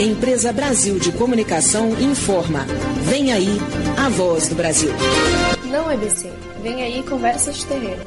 [0.00, 2.64] Empresa Brasil de Comunicação informa.
[3.02, 3.60] Vem aí,
[3.98, 4.90] a voz do Brasil.
[5.64, 6.32] Não, EBC.
[6.62, 8.00] Vem aí, conversa de terreiro.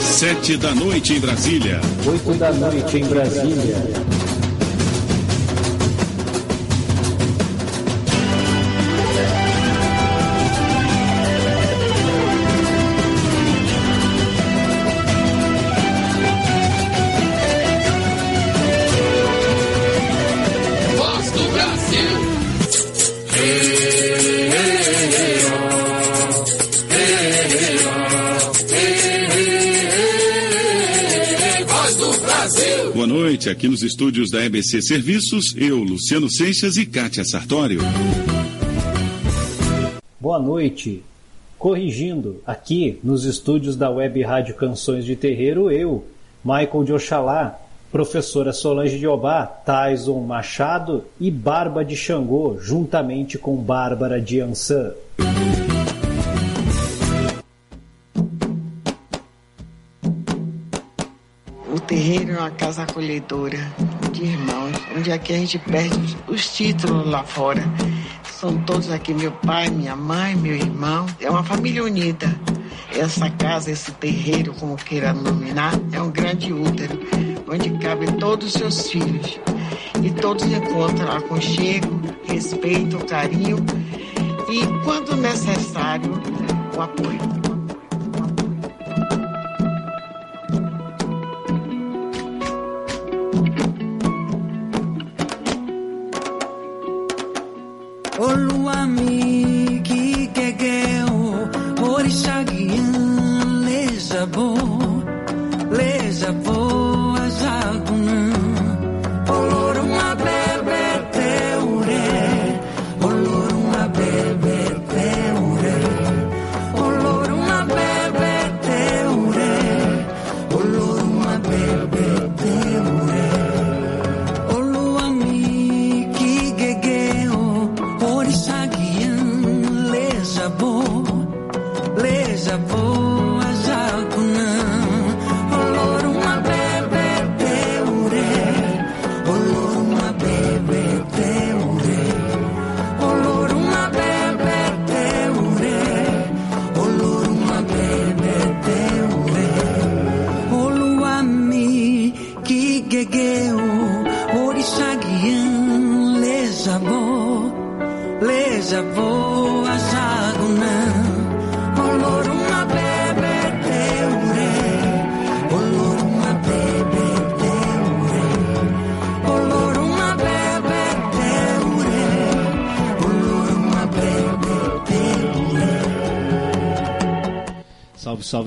[0.00, 1.80] Sete da noite em Brasília.
[2.06, 4.19] Oito da noite em Brasília.
[33.50, 37.80] Aqui nos estúdios da EBC Serviços, eu, Luciano Seixas e Kátia Sartório.
[40.20, 41.02] Boa noite.
[41.58, 46.04] Corrigindo, aqui nos estúdios da Web Rádio Canções de Terreiro, eu,
[46.44, 53.56] Michael de Oxalá, professora Solange de Obá, Tyson Machado e Barba de Xangô, juntamente com
[53.56, 54.92] Bárbara de Ansan.
[62.32, 63.58] É uma casa acolhedora
[64.12, 67.62] de irmãos, onde aqui a gente perde os títulos lá fora.
[68.24, 71.06] São todos aqui, meu pai, minha mãe, meu irmão.
[71.20, 72.34] É uma família unida.
[72.94, 76.98] Essa casa, esse terreiro, como queira nominar, é um grande útero,
[77.48, 79.38] onde cabem todos os seus filhos.
[80.02, 83.58] E todos encontram aconchego, respeito, carinho
[84.48, 86.12] e, quando necessário,
[86.76, 87.59] o apoio.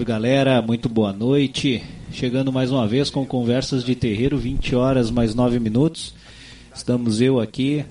[0.04, 1.82] Salve galera, muito boa noite.
[2.12, 6.14] Chegando mais uma vez com conversas de terreiro, 20 horas mais 9 minutos.
[6.76, 7.86] Estamos eu aqui,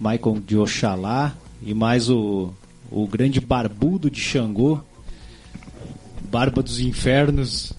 [0.00, 2.52] Michael de Oxalá e mais o,
[2.90, 4.80] o grande barbudo de Xangô,
[6.32, 7.72] Barba dos Infernos,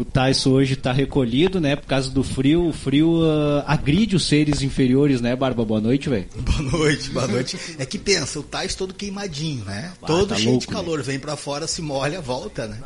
[0.00, 1.76] o Tyson hoje está recolhido, né?
[1.76, 2.68] Por causa do frio.
[2.68, 5.62] O frio uh, agride os seres inferiores, né, Barba?
[5.62, 6.26] Boa noite, velho.
[6.40, 7.58] Boa noite, boa noite.
[7.78, 9.92] É que pensa, o Tyson todo queimadinho, né?
[10.02, 10.98] Ah, todo tá cheio louco, de calor.
[10.98, 11.04] Né?
[11.04, 12.78] Vem para fora, se molha, volta, né?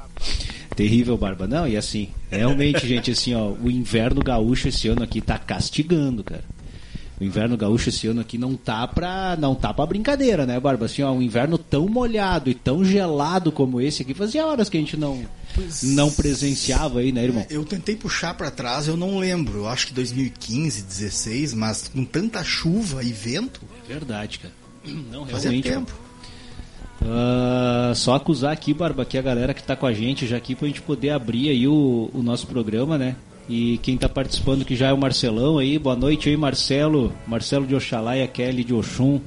[0.75, 1.47] Terrível, Barba.
[1.47, 6.25] Não, e assim, realmente, gente, assim, ó, o inverno gaúcho esse ano aqui tá castigando,
[6.25, 6.45] cara.
[7.21, 10.87] O inverno gaúcho esse ano aqui não tá pra, não tá pra brincadeira, né, Barba?
[10.87, 14.77] Assim, ó, um inverno tão molhado e tão gelado como esse aqui, fazia horas que
[14.77, 17.47] a gente não, pois, não presenciava aí, né, irmão?
[17.49, 19.59] Eu tentei puxar para trás, eu não lembro.
[19.59, 23.61] Eu acho que 2015, 16, mas com tanta chuva e vento.
[23.85, 24.55] É verdade, cara.
[24.85, 25.31] Não, realmente.
[25.33, 26.05] Fazia tempo.
[27.01, 30.55] Uh, só acusar aqui, Barba, que a galera que tá com a gente já aqui
[30.55, 33.15] pra gente poder abrir aí o, o nosso programa, né?
[33.49, 35.79] E quem está participando que já é o Marcelão aí.
[35.79, 37.13] Boa noite aí, Marcelo.
[37.27, 39.21] Marcelo de Oxalá e a Kelly de Oxum.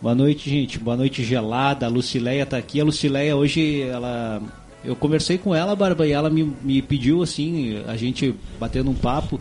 [0.00, 0.78] Boa noite, gente.
[0.78, 1.84] Boa noite gelada.
[1.84, 2.80] A Lucileia está aqui.
[2.80, 4.42] A Lucileia hoje, ela.
[4.82, 8.94] Eu conversei com ela, Barba, e ela me, me pediu assim, a gente batendo um
[8.94, 9.38] papo.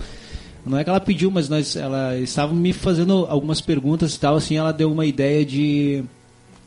[0.66, 4.36] Não é que ela pediu, mas nós, ela estava me fazendo algumas perguntas e tal,
[4.36, 6.04] assim, ela deu uma ideia de,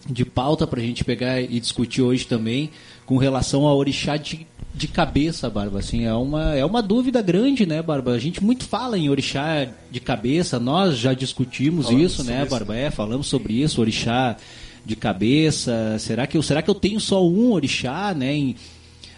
[0.09, 2.71] de pauta a gente pegar e discutir hoje também,
[3.05, 7.67] com relação ao orixá de de cabeça, Barba, assim, é uma, é uma dúvida grande,
[7.67, 8.13] né, Barba?
[8.13, 12.75] A gente muito fala em orixá de cabeça, nós já discutimamos falamos isso, né, Barba?
[12.75, 14.37] É, falamos sobre isso, orixá
[14.85, 15.97] de cabeça?
[15.99, 18.35] Será que eu, será que eu tenho só um orixá, né?
[18.35, 18.57] Em,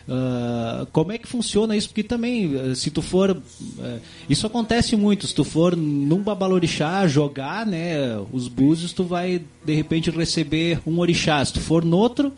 [0.06, 1.88] Uh, como é que funciona isso?
[1.88, 3.30] Porque também, eh, se tu for.
[3.30, 5.26] Uh, isso acontece muito.
[5.26, 10.98] Se tu for num babalorixá jogar né, os búzios, tu vai de repente receber um
[10.98, 11.42] orixá.
[11.42, 12.34] Se tu for no outro,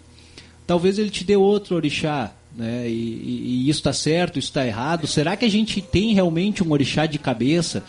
[0.64, 2.32] talvez ele te dê outro orixá.
[2.56, 2.88] Né?
[2.88, 5.06] E, e, e isso está certo, isso está errado.
[5.06, 7.84] Será que a gente tem realmente um orixá de cabeça?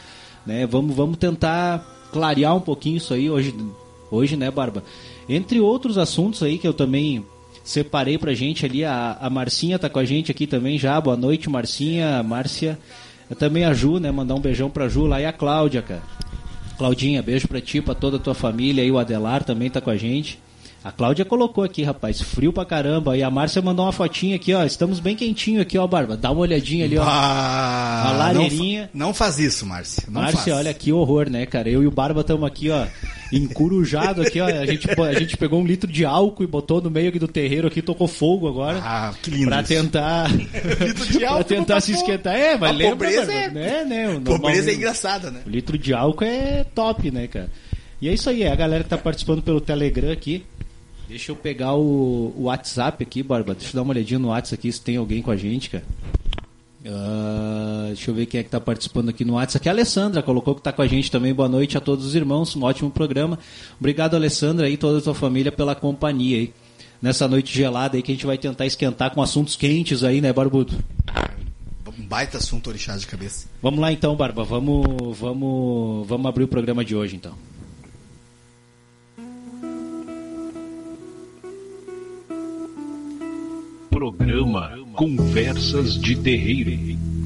[0.46, 0.66] Né?
[0.66, 1.80] Vamos, vamos tentar
[2.12, 3.56] clarear um pouquinho isso aí hoje,
[4.12, 4.84] hoje, né, Barba?
[5.30, 7.26] Entre outros assuntos aí que eu também
[7.64, 8.84] separei pra gente ali.
[8.84, 11.00] A, a Marcinha tá com a gente aqui também já.
[11.00, 12.78] Boa noite, Marcinha, Márcia.
[13.30, 14.10] Eu também a Ju, né?
[14.12, 16.04] Mandar um beijão pra Ju lá e a Cláudia, cara.
[16.78, 18.84] Claudinha, beijo pra ti, pra toda a tua família.
[18.84, 20.40] E o Adelar também tá com a gente.
[20.88, 23.18] A Cláudia colocou aqui, rapaz, frio pra caramba.
[23.18, 24.64] E a Márcia mandou uma fotinha aqui, ó.
[24.64, 26.16] Estamos bem quentinho aqui, ó, Barba.
[26.16, 27.04] Dá uma olhadinha ali, ó.
[27.06, 28.90] Ah, a lareirinha.
[28.94, 30.04] Não, não, faz isso, Márcia.
[30.08, 31.68] Márcia, olha que horror, né, cara?
[31.68, 32.88] Eu e o Barba estamos aqui, ó,
[33.34, 34.46] encurujado aqui, ó.
[34.46, 37.28] A gente, a gente pegou um litro de álcool e botou no meio aqui do
[37.28, 38.80] terreiro aqui, tocou fogo agora.
[38.82, 39.48] Ah, que lindo.
[39.48, 40.32] Pra tentar.
[40.32, 41.44] litro de álcool.
[41.44, 42.34] pra tentar se esquentar.
[42.34, 43.50] É, mas a lembra, pobreza é...
[43.50, 44.22] né, né?
[44.24, 45.42] Pobreza é engraçada, né?
[45.46, 47.52] O litro de álcool é top, né, cara?
[48.02, 50.46] E é isso aí, é a galera que tá participando pelo Telegram aqui.
[51.08, 53.54] Deixa eu pegar o, o WhatsApp aqui, Barba.
[53.54, 55.84] Deixa eu dar uma olhadinha no WhatsApp aqui se tem alguém com a gente, cara.
[56.86, 59.62] Uh, deixa eu ver quem é que está participando aqui no WhatsApp.
[59.62, 61.34] Aqui a Alessandra colocou que está com a gente também.
[61.34, 62.56] Boa noite a todos os irmãos.
[62.56, 63.40] Um ótimo programa.
[63.80, 66.54] Obrigado, Alessandra, e toda a sua família pela companhia aí.
[67.02, 70.34] Nessa noite gelada aí que a gente vai tentar esquentar com assuntos quentes aí, né,
[70.34, 70.74] Barbudo?
[71.98, 73.48] Um baita assunto orixá de cabeça.
[73.62, 74.44] Vamos lá então, Barba.
[74.44, 77.34] Vamos, vamos, vamos abrir o programa de hoje então.
[83.98, 87.17] Programa Conversas de Terreiro.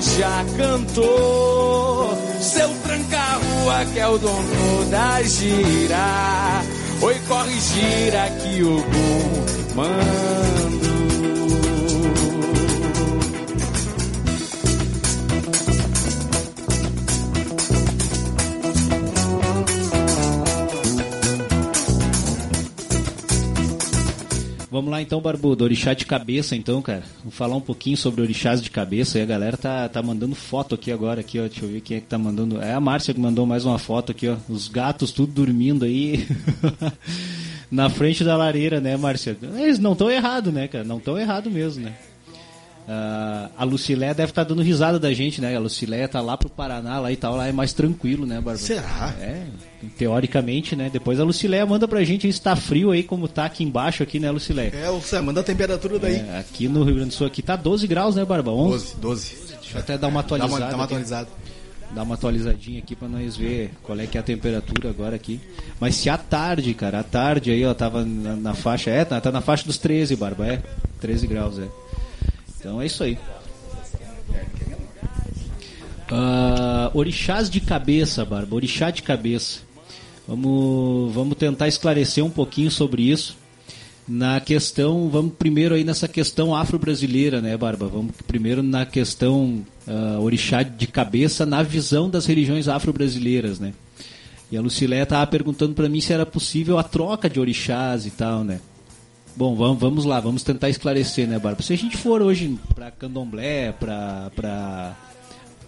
[0.00, 2.16] Já cantou.
[2.40, 6.62] Seu tranca-rua que é o dono da gira.
[7.02, 8.84] Oi, corre, gira que o
[9.74, 10.39] manda.
[24.80, 27.02] Vamos lá então, Barbudo, orixá de cabeça então, cara.
[27.18, 30.74] Vamos falar um pouquinho sobre orixás de cabeça e a galera tá, tá mandando foto
[30.74, 31.42] aqui agora, aqui, ó.
[31.46, 32.58] Deixa eu ver quem é que tá mandando.
[32.62, 34.38] É a Márcia que mandou mais uma foto aqui, ó.
[34.48, 36.26] Os gatos tudo dormindo aí.
[37.70, 39.36] Na frente da lareira, né, Márcia?
[39.42, 40.82] Eles não estão errado, né, cara?
[40.82, 41.92] Não estão errado mesmo, né?
[42.90, 45.54] Uh, a Lucilé deve estar tá dando risada da gente, né?
[45.54, 48.56] A Lucilé tá lá pro Paraná, lá e tal, lá é mais tranquilo, né, Bárbara?
[48.56, 49.14] Será?
[49.20, 49.44] É,
[49.96, 50.90] teoricamente, né?
[50.92, 54.18] Depois a Lucilé manda pra gente se tá frio aí, como tá aqui embaixo, aqui,
[54.18, 54.72] né, Lucilé?
[54.74, 56.16] É, você manda a temperatura daí.
[56.16, 58.50] É, aqui no Rio Grande do Sul aqui tá 12 graus, né, Barba?
[58.50, 58.96] 11?
[58.96, 59.36] 12, 12.
[59.60, 60.58] Deixa eu até dar uma atualizada.
[60.58, 61.28] Dá uma, dá uma atualizada.
[61.94, 65.40] Dar uma atualizadinha aqui para nós ver qual é que é a temperatura agora aqui.
[65.78, 69.20] Mas se à tarde, cara, à tarde aí, ó, tava na, na faixa, é, tá,
[69.20, 70.62] tá na faixa dos 13, Barba, é?
[71.00, 71.68] 13 graus, é.
[72.60, 73.18] Então é isso aí.
[76.12, 79.60] Uh, orixás de cabeça, Barba, orixá de cabeça.
[80.28, 83.36] Vamos, vamos tentar esclarecer um pouquinho sobre isso.
[84.06, 87.86] Na questão, vamos primeiro aí nessa questão afro-brasileira, né, Barba?
[87.86, 93.72] Vamos primeiro na questão uh, orixá de cabeça na visão das religiões afro-brasileiras, né?
[94.50, 98.10] E a Lucilé estava perguntando para mim se era possível a troca de orixás e
[98.10, 98.60] tal, né?
[99.36, 101.62] Bom, vamos, lá, vamos tentar esclarecer, né, Bárbara?
[101.62, 104.96] Se a gente for hoje para candomblé, para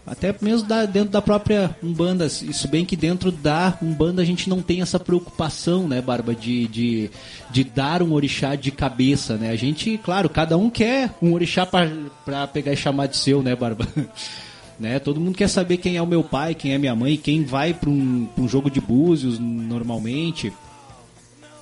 [0.07, 2.27] Até mesmo da, dentro da própria Umbanda.
[2.27, 6.67] Isso bem que dentro da Umbanda a gente não tem essa preocupação, né, Barba, de,
[6.67, 7.11] de,
[7.51, 9.51] de dar um orixá de cabeça, né?
[9.51, 13.55] A gente, claro, cada um quer um orixá para pegar e chamar de seu, né,
[13.55, 13.87] Barba?
[14.79, 14.99] né?
[14.99, 17.73] Todo mundo quer saber quem é o meu pai, quem é minha mãe, quem vai
[17.73, 20.53] para um, um jogo de búzios normalmente.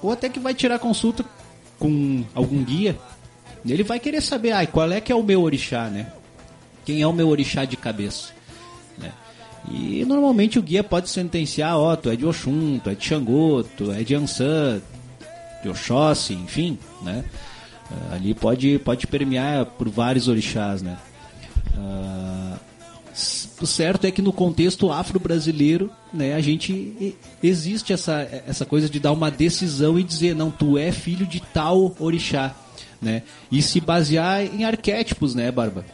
[0.02, 1.22] Ou até que vai tirar consulta
[1.80, 2.96] com algum guia.
[3.66, 6.12] Ele vai querer saber, ah, qual é que é o meu orixá, né?
[6.84, 8.32] quem é o meu orixá de cabeça.
[8.98, 9.12] Né?
[9.70, 13.04] E normalmente o guia pode sentenciar, ó, oh, tu é de Oxum, tu é de
[13.04, 14.80] Xangô, tu é de Ansan,
[15.62, 17.24] de Oxóssi, enfim, né?
[17.90, 20.96] Uh, ali pode, pode permear por vários orixás, né?
[21.76, 22.49] Uh,
[23.64, 28.98] o certo é que no contexto afro-brasileiro, né, a gente existe essa, essa coisa de
[28.98, 32.54] dar uma decisão e dizer, não, tu é filho de tal orixá,
[33.00, 33.22] né?
[33.50, 35.84] E se basear em arquétipos, né, Barba?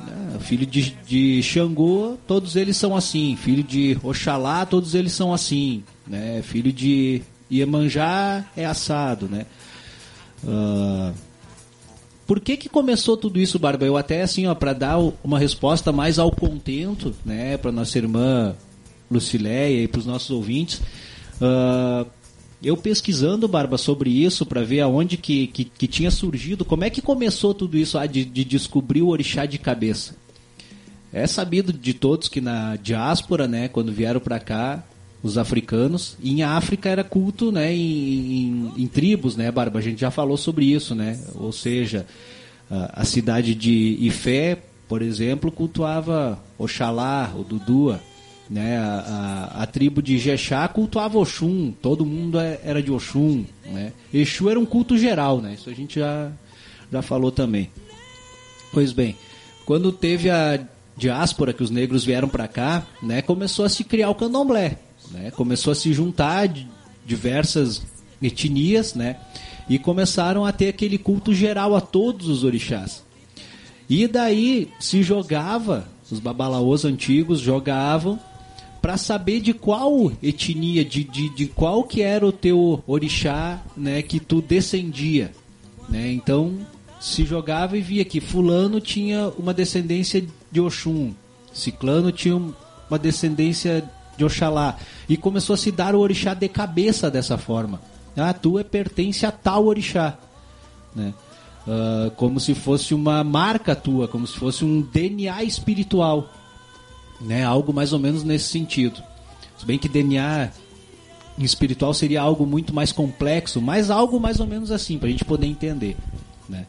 [0.00, 0.38] Né?
[0.40, 3.36] Filho de, de Xangô, todos eles são assim.
[3.36, 5.82] Filho de Oxalá, todos eles são assim.
[6.06, 6.42] Né?
[6.42, 9.46] Filho de Iemanjá é assado, né?
[10.42, 11.12] Uh,
[12.26, 13.84] por que que começou tudo isso, Barba?
[13.84, 18.54] Eu até assim, ó, para dar uma resposta mais ao contento, né, para nossa irmã
[19.10, 20.80] Lucileia e para os nossos ouvintes,
[21.40, 22.06] uh,
[22.62, 26.90] eu pesquisando, Barba, sobre isso, para ver aonde que, que, que, tinha surgido, como é
[26.90, 30.14] que começou tudo isso ah, de, de descobrir o orixá de cabeça.
[31.12, 34.82] É sabido de todos que na diáspora, né, quando vieram para cá,
[35.22, 39.78] os africanos, e em África era culto, né, em, em, em, tribos, né, Barba?
[39.78, 41.18] A gente já falou sobre isso, né?
[41.36, 42.06] Ou seja,
[42.70, 48.00] a, a cidade de Ifé, por exemplo, cultuava Oxalá, o Dudua,
[48.52, 48.76] né?
[48.76, 53.44] A, a, a, tribo de Jexá cultuava Oxum, todo mundo é, era de Oxum.
[53.64, 53.92] Né?
[54.12, 55.54] Exu era um culto geral, né?
[55.54, 56.30] isso a gente já,
[56.90, 57.70] já falou também.
[58.72, 59.16] Pois bem,
[59.64, 60.60] quando teve a
[60.96, 63.22] diáspora, que os negros vieram para cá, né?
[63.22, 64.76] começou a se criar o candomblé.
[65.10, 65.30] Né?
[65.30, 66.48] Começou a se juntar
[67.04, 67.82] diversas
[68.20, 69.16] etnias né?
[69.68, 73.02] e começaram a ter aquele culto geral a todos os orixás.
[73.88, 78.18] E daí se jogava, os babalaôs antigos jogavam
[78.80, 84.02] para saber de qual etnia, de, de, de qual que era o teu orixá, né,
[84.02, 85.32] que tu descendia,
[85.88, 86.12] né?
[86.12, 86.58] Então
[87.00, 91.12] se jogava e via que fulano tinha uma descendência de Oxum,
[91.52, 94.76] ciclano tinha uma descendência de Oxalá
[95.08, 97.80] e começou a se dar o orixá de cabeça dessa forma.
[98.16, 100.18] Ah, tu é pertence a tal orixá,
[100.94, 101.14] né?
[101.66, 106.28] Uh, como se fosse uma marca tua, como se fosse um DNA espiritual
[107.22, 107.44] né?
[107.44, 109.02] Algo mais ou menos nesse sentido.
[109.56, 110.50] Se bem que DNA
[111.38, 115.24] espiritual seria algo muito mais complexo, mas algo mais ou menos assim, para a gente
[115.24, 115.96] poder entender.
[116.48, 116.66] Né?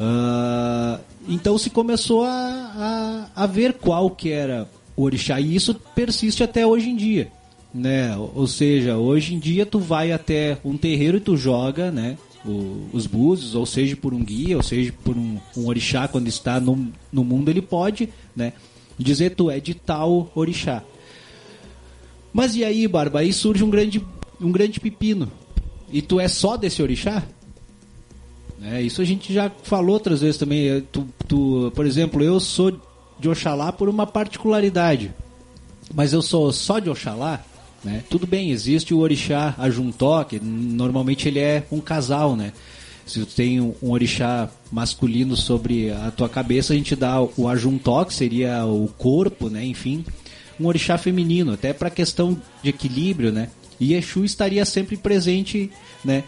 [0.00, 4.68] Uh, então se começou a, a, a, ver qual que era
[5.02, 7.30] orixá, e isso persiste até hoje em dia.
[7.72, 8.16] Né?
[8.16, 12.88] Ou seja, hoje em dia tu vai até um terreiro e tu joga né, o,
[12.92, 16.58] os búzios, ou seja por um guia, ou seja por um, um orixá quando está
[16.58, 18.54] no, no mundo, ele pode né,
[18.98, 20.82] dizer tu é de tal orixá.
[22.32, 23.20] Mas e aí, Barba?
[23.20, 24.04] Aí surge um grande,
[24.40, 25.30] um grande pepino.
[25.90, 27.22] E tu é só desse orixá?
[28.62, 30.82] É, isso a gente já falou outras vezes também.
[30.92, 32.78] Tu, tu, por exemplo, eu sou
[33.18, 35.12] de Oxalá por uma particularidade.
[35.94, 37.42] Mas eu sou só de Oxalá,
[37.82, 38.02] né?
[38.10, 42.52] Tudo bem, existe o orixá Ajuntó, que normalmente ele é um casal, né?
[43.06, 48.04] Se tu tem um, orixá masculino sobre a tua cabeça, a gente dá o ajuntó,
[48.04, 49.64] que seria o corpo, né?
[49.64, 50.04] Enfim,
[50.60, 53.48] um orixá feminino, até para questão de equilíbrio, né?
[53.80, 55.70] E Exu estaria sempre presente,
[56.04, 56.24] né?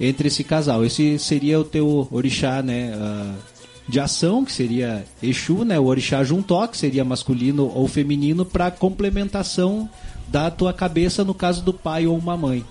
[0.00, 0.84] Entre esse casal.
[0.84, 2.92] Esse seria o teu orixá, né?
[2.96, 3.53] Uh,
[3.86, 5.78] de ação, que seria Exu, né?
[5.78, 9.88] O orixá juntó, que seria masculino ou feminino, para complementação
[10.28, 12.64] da tua cabeça no caso do pai ou uma mãe.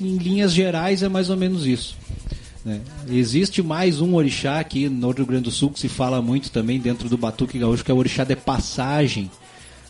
[0.00, 1.96] Em linhas gerais é mais ou menos isso.
[2.64, 2.80] Né?
[3.08, 6.78] Existe mais um orixá aqui no Rio Grande do Sul que se fala muito também
[6.78, 9.30] dentro do Batuque Gaúcho, que é o orixá de passagem,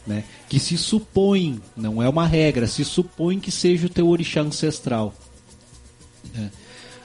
[0.07, 0.25] né?
[0.49, 5.15] que se supõe, não é uma regra, se supõe que seja o teu orixá ancestral.
[6.33, 6.50] Né?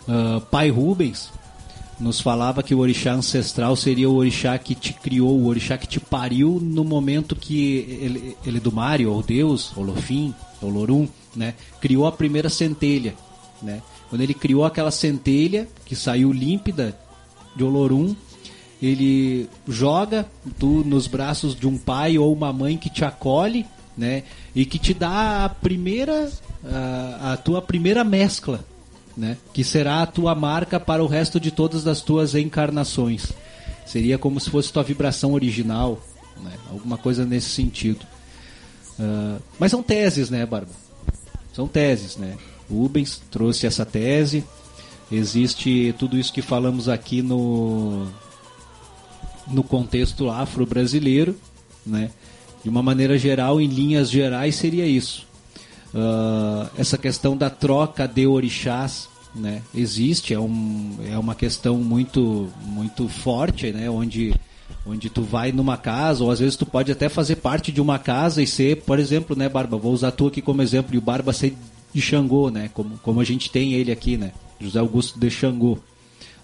[0.08, 1.32] Uh, Pai Rubens
[2.00, 5.88] nos falava que o orixá ancestral seria o orixá que te criou, o orixá que
[5.88, 12.06] te pariu no momento que ele, ele do Mário, ou Deus, Olofim, Olorum, né, criou
[12.06, 13.16] a primeira centelha,
[13.62, 13.82] né?
[14.10, 16.98] Quando ele criou aquela centelha que saiu límpida
[17.56, 18.16] de Olorum,
[18.82, 20.26] ele joga
[20.60, 23.66] tu nos braços de um pai ou uma mãe que te acolhe,
[23.98, 24.24] né?
[24.54, 26.32] E que te dá a primeira
[26.64, 28.64] a, a tua primeira mescla,
[29.16, 29.38] né?
[29.54, 33.32] Que será a tua marca para o resto de todas as tuas encarnações.
[33.86, 36.02] Seria como se fosse tua vibração original,
[36.42, 36.54] né?
[36.72, 38.06] alguma coisa nesse sentido.
[39.00, 40.72] Uh, mas são teses, né, Barba?
[41.54, 42.36] São teses, né?
[42.70, 44.44] Rubens trouxe essa tese,
[45.12, 48.08] existe tudo isso que falamos aqui no,
[49.48, 51.36] no contexto afro-brasileiro,
[51.86, 52.12] né?
[52.64, 55.28] De uma maneira geral, em linhas gerais, seria isso.
[55.96, 59.62] Uh, essa questão da troca de orixás, né?
[59.74, 63.90] Existe, é, um, é uma questão muito, muito forte, né?
[63.90, 64.36] Onde,
[64.86, 67.98] onde tu vai numa casa, ou às vezes tu pode até fazer parte de uma
[67.98, 69.78] casa e ser, por exemplo, né, Barba?
[69.78, 71.56] Vou usar tu aqui como exemplo, e o Barba ser
[71.94, 72.70] de Xangô, né?
[72.74, 74.34] Como, como a gente tem ele aqui, né?
[74.60, 75.80] José Augusto de Xangô,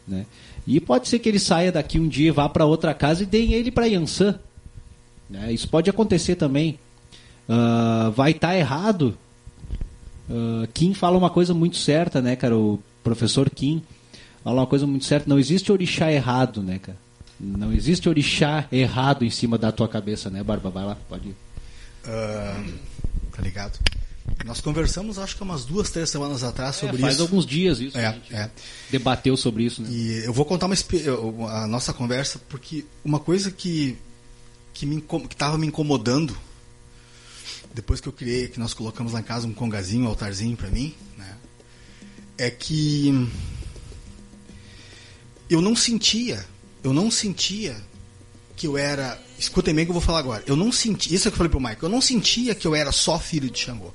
[0.08, 0.26] né?
[0.66, 3.52] E pode ser que ele saia daqui um dia, vá para outra casa e deem
[3.52, 4.40] ele para Yansan.
[5.30, 5.52] Né?
[5.52, 6.78] Isso pode acontecer também.
[7.50, 9.18] Uh, vai estar tá errado.
[10.32, 12.58] Uh, Kim fala uma coisa muito certa, né, cara?
[12.58, 13.84] O professor Kim
[14.44, 15.30] fala uma coisa muito certa.
[15.30, 16.98] Não existe orixá errado, né, cara?
[17.40, 20.70] Não existe orixá errado em cima da tua cabeça, né, Barba?
[20.70, 21.36] Vai lá, pode ir.
[22.06, 22.74] Uh,
[23.32, 23.80] tá ligado?
[24.46, 27.22] Nós conversamos, acho que umas duas, três semanas atrás sobre é, faz isso.
[27.24, 27.98] Faz alguns dias isso.
[27.98, 28.50] É, é.
[28.90, 29.90] Debateu sobre isso, né?
[29.92, 30.76] E eu vou contar uma,
[31.64, 33.98] a nossa conversa, porque uma coisa que
[34.74, 36.36] que me que estava me incomodando
[37.74, 40.70] depois que eu criei, que nós colocamos lá em casa um congazinho, um altarzinho para
[40.70, 41.38] mim, né?
[42.38, 43.30] É que
[45.50, 46.46] eu não sentia,
[46.84, 47.76] eu não sentia
[48.56, 50.44] que eu era, escutem bem que eu vou falar agora.
[50.46, 52.76] Eu não sentia, isso é que eu falei pro Michael, eu não sentia que eu
[52.76, 53.94] era só filho de Xangô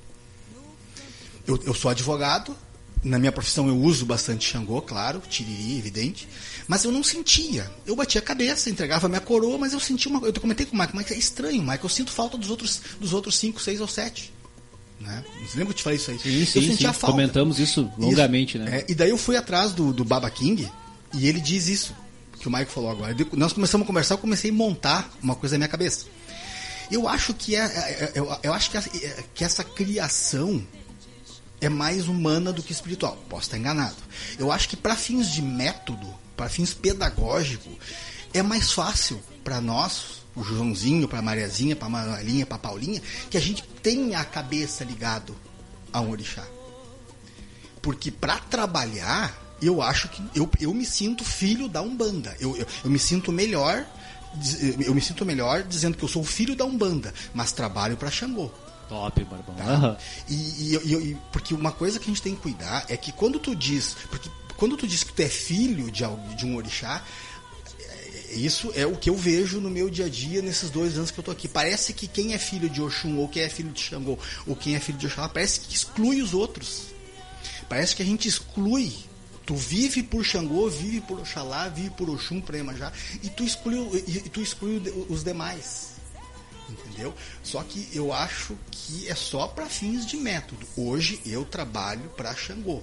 [1.47, 2.57] eu, eu sou advogado,
[3.05, 6.29] na minha profissão eu uso bastante Xangô, claro, tiriri, evidente,
[6.69, 7.71] mas eu não sentia.
[7.87, 10.79] Eu batia a cabeça, entregava minha coroa, mas eu sentia uma Eu comentei com o
[10.79, 13.89] Michael, mas é estranho, Michael, eu sinto falta dos outros, dos outros cinco, seis ou
[13.89, 14.33] sete.
[15.01, 15.25] Né?
[15.47, 16.19] Você lembra que eu te falei isso aí?
[16.19, 16.99] Sim, sim, eu sentia sim.
[16.99, 17.13] falta.
[17.13, 18.67] Comentamos isso longamente, isso.
[18.67, 18.79] né?
[18.79, 20.69] É, e daí eu fui atrás do, do Baba King
[21.15, 21.95] e ele diz isso,
[22.41, 23.15] que o Michael falou agora.
[23.33, 26.07] Nós começamos a conversar, eu comecei a montar uma coisa na minha cabeça.
[26.91, 30.65] Eu acho que é, é, é eu, eu acho que, é, que essa criação
[31.67, 33.17] é mais humana do que espiritual.
[33.29, 33.97] Posso estar enganado.
[34.39, 37.73] Eu acho que para fins de método, para fins pedagógicos,
[38.33, 42.61] é mais fácil para nós, o Joãozinho, para a Mariazinha, para a Manuelinha, para a
[42.61, 43.01] Paulinha,
[43.31, 45.37] que a gente tenha a cabeça ligado
[45.93, 46.45] a um orixá.
[47.81, 52.37] Porque para trabalhar, eu acho que eu, eu me sinto filho da Umbanda.
[52.39, 53.87] Eu, eu, eu me sinto melhor
[54.85, 58.51] eu me sinto melhor dizendo que eu sou filho da Umbanda, mas trabalho para Xangô.
[58.89, 59.55] Top, Barbão.
[59.55, 59.97] Tá?
[60.29, 63.39] E, e, e, porque uma coisa que a gente tem que cuidar é que quando
[63.39, 63.97] tu diz.
[64.11, 66.05] Porque quando tu diz que tu é filho de,
[66.37, 67.03] de um orixá,
[67.81, 71.11] é, isso é o que eu vejo no meu dia a dia nesses dois anos
[71.11, 71.49] que eu tô aqui.
[71.49, 74.77] Parece que quem é filho de Oxum, ou quem é filho de Xangô, ou quem
[74.77, 76.95] é filho de Oxalá, parece que exclui os outros.
[77.69, 78.93] Parece que a gente exclui.
[79.45, 84.05] Tu vive por Xangô, vive por Oxalá, vive por Oxum, por Iemanjá, e tu exclui,
[84.07, 85.96] e tu exclui os demais
[86.69, 87.15] entendeu?
[87.43, 90.67] Só que eu acho que é só para fins de método.
[90.77, 92.83] Hoje eu trabalho para Xangô.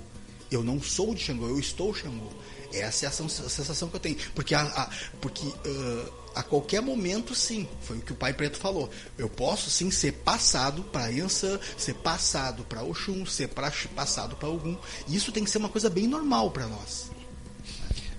[0.52, 2.30] Eu não sou de Xangô, eu estou Xangô.
[2.74, 4.18] Essa é a sensação que eu tenho.
[4.34, 4.90] Porque, a, a
[5.22, 8.90] porque uh, a qualquer momento, sim, foi o que o Pai Preto falou.
[9.18, 14.50] Eu posso, sim, ser passado para Yansan, ser passado para Oxum, ser pra, passado para
[14.50, 14.76] Ogum.
[15.08, 17.12] Isso tem que ser uma coisa bem normal para nós.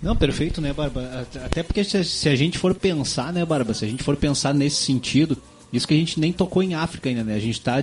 [0.00, 1.26] Não, perfeito, né, Barba?
[1.44, 3.72] Até porque se, a gente for pensar, né, Barba?
[3.72, 5.40] Se a gente for pensar nesse sentido,
[5.76, 7.34] isso que a gente nem tocou em África ainda, né?
[7.34, 7.82] A gente está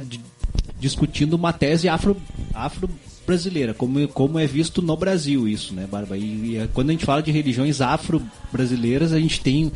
[0.80, 2.18] discutindo uma tese afro,
[2.54, 2.90] afro
[3.26, 6.18] brasileira, como, como é visto no Brasil isso, né, Barba?
[6.18, 9.72] E, e é, quando a gente fala de religiões afro-brasileiras, a gente tem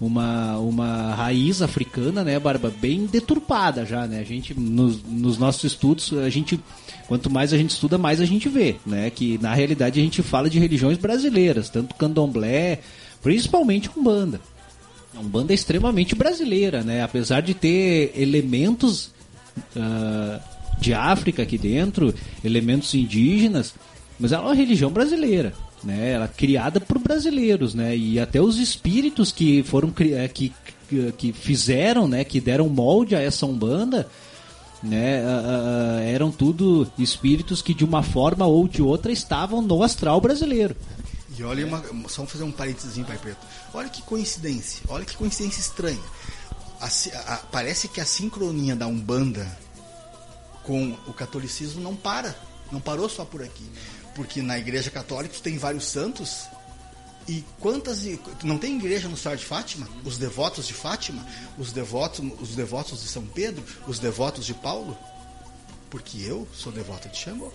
[0.00, 4.20] uma, uma raiz africana, né, Barba, bem deturpada já, né?
[4.20, 6.58] A gente, nos, nos nossos estudos, a gente,
[7.06, 9.10] quanto mais a gente estuda, mais a gente vê, né?
[9.10, 12.80] Que na realidade a gente fala de religiões brasileiras, tanto candomblé,
[13.22, 14.40] principalmente com banda.
[15.16, 17.02] É uma banda extremamente brasileira, né?
[17.02, 19.10] Apesar de ter elementos
[19.74, 20.38] uh,
[20.78, 23.74] de África aqui dentro, elementos indígenas,
[24.20, 26.12] mas ela é uma religião brasileira, né?
[26.12, 27.96] Ela é criada por brasileiros, né?
[27.96, 30.52] E até os espíritos que foram eh, que,
[30.88, 32.22] que, que fizeram, né?
[32.22, 34.06] Que deram molde a essa umbanda,
[34.82, 35.22] né?
[35.22, 40.20] Uh, uh, eram tudo espíritos que de uma forma ou de outra estavam no astral
[40.20, 40.76] brasileiro.
[41.38, 43.46] E olha, uma, só fazer um parênteses, Pai Preto.
[43.74, 46.02] Olha que coincidência, olha que coincidência estranha.
[46.80, 46.86] A,
[47.34, 49.46] a, parece que a sincronia da Umbanda
[50.62, 52.36] com o catolicismo não para,
[52.72, 53.70] não parou só por aqui.
[54.14, 56.46] Porque na Igreja Católica tem vários santos
[57.28, 58.02] e quantas
[58.44, 59.88] não tem igreja no Sar de Fátima?
[60.04, 61.26] Os devotos de Fátima,
[61.58, 64.96] os devotos, os devotos de São Pedro, os devotos de Paulo?
[65.90, 67.52] Porque eu sou devoto de Xangô.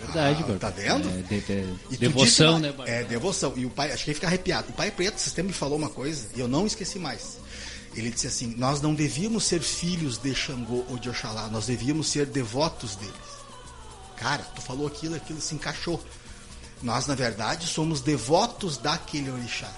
[0.00, 1.08] Verdade, ah, Tá vendo?
[1.08, 1.40] É, de,
[1.90, 3.52] de, devoção, né, É, devoção.
[3.56, 4.70] E o pai, acho que ele fica arrepiado.
[4.70, 7.38] O pai preto, você me falou uma coisa, e eu não esqueci mais.
[7.94, 12.08] Ele disse assim: Nós não devíamos ser filhos de Xangô ou de Oxalá, nós devíamos
[12.08, 13.14] ser devotos deles.
[14.16, 16.02] Cara, tu falou aquilo, aquilo se encaixou.
[16.82, 19.70] Nós, na verdade, somos devotos daquele orixá.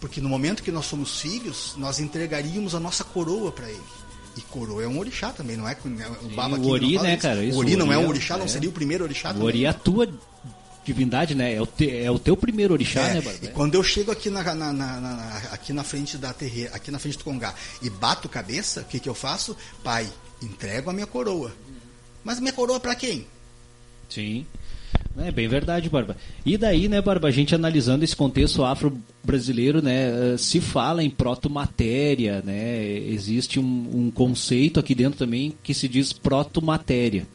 [0.00, 3.82] Porque no momento que nós somos filhos, nós entregaríamos a nossa coroa para ele.
[4.38, 5.76] E coroa é um orixá também, não é?
[6.22, 7.42] O, Baba o Ori, né, cara?
[7.42, 8.38] Isso, o Ori não é um orixá, é.
[8.38, 9.44] não seria o primeiro orixá o também.
[9.44, 10.08] O Ori é a tua
[10.84, 11.54] divindade, né?
[11.54, 13.44] É o, te, é o teu primeiro orixá, é, né, Bárbara?
[13.46, 16.92] E quando eu chego aqui na, na, na, na, aqui na frente da terreira, aqui
[16.92, 19.56] na frente do Congá, e bato cabeça, o que, que eu faço?
[19.82, 20.08] Pai,
[20.40, 21.52] entrego a minha coroa.
[22.22, 23.26] Mas minha coroa para quem?
[24.08, 24.46] Sim.
[25.20, 26.16] É bem verdade, Barba.
[26.46, 31.10] E daí, né, Barba, a gente analisando esse contexto afro-brasileiro, né, eh, se fala em
[31.10, 37.26] protomatéria, né, existe um, um, conceito aqui dentro também que se diz protomatéria,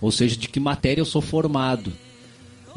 [0.00, 1.92] ou seja, de que matéria eu sou formado.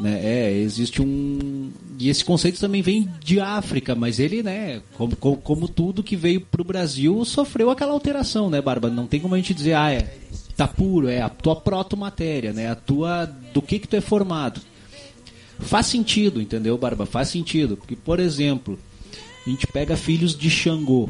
[0.00, 1.72] Né, é, existe um.
[1.98, 6.14] E esse conceito também vem de África, mas ele, né, como, como, como tudo que
[6.14, 8.88] veio para o Brasil, sofreu aquela alteração, né, Barba?
[8.88, 10.08] Não tem como a gente dizer, ah, é,
[10.58, 12.68] tá puro, é a tua proto-matéria, né?
[12.68, 14.60] A tua do que que tu é formado.
[15.60, 17.06] Faz sentido, entendeu, Barba?
[17.06, 18.76] Faz sentido, porque por exemplo,
[19.46, 21.08] a gente pega filhos de Xangô,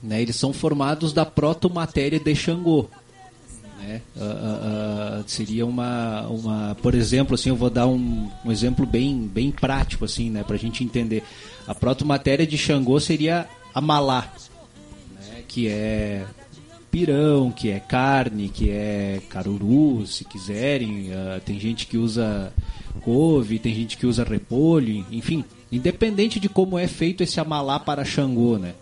[0.00, 0.22] né?
[0.22, 2.88] Eles são formados da proto-matéria de Xangô.
[3.80, 4.00] Né?
[4.14, 8.86] Uh, uh, uh, seria uma, uma, por exemplo, assim, eu vou dar um, um exemplo
[8.86, 11.24] bem, bem prático, assim, né, para a gente entender.
[11.66, 14.32] A proto-matéria de Xangô seria a malá,
[15.14, 16.24] né, que é
[16.96, 21.10] pirão, que é carne, que é caruru, se quiserem.
[21.10, 22.50] Uh, tem gente que usa
[23.02, 25.44] couve, tem gente que usa repolho, enfim.
[25.70, 28.72] Independente de como é feito esse amalá para Xangô, né?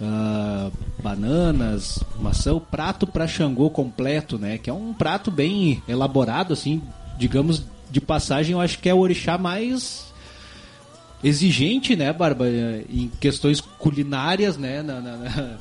[0.00, 4.56] Uh, bananas, maçã, o prato para Xangô completo, né?
[4.56, 6.80] Que é um prato bem elaborado, assim,
[7.18, 10.12] digamos de passagem, eu acho que é o orixá mais
[11.22, 15.58] exigente, né, Barba, em questões culinárias, né, na, na,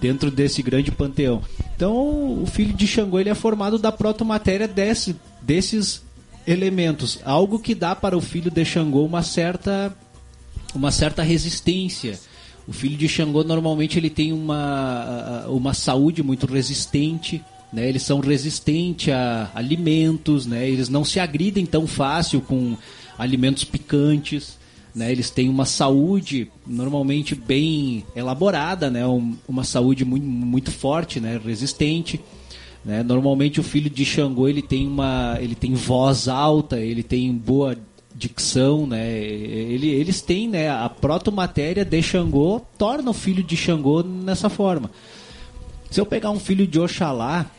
[0.00, 1.42] dentro desse grande panteão.
[1.74, 6.02] Então, o filho de Xangô ele é formado da protomatéria desse, desses
[6.46, 9.96] elementos, algo que dá para o filho de Xangô uma certa
[10.74, 12.18] uma certa resistência.
[12.66, 17.88] O filho de Xangô normalmente ele tem uma, uma saúde muito resistente, né?
[17.88, 20.68] Eles são resistentes a alimentos, né?
[20.68, 22.76] Eles não se agridem tão fácil com
[23.18, 24.58] alimentos picantes.
[24.94, 31.18] Né, eles têm uma saúde normalmente bem elaborada, né, um, uma saúde muito, muito forte,
[31.18, 32.20] né, resistente.
[32.84, 33.02] Né.
[33.02, 37.76] Normalmente o filho de Xangô ele tem uma, ele tem voz alta, ele tem boa
[38.14, 39.18] dicção, né?
[39.18, 44.90] Ele, eles têm, né, a protomatéria de Xangô torna o filho de Xangô nessa forma.
[45.90, 47.50] Se eu pegar um filho de Oxalá,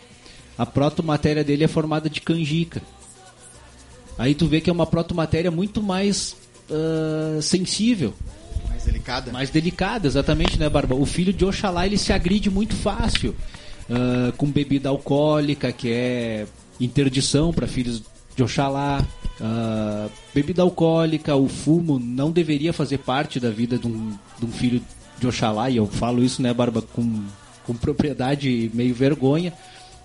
[0.58, 2.82] a protomatéria dele é formada de canjica.
[4.18, 6.38] Aí tu vê que é uma protomatéria muito mais
[6.70, 8.14] uh, sensível.
[8.68, 9.32] Mais delicada?
[9.32, 10.96] Mais delicada, exatamente, né, Barba?
[10.96, 13.36] O filho de Oxalá ele se agride muito fácil
[13.90, 16.46] uh, com bebida alcoólica, que é
[16.80, 18.04] interdição para filhos
[18.36, 19.04] de Oxalá.
[19.40, 24.52] Uh, bebida alcoólica, o fumo não deveria fazer parte da vida de um, de um
[24.52, 24.82] filho
[25.20, 27.24] de Oxalá, e eu falo isso, né, Barba, com,
[27.66, 29.54] com propriedade e meio vergonha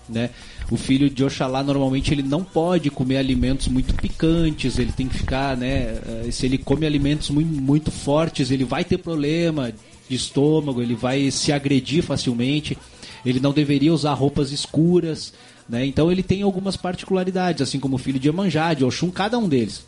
[0.07, 0.29] né?
[0.69, 5.17] O filho de Oxalá normalmente ele não pode comer alimentos muito picantes, ele tem que
[5.17, 5.99] ficar, né?
[6.25, 9.73] Eh, se ele come alimentos muito, muito fortes, ele vai ter problema
[10.09, 12.77] de estômago, ele vai se agredir facilmente.
[13.25, 15.33] Ele não deveria usar roupas escuras,
[15.67, 15.85] né?
[15.85, 19.47] Então ele tem algumas particularidades, assim como o filho de Emanjá, de Oxum, cada um
[19.47, 19.85] deles,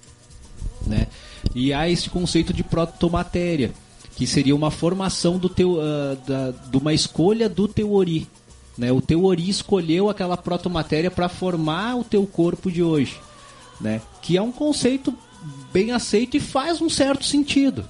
[0.85, 1.07] né?
[1.53, 3.71] E há esse conceito de protomatéria,
[4.15, 8.27] que seria uma formação do teu, uh, da, de uma escolha do teu ori,
[8.77, 8.91] né?
[8.91, 13.19] O teu ori escolheu aquela protomatéria para formar o teu corpo de hoje,
[13.79, 14.01] né?
[14.21, 15.13] Que é um conceito
[15.71, 17.85] bem aceito e faz um certo sentido.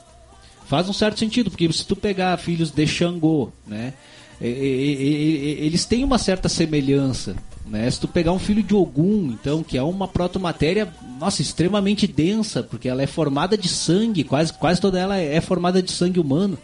[0.65, 3.93] Faz um certo sentido, porque se tu pegar filhos de Xangô, né?
[4.41, 7.89] Eles têm uma certa semelhança, né?
[7.89, 12.62] Se tu pegar um filho de Ogum, então, que é uma protomatéria, nossa, extremamente densa,
[12.63, 16.58] porque ela é formada de sangue, quase, quase toda ela é formada de sangue humano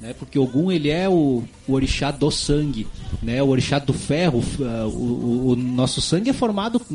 [0.00, 0.14] né?
[0.18, 2.86] Porque Ogum ele é o, o orixá do sangue,
[3.22, 3.42] né?
[3.42, 4.38] O orixá do ferro.
[4.38, 6.94] Uh, o, o, o, nosso sangue é formado com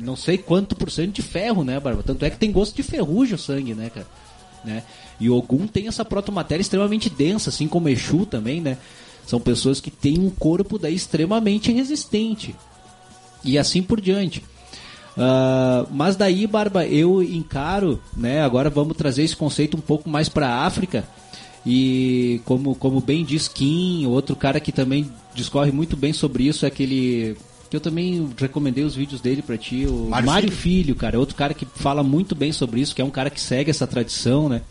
[0.00, 2.02] não sei quanto por cento de ferro, né, Barba?
[2.02, 4.06] Tanto é que tem gosto de ferrugem o sangue, né, cara?
[4.64, 4.82] Né?
[5.20, 8.78] E Ogum tem essa protomatéria extremamente densa, assim como Exu também, né?
[9.26, 12.56] São pessoas que têm um corpo daí extremamente resistente.
[13.44, 14.42] E assim por diante.
[15.16, 18.40] Uh, mas daí, Barba, eu encaro, né?
[18.40, 21.04] Agora vamos trazer esse conceito um pouco mais para a África
[21.66, 26.64] e como, como bem diz Kim, outro cara que também discorre muito bem sobre isso
[26.64, 27.36] é aquele
[27.68, 30.84] que eu também recomendei os vídeos dele para ti, o Mário, Mário Filho.
[30.84, 33.28] Filho, cara, é outro cara que fala muito bem sobre isso, que é um cara
[33.28, 34.62] que segue essa tradição, né?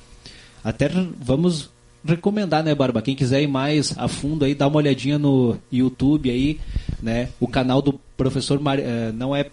[0.63, 1.69] Até vamos
[2.03, 3.01] recomendar, né, Barba?
[3.01, 6.59] Quem quiser ir mais a fundo aí, dá uma olhadinha no YouTube aí,
[7.01, 7.29] né?
[7.39, 8.79] O canal do professor Mar...
[8.79, 9.45] Eh, não é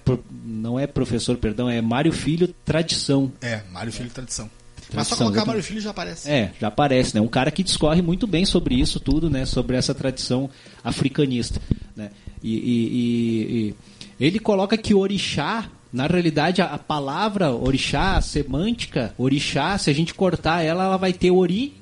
[0.45, 3.31] não é professor, perdão, é Mário Filho Tradição.
[3.43, 4.49] É, Mário Filho Tradição.
[4.95, 6.31] Mas só colocar Mário Filho já aparece.
[6.31, 7.21] É, já aparece, né?
[7.21, 9.45] Um cara que discorre muito bem sobre isso tudo, né?
[9.45, 10.49] Sobre essa tradição
[10.83, 11.61] africanista,
[11.97, 12.11] né?
[12.43, 13.75] E, e, e,
[14.21, 19.91] e ele coloca que orixá, na realidade, a, a, palavra orixá, a semântica, orixá, se
[19.91, 21.75] a gente cortar ela, ela vai ter ori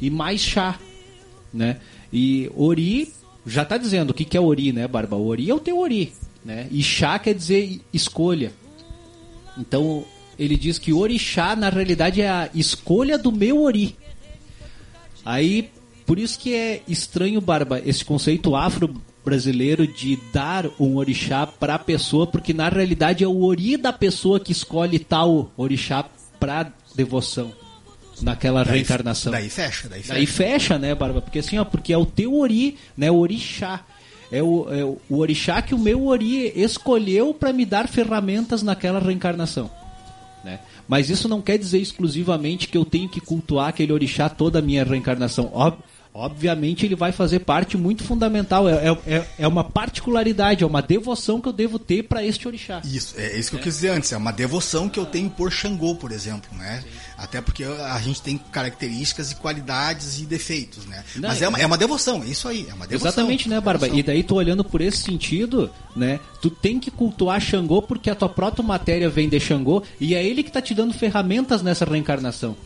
[0.00, 0.78] e mais chá,
[1.52, 1.78] né?
[2.12, 3.12] E ori
[3.46, 5.16] já está dizendo o que, que é ori, né, Barba?
[5.16, 6.12] Ori é o teu ori,
[6.44, 6.68] né?
[6.70, 8.52] E chá quer dizer escolha.
[9.56, 10.04] Então,
[10.38, 13.96] ele diz que orixá, na realidade, é a escolha do meu ori.
[15.24, 15.70] Aí,
[16.06, 21.78] por isso que é estranho, Barba, esse conceito afro-brasileiro de dar um orixá para a
[21.78, 26.04] pessoa, porque na realidade é o ori da pessoa que escolhe tal orixá
[26.38, 27.52] para devoção
[28.22, 29.32] naquela daí, reencarnação.
[29.32, 30.14] Daí fecha, daí fecha.
[30.14, 31.20] Daí fecha, né, Barba?
[31.20, 33.84] Porque assim, ó, porque é o teu ori, né, o orixá.
[34.30, 38.98] É o, é o orixá que o meu ori escolheu para me dar ferramentas naquela
[38.98, 39.70] reencarnação.
[40.48, 40.60] Né?
[40.88, 44.62] Mas isso não quer dizer exclusivamente que eu tenho que cultuar aquele orixá toda a
[44.62, 45.50] minha reencarnação.
[45.52, 45.84] Óbvio
[46.18, 48.68] obviamente ele vai fazer parte muito fundamental.
[48.68, 52.82] É, é, é uma particularidade, é uma devoção que eu devo ter para este orixá.
[52.84, 53.58] Isso, é isso que é.
[53.60, 54.12] eu quis dizer antes.
[54.12, 56.82] É uma devoção que eu tenho por Xangô, por exemplo, né?
[57.18, 61.02] Até porque a gente tem características e qualidades e defeitos, né?
[61.16, 63.08] Não, Mas é uma, é uma devoção, é isso aí, é uma devoção.
[63.08, 63.88] Exatamente, né, Barba?
[63.88, 66.20] E daí tu olhando por esse sentido, né?
[66.40, 70.24] Tu tem que cultuar Xangô porque a tua própria matéria vem de Xangô e é
[70.24, 72.56] ele que tá te dando ferramentas nessa reencarnação,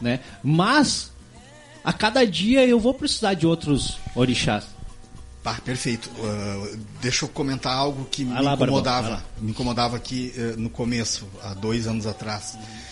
[0.00, 0.18] né?
[0.42, 1.12] Mas
[1.84, 4.64] a cada dia eu vou precisar de outros orixás.
[5.44, 6.10] Ah, perfeito.
[6.18, 9.08] Uh, deixa eu comentar algo que me lá, incomodava.
[9.08, 12.54] Barbão, me incomodava aqui uh, no começo, há dois anos atrás.
[12.54, 12.87] Uhum.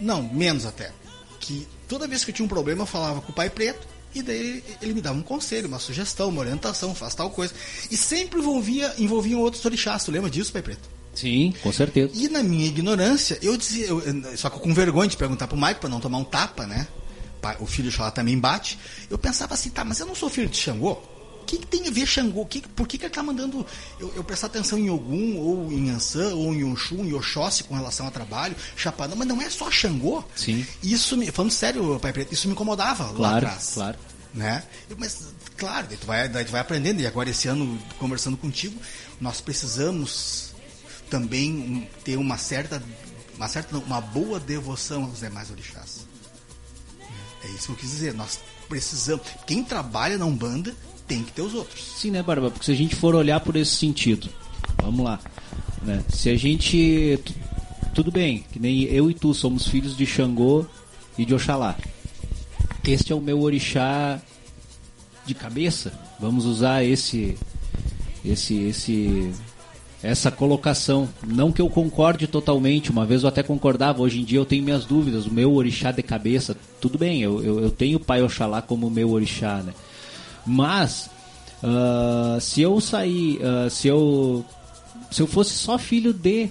[0.00, 0.92] Não, menos até.
[1.40, 4.22] Que toda vez que eu tinha um problema, eu falava com o pai preto e
[4.22, 7.54] daí ele me dava um conselho, uma sugestão, uma orientação, faz tal coisa.
[7.90, 10.04] E sempre envolvia, envolviam outros orixás.
[10.04, 10.88] Tu lembra disso, pai preto?
[11.14, 12.12] Sim, com certeza.
[12.14, 14.02] E na minha ignorância, eu dizia, eu,
[14.36, 16.86] só que com vergonha de perguntar pro Mike para não tomar um tapa, né?
[17.60, 18.78] o filho de Xalá também bate.
[19.08, 21.00] Eu pensava assim, tá, mas eu não sou filho de Xangô?
[21.46, 22.44] O que, que tem a ver Xangô?
[22.44, 23.64] Que, por que, que ele está mandando
[24.00, 27.76] eu, eu, prestar atenção em Ogum, ou em Ansan, ou em Oxum, em Oxóssi com
[27.76, 29.14] relação ao trabalho, Chapada?
[29.14, 30.24] Mas não é só Xangô.
[30.34, 30.66] Sim.
[30.82, 33.70] Isso, me, falando sério, Pai Preto, isso me incomodava claro, lá atrás.
[33.74, 33.96] Claro,
[34.34, 34.64] né?
[34.98, 38.76] Mas, claro, daí tu, vai, daí tu vai aprendendo, e agora esse ano, conversando contigo,
[39.20, 40.52] nós precisamos
[41.08, 42.82] também ter uma certa,
[43.36, 46.08] uma certa, uma boa devoção aos demais orixás.
[47.44, 48.14] É isso que eu quis dizer.
[48.14, 49.24] Nós precisamos.
[49.46, 50.74] Quem trabalha na Umbanda
[51.06, 51.82] tem que ter os outros.
[51.96, 52.50] Sim, né, Barba?
[52.50, 54.28] Porque se a gente for olhar por esse sentido,
[54.82, 55.20] vamos lá.
[55.82, 56.02] Né?
[56.08, 57.18] Se a gente.
[57.94, 60.66] Tudo bem, que nem eu e tu somos filhos de Xangô
[61.16, 61.76] e de Oxalá.
[62.86, 64.20] Este é o meu orixá
[65.24, 65.92] de cabeça.
[66.20, 67.36] Vamos usar esse
[68.24, 69.32] esse esse
[70.02, 71.08] essa colocação.
[71.26, 74.62] Não que eu concorde totalmente, uma vez eu até concordava, hoje em dia eu tenho
[74.62, 75.26] minhas dúvidas.
[75.26, 78.90] O meu orixá de cabeça, tudo bem, eu, eu, eu tenho o Pai Oxalá como
[78.90, 79.72] meu orixá, né?
[80.46, 81.10] Mas,
[81.62, 84.44] uh, se eu sair, uh, se eu
[85.10, 86.50] se eu fosse só filho de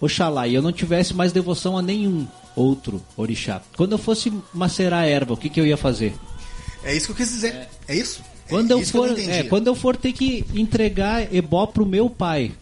[0.00, 5.04] Oxalá e eu não tivesse mais devoção a nenhum outro orixá, quando eu fosse macerar
[5.06, 6.14] erva, o que, que eu ia fazer?
[6.84, 7.54] É isso que eu quis dizer.
[7.54, 8.22] É, é isso?
[8.48, 11.86] Quando, é eu isso for, eu é, quando eu for ter que entregar ebó pro
[11.86, 12.52] meu pai,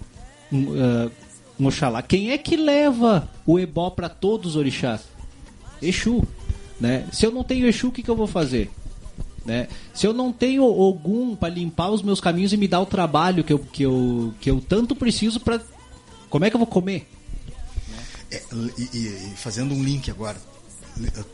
[0.52, 1.10] uh,
[1.66, 2.02] Oxalá.
[2.02, 5.02] Quem é que leva o ebó para todos os orixás?
[5.80, 6.22] Exu.
[6.80, 7.06] Né?
[7.12, 8.70] Se eu não tenho Exu, o que, que eu vou fazer?
[9.44, 9.68] Né?
[9.94, 13.42] Se eu não tenho Ogum para limpar os meus caminhos e me dar o trabalho
[13.42, 15.60] que eu, que eu, que eu tanto preciso para.
[16.28, 17.08] Como é que eu vou comer?
[18.30, 18.42] É,
[18.78, 20.36] e, e, fazendo um link agora,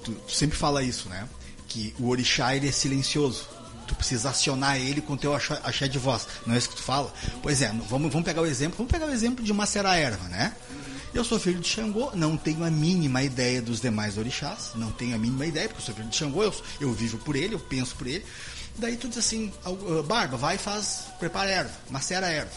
[0.05, 1.29] tu, tu, sempre fala isso, né?
[1.69, 6.27] Que o orixá ele é silencioso tu precisa acionar ele com teu axé de voz.
[6.45, 7.13] Não é isso que tu fala?
[7.43, 10.53] Pois é, vamos, vamos pegar o exemplo, vamos pegar o exemplo de Macera Erva, né?
[11.17, 15.15] Eu sou filho de Xangô, não tenho a mínima ideia dos demais orixás, não tenho
[15.15, 17.59] a mínima ideia, porque eu sou filho de Xangô, eu, eu vivo por ele, eu
[17.59, 18.23] penso por ele.
[18.77, 19.51] Daí tu diz assim,
[20.07, 22.53] Barba, vai e faz, prepara erva, macera erva.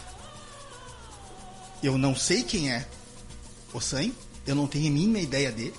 [1.82, 2.86] Eu não sei quem é
[3.72, 4.10] o Sam,
[4.46, 5.74] eu não tenho a mínima ideia dele,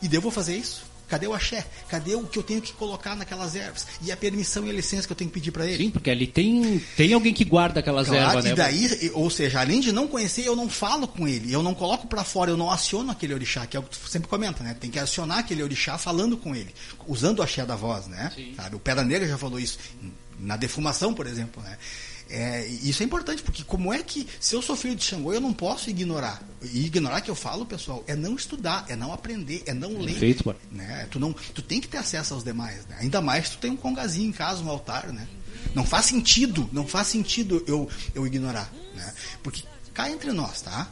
[0.00, 0.84] e devo fazer isso.
[1.08, 1.66] Cadê o axé?
[1.88, 3.86] Cadê o que eu tenho que colocar naquelas ervas?
[4.02, 5.84] E a permissão e a licença que eu tenho que pedir para ele?
[5.84, 8.50] Sim, porque ali tem, tem alguém que guarda aquelas claro, ervas, né?
[8.50, 11.74] E daí, ou seja, além de não conhecer, eu não falo com ele, eu não
[11.74, 14.64] coloco para fora, eu não aciono aquele orixá, que é o que tu sempre comenta,
[14.64, 14.74] né?
[14.78, 16.74] Tem que acionar aquele orixá falando com ele,
[17.06, 18.32] usando o axé da voz, né?
[18.56, 18.76] Sabe?
[18.76, 19.78] O Pedra Negra já falou isso
[20.38, 21.76] na defumação, por exemplo, né?
[22.36, 25.40] É, isso é importante, porque como é que, se eu sou filho de Xangô, eu
[25.40, 26.42] não posso ignorar.
[26.60, 30.10] E ignorar que eu falo, pessoal, é não estudar, é não aprender, é não ler.
[30.10, 31.06] Perfeito, né?
[31.12, 32.84] tu, não, tu tem que ter acesso aos demais.
[32.86, 32.96] Né?
[33.02, 35.28] Ainda mais tu tem um congazinho em casa, um altar, né?
[35.76, 38.68] Não faz sentido, não faz sentido eu, eu ignorar.
[38.96, 39.14] Né?
[39.40, 40.88] Porque cá entre nós, tá?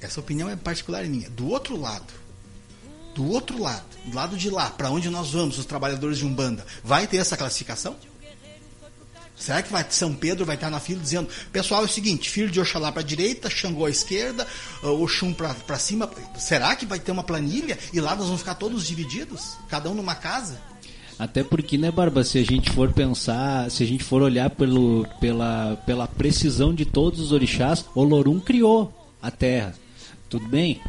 [0.00, 1.28] Essa opinião é particular minha.
[1.30, 2.14] Do outro lado,
[3.12, 6.64] do outro lado, do lado de lá, para onde nós vamos, os trabalhadores de Umbanda,
[6.84, 7.96] vai ter essa classificação?
[9.44, 12.50] Será que vai, São Pedro vai estar na fila dizendo, pessoal, é o seguinte, filho
[12.50, 14.46] de Oxalá para a direita, Xangô à esquerda,
[14.82, 16.10] uh, Oxum para cima.
[16.34, 19.58] Será que vai ter uma planilha e lá nós vamos ficar todos divididos?
[19.68, 20.58] Cada um numa casa?
[21.18, 25.06] Até porque, né, Barba, se a gente for pensar, se a gente for olhar pelo,
[25.20, 29.74] pela, pela precisão de todos os orixás, Olorum criou a Terra.
[30.30, 30.80] Tudo bem?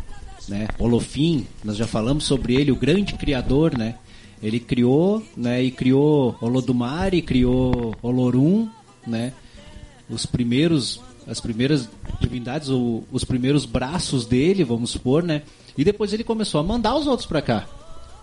[0.47, 0.69] Né?
[0.79, 3.95] Olofim, nós já falamos sobre ele, o grande criador, né?
[4.41, 8.67] Ele criou, né, e criou Olodumare, criou Olorum,
[9.07, 9.33] né?
[10.09, 15.41] Os primeiros as primeiras divindades, ou os primeiros braços dele, vamos supor, né?
[15.77, 17.65] E depois ele começou a mandar os outros para cá.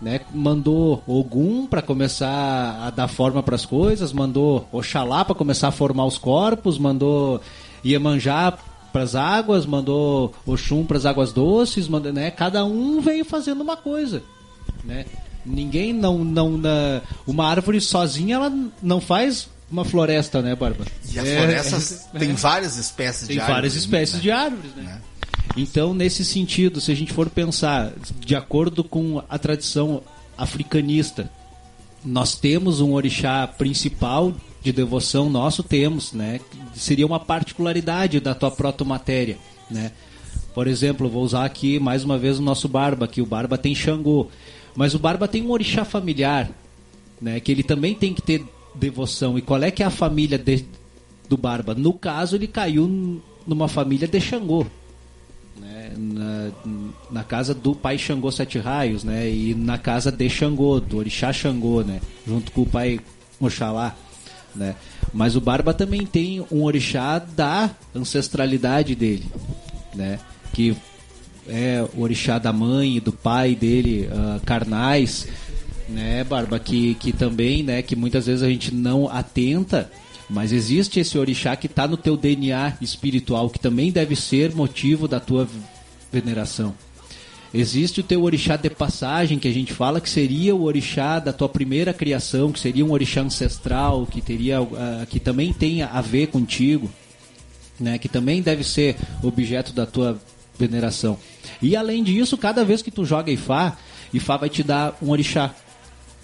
[0.01, 5.69] Né, mandou Ogum para começar a dar forma para as coisas, mandou Oxalá para começar
[5.69, 7.39] a formar os corpos, mandou
[7.85, 8.57] Iemanjá
[8.91, 13.61] para as águas, mandou Oxum para as águas doces, mandou, né, cada um veio fazendo
[13.61, 14.21] uma coisa,
[14.83, 15.05] né?
[15.45, 20.85] Ninguém não não na, uma árvore sozinha ela não faz uma floresta, né, Barba?
[21.11, 23.47] E as é, florestas é, tem várias espécies tem de árvores.
[23.47, 24.21] Tem várias espécies né?
[24.21, 25.01] de árvores, né?
[25.09, 25.13] É.
[25.55, 30.01] Então, nesse sentido, se a gente for pensar de acordo com a tradição
[30.37, 31.29] africanista,
[32.03, 36.39] nós temos um orixá principal de devoção, nosso temos, né?
[36.73, 39.37] Seria uma particularidade da tua protomatéria,
[39.69, 39.91] né?
[40.53, 43.73] Por exemplo, vou usar aqui mais uma vez o nosso Barba, que o Barba tem
[43.73, 44.29] Xangô.
[44.75, 46.49] Mas o Barba tem um orixá familiar,
[47.21, 47.39] né?
[47.39, 48.43] Que ele também tem que ter
[48.75, 49.37] devoção.
[49.37, 50.65] E qual é que é a família de,
[51.29, 51.73] do Barba?
[51.73, 54.65] No caso, ele caiu numa família de Xangô.
[55.59, 55.93] Né?
[55.95, 56.51] Na,
[57.11, 59.29] na casa do pai Xangô Sete Raios, né?
[59.29, 62.01] E na casa de Xangô, do orixá Xangô, né?
[62.25, 62.99] Junto com o pai
[63.39, 63.95] Oxalá,
[64.55, 64.75] né?
[65.13, 69.25] Mas o Barba também tem um orixá da ancestralidade dele,
[69.93, 70.19] né?
[70.53, 70.75] Que
[71.47, 75.27] é, o orixá da mãe e do pai dele, uh, carnais,
[75.89, 79.91] né, Barba, que, que também, né, que muitas vezes a gente não atenta,
[80.29, 85.07] mas existe esse orixá que está no teu DNA espiritual, que também deve ser motivo
[85.07, 85.47] da tua
[86.11, 86.73] veneração.
[87.53, 91.31] Existe o teu orixá de passagem, que a gente fala que seria o orixá da
[91.31, 96.01] tua primeira criação, que seria um orixá ancestral, que teria uh, que também tem a
[96.01, 96.89] ver contigo,
[97.79, 100.19] né, que também deve ser objeto da tua
[100.57, 101.17] veneração.
[101.63, 103.77] E além disso, cada vez que tu joga Ifá,
[104.13, 105.55] Ifá vai te dar um orixá.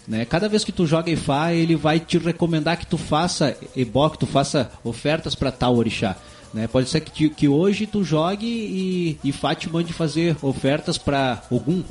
[0.06, 0.25] Né?
[0.25, 4.17] Cada vez que tu joga Ifá, ele vai te recomendar que tu faça ebó, que
[4.17, 6.17] tu faça ofertas para tal orixá.
[6.54, 6.67] Né?
[6.67, 11.84] Pode ser que, que hoje tu jogue e Ifá te mande fazer ofertas para Ogum.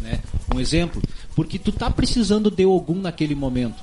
[0.00, 0.20] Né?
[0.54, 1.02] Um exemplo.
[1.36, 3.82] Porque tu tá precisando de Ogum naquele momento.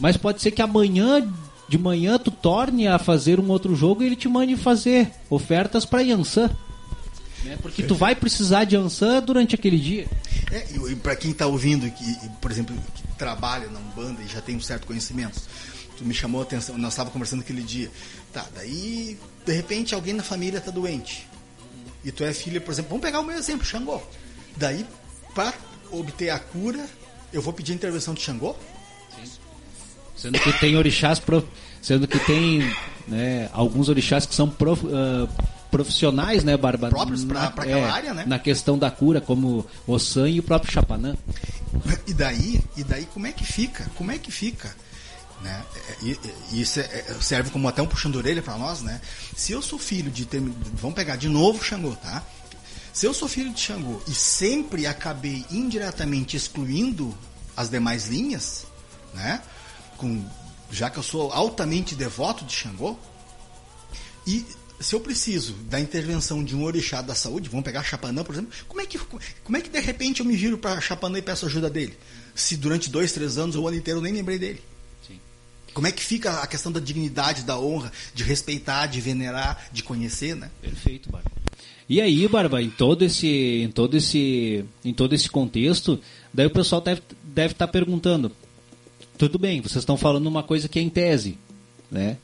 [0.00, 1.26] Mas pode ser que amanhã
[1.68, 5.84] de manhã tu torne a fazer um outro jogo e ele te mande fazer ofertas
[5.84, 6.50] para Yansan.
[7.46, 7.56] Né?
[7.62, 10.06] Porque tu vai precisar de Ansan durante aquele dia.
[10.50, 14.40] É, e para quem está ouvindo, que, por exemplo, que trabalha na Umbanda e já
[14.40, 15.40] tem um certo conhecimento,
[15.96, 17.90] tu me chamou a atenção, nós estávamos conversando aquele dia.
[18.32, 21.26] Tá, daí, de repente, alguém na família está doente.
[22.04, 24.00] E tu é filha, por exemplo, vamos pegar o meu exemplo, Xangô.
[24.56, 24.84] Daí,
[25.34, 25.54] para
[25.90, 26.84] obter a cura,
[27.32, 28.56] eu vou pedir a intervenção de Xangô?
[29.14, 29.30] Sim.
[30.16, 31.46] Sendo que tem orixás, pro...
[31.80, 32.60] sendo que tem
[33.06, 34.84] né, alguns orixás que são prof...
[34.84, 36.88] uh profissionais, né, Barba?
[36.88, 38.24] Próprios para aquela é, área, né?
[38.26, 41.14] Na questão da cura, como o San e o próprio Chapanã.
[42.06, 43.86] E daí, e daí como é que fica?
[43.94, 44.74] Como é que fica?
[45.42, 45.62] Né?
[46.02, 46.18] E,
[46.52, 49.00] e, isso é, é serve como até um puxão de orelha para nós, né?
[49.36, 52.24] Se eu sou filho de ter, vamos pegar de novo o Xangô, tá?
[52.92, 57.14] Se eu sou filho de Xangô e sempre acabei indiretamente excluindo
[57.54, 58.66] as demais linhas,
[59.12, 59.42] né?
[59.98, 60.24] Com,
[60.70, 62.96] já que eu sou altamente devoto de Xangô,
[64.26, 64.44] e
[64.80, 68.50] se eu preciso da intervenção de um orixá da saúde, vamos pegar Chapanã, por exemplo,
[68.68, 71.46] como é que, como é que de repente eu me viro para Chapanã e peço
[71.46, 71.94] ajuda dele?
[72.34, 74.60] Se durante dois, três anos ou o ano inteiro eu nem lembrei dele.
[75.06, 75.18] Sim.
[75.72, 79.82] Como é que fica a questão da dignidade, da honra, de respeitar, de venerar, de
[79.82, 80.50] conhecer, né?
[80.60, 81.30] Perfeito, Barba.
[81.88, 86.00] E aí, Barba, em todo esse, em todo esse, em todo esse contexto,
[86.34, 87.00] daí o pessoal deve
[87.36, 88.32] deve estar tá perguntando.
[89.18, 91.38] Tudo bem, vocês estão falando uma coisa que é em tese,
[91.90, 92.16] né?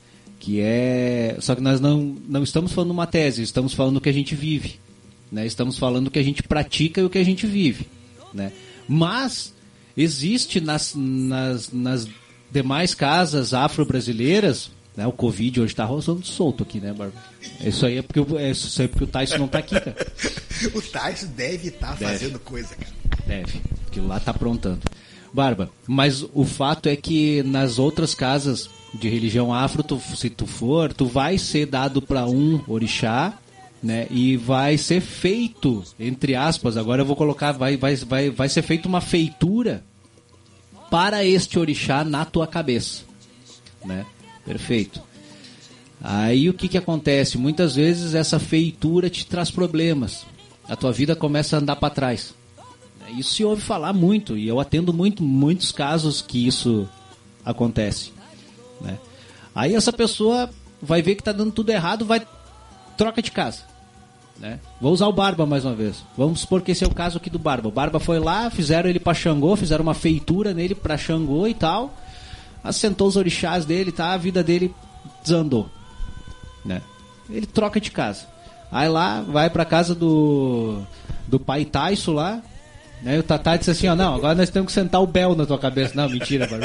[0.42, 4.08] Que é só que nós não não estamos falando uma tese estamos falando o que
[4.08, 4.80] a gente vive
[5.30, 7.86] né estamos falando o que a gente pratica e o que a gente vive
[8.34, 8.50] né
[8.88, 9.54] mas
[9.96, 12.08] existe nas, nas, nas
[12.50, 15.06] demais casas afro-brasileiras Né?
[15.06, 17.14] O Covid hoje tá rolando solto aqui, né, Barba?
[17.64, 19.96] Isso aí é porque, é, isso é porque o Tyson não tá aqui, cara.
[20.74, 22.92] o Tyson deve estar tá fazendo coisa, cara.
[23.26, 23.60] Deve.
[23.86, 24.80] Aquilo lá tá aprontando.
[25.32, 30.46] Barba, mas o fato é que nas outras casas de religião afro, tu, se tu
[30.46, 33.38] for, tu vai ser dado para um orixá,
[33.82, 34.06] né?
[34.10, 38.62] E vai ser feito, entre aspas, agora eu vou colocar, vai, vai, vai, vai ser
[38.62, 39.82] feita uma feitura
[40.90, 43.02] para este orixá na tua cabeça,
[43.84, 44.04] né?
[44.44, 45.00] Perfeito.
[46.02, 47.38] Aí o que que acontece?
[47.38, 50.26] Muitas vezes essa feitura te traz problemas.
[50.68, 52.34] A tua vida começa a andar para trás.
[53.16, 56.88] Isso se ouve falar muito e eu atendo muito muitos casos que isso
[57.44, 58.12] acontece,
[58.82, 58.98] né?
[59.54, 62.22] Aí essa pessoa vai ver que está dando tudo errado, vai
[62.96, 63.60] troca de casa,
[64.38, 64.58] né?
[64.80, 66.04] Vou usar o Barba mais uma vez.
[66.16, 67.68] Vamos supor que esse é o caso aqui do Barba.
[67.68, 71.54] O Barba foi lá, fizeram ele para Xangô, fizeram uma feitura nele para Xangô e
[71.54, 71.94] tal.
[72.62, 74.12] Assentou os orixás dele, tá?
[74.12, 74.74] A vida dele
[75.22, 75.68] desandou,
[76.64, 76.82] né?
[77.30, 78.26] Ele troca de casa.
[78.70, 80.82] Aí lá, vai pra casa do
[81.26, 82.42] do pai Taiso lá,
[83.04, 85.44] Aí o Tatá disse assim, ó, não, agora nós temos que sentar o Bel na
[85.44, 85.92] tua cabeça.
[85.94, 86.48] Não, mentira,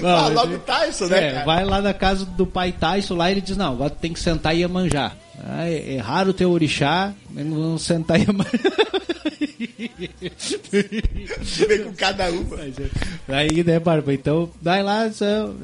[0.00, 0.16] mano.
[0.16, 1.40] ah, logo Tyson, né?
[1.40, 4.20] É, vai lá na casa do pai Tyson, lá ele diz, não, agora tem que
[4.20, 5.12] sentar e Iemanjá.
[5.44, 8.50] Ah, é, raro o teu orixá, vamos sentar e Iemanjá.
[11.68, 12.56] Vem com cada uma.
[12.60, 12.72] É.
[13.28, 14.12] Aí, né, Barba?
[14.12, 15.10] Então, vai lá,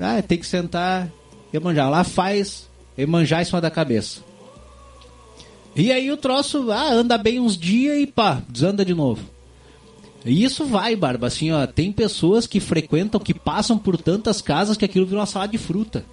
[0.00, 1.08] ah, tem que sentar
[1.52, 1.88] e Iemanjá.
[1.88, 2.68] Lá faz
[2.98, 4.20] Iemanjá em cima da cabeça.
[5.74, 9.22] E aí o troço ah, anda bem uns dias e pá, desanda de novo.
[10.24, 14.76] E isso vai, Barba, assim, ó, tem pessoas que frequentam, que passam por tantas casas
[14.76, 16.04] que aquilo vira uma salada de fruta.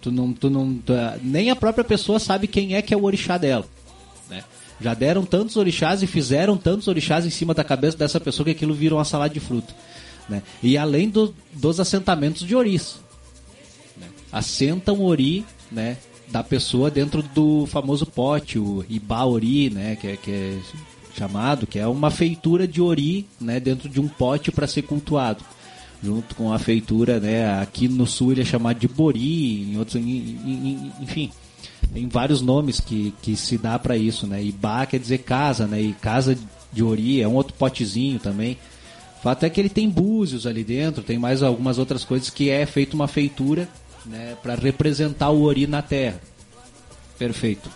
[0.00, 0.92] Tu não, tu não, tu,
[1.22, 3.66] nem a própria pessoa sabe quem é que é o orixá dela.
[4.30, 4.42] Né?
[4.80, 8.52] Já deram tantos orixás e fizeram tantos orixás em cima da cabeça dessa pessoa que
[8.52, 9.74] aquilo vira uma salada de fruta.
[10.28, 10.42] Né?
[10.62, 12.96] E além do, dos assentamentos de oris.
[13.96, 14.06] Né?
[14.32, 15.96] Assentam ori, né?
[16.28, 20.58] da pessoa dentro do famoso pote, o Ibaori, né, que é, que é
[21.16, 25.44] chamado, que é uma feitura de ori, né, dentro de um pote para ser cultuado.
[26.02, 29.96] Junto com a feitura, né, aqui no sul ele é chamado de bori, em outros,
[29.96, 31.32] enfim,
[31.92, 34.42] tem vários nomes que, que se dá para isso, né?
[34.42, 35.80] Iba quer dizer casa, né?
[35.80, 36.36] E casa
[36.72, 38.58] de ori é um outro potezinho também.
[39.18, 42.50] O fato é que ele tem búzios ali dentro, tem mais algumas outras coisas que
[42.50, 43.66] é feito uma feitura
[44.04, 46.20] né, para representar o Ori na Terra.
[47.18, 47.68] Perfeito.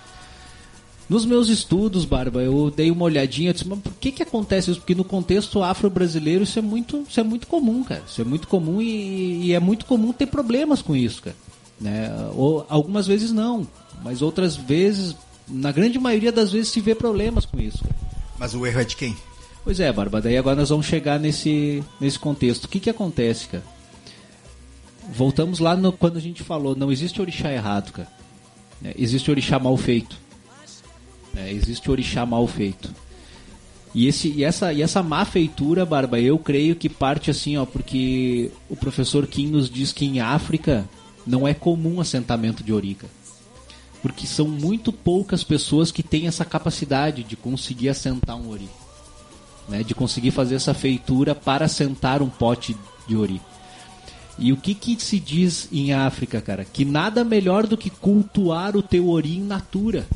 [1.11, 4.81] Nos meus estudos, Barba, eu dei uma olhadinha, disse, mas por que que acontece isso?
[4.81, 8.03] Porque no contexto afro-brasileiro isso é muito, isso é muito comum, cara.
[8.07, 11.37] Isso é muito comum e, e é muito comum ter problemas com isso, cara.
[11.81, 12.09] Né?
[12.35, 13.67] Ou algumas vezes não,
[14.03, 15.17] mas outras vezes,
[15.49, 17.83] na grande maioria das vezes se vê problemas com isso.
[17.83, 17.97] Cara.
[18.39, 19.17] Mas o erro é de quem?
[19.65, 22.65] Pois é, Barba, daí agora nós vamos chegar nesse, nesse contexto.
[22.65, 23.65] O que que acontece, cara?
[25.13, 28.09] voltamos lá no, quando a gente falou, não existe orixá errado, cara.
[28.85, 30.17] É, existe orixá mal feito.
[31.37, 32.93] É, existe orixá mal feito.
[33.95, 37.65] E, esse, e, essa, e essa má feitura, Barba, eu creio que parte assim, ó,
[37.65, 40.89] porque o professor Kim nos diz que em África
[41.27, 43.07] não é comum assentamento de orica.
[44.01, 48.69] Porque são muito poucas pessoas que têm essa capacidade de conseguir assentar um ori.
[49.69, 52.77] Né, de conseguir fazer essa feitura para assentar um pote
[53.07, 53.41] de ori.
[54.39, 56.65] E o que que se diz em África, cara?
[56.65, 60.07] Que nada melhor do que cultuar o teu ori in natura.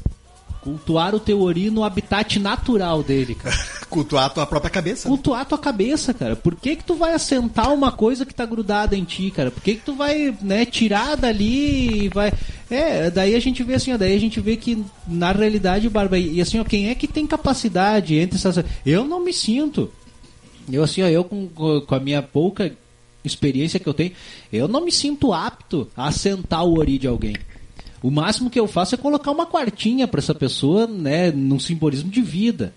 [0.65, 3.55] Cultuar o teu ori no habitat natural dele, cara.
[3.91, 5.07] cultuar a tua própria cabeça.
[5.07, 6.35] Cultuar a tua cabeça, cara.
[6.35, 9.51] Por que que tu vai assentar uma coisa que tá grudada em ti, cara?
[9.51, 12.33] Por que que tu vai, né, tirar dali e vai...
[12.71, 16.19] É, daí a gente vê assim, ó, daí a gente vê que na realidade, Barba,
[16.19, 18.65] e assim, ó, quem é que tem capacidade entre essas...
[18.87, 19.93] Eu não me sinto...
[20.73, 22.75] Eu assim, ó, eu com, com a minha pouca
[23.23, 24.13] experiência que eu tenho,
[24.51, 27.37] eu não me sinto apto a assentar o ori de alguém.
[28.05, 32.11] O máximo que eu faço é colocar uma quartinha para essa pessoa, né, num simbolismo
[32.11, 32.75] de vida,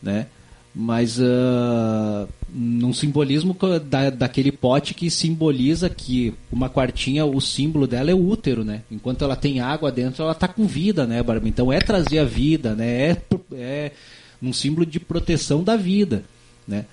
[0.00, 0.28] né?
[0.72, 8.12] Mas uh, num simbolismo da, daquele pote que simboliza que uma quartinha, o símbolo dela
[8.12, 8.82] é o útero, né?
[8.88, 11.48] Enquanto ela tem água dentro, ela está com vida, né, Barba?
[11.48, 13.10] Então é trazer a vida, né?
[13.10, 13.16] É,
[13.54, 13.92] é
[14.40, 16.22] um símbolo de proteção da vida,
[16.64, 16.86] né?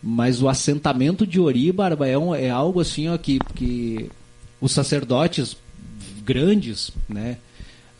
[0.00, 4.08] Mas o assentamento de Ori, Barba, é, um, é algo assim ó, que, que
[4.60, 5.56] os sacerdotes
[6.24, 7.38] grandes, né?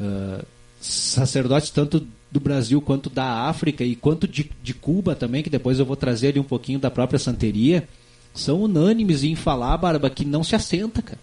[0.01, 0.45] Uh,
[0.81, 5.79] sacerdotes tanto do Brasil quanto da África e quanto de, de Cuba também, que depois
[5.79, 7.89] eu vou trazer ali um pouquinho da própria santeria,
[8.35, 11.21] são unânimes em falar, Barba, que não se assenta, cara.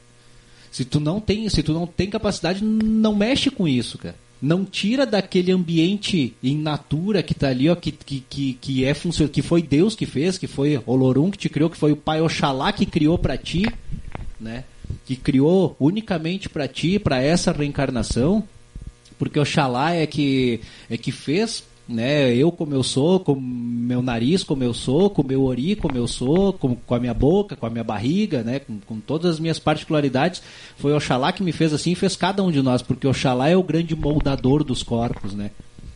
[0.72, 4.66] Se tu não tem, se tu não tem capacidade, não mexe com isso, cara não
[4.66, 8.94] tira daquele ambiente in natura que está ali, ó, que, que, que, é
[9.32, 12.22] que foi Deus que fez, que foi Olorum que te criou, que foi o Pai
[12.22, 13.64] Oxalá que criou para ti,
[14.40, 14.64] né?
[15.06, 18.44] Que criou unicamente para ti, para essa reencarnação,
[19.18, 22.34] porque Oxalá é que é que fez né?
[22.34, 26.08] Eu como eu sou, com meu nariz como eu sou, com meu ori como eu
[26.08, 28.60] sou, com, com a minha boca, com a minha barriga, né?
[28.60, 30.42] Com, com todas as minhas particularidades,
[30.78, 33.64] foi Oxalá que me fez assim, fez cada um de nós, porque Oxalá é o
[33.64, 35.52] grande moldador dos corpos, né?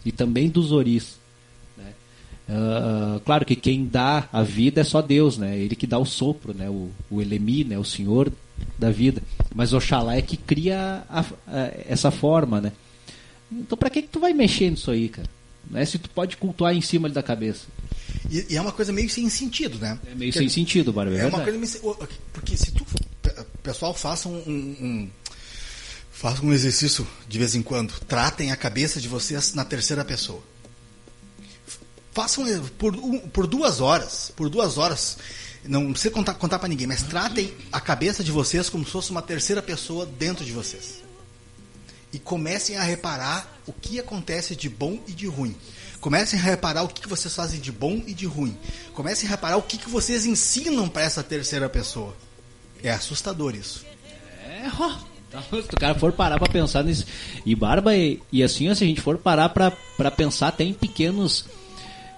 [0.06, 1.18] E também dos oris.
[2.48, 5.58] Uh, claro que quem dá a vida é só Deus, né?
[5.58, 6.70] Ele que dá o sopro, né?
[6.70, 7.78] O, o Elemi, né?
[7.80, 8.32] O Senhor
[8.78, 9.22] da vida.
[9.54, 12.72] Mas Oxalá é que cria a, a, essa forma, né?
[13.52, 15.30] Então pra que, que tu vai mexer nisso aí, cara?
[15.70, 15.86] Né?
[15.86, 17.66] Se tu pode cultuar em cima da cabeça.
[18.30, 20.00] E, e, é uma coisa meio sem sentido, né?
[20.06, 21.18] É meio porque, sem sentido, Bárbara.
[21.18, 21.96] É, é uma coisa meio,
[22.34, 22.86] Porque se tu.
[23.62, 25.10] Pessoal, façam um, um,
[26.12, 27.94] façam um exercício de vez em quando.
[28.02, 30.42] Tratem a cabeça de vocês na terceira pessoa.
[32.14, 32.46] Façam
[32.78, 34.32] por, um, por duas horas.
[34.36, 35.18] Por duas horas.
[35.68, 39.12] Não precisa contar, contar para ninguém, mas tratem a cabeça de vocês como se fosse
[39.12, 41.06] uma terceira pessoa dentro de vocês
[42.16, 45.54] e comecem a reparar o que acontece de bom e de ruim.
[46.00, 48.58] Comecem a reparar o que vocês fazem de bom e de ruim.
[48.94, 52.16] Comecem a reparar o que vocês ensinam para essa terceira pessoa.
[52.82, 53.86] É assustador isso.
[54.46, 54.98] É, ó.
[55.52, 57.06] Se o cara for parar para pensar nisso.
[57.46, 61.44] E barba, e, e assim, se a gente for parar para pensar até em pequenos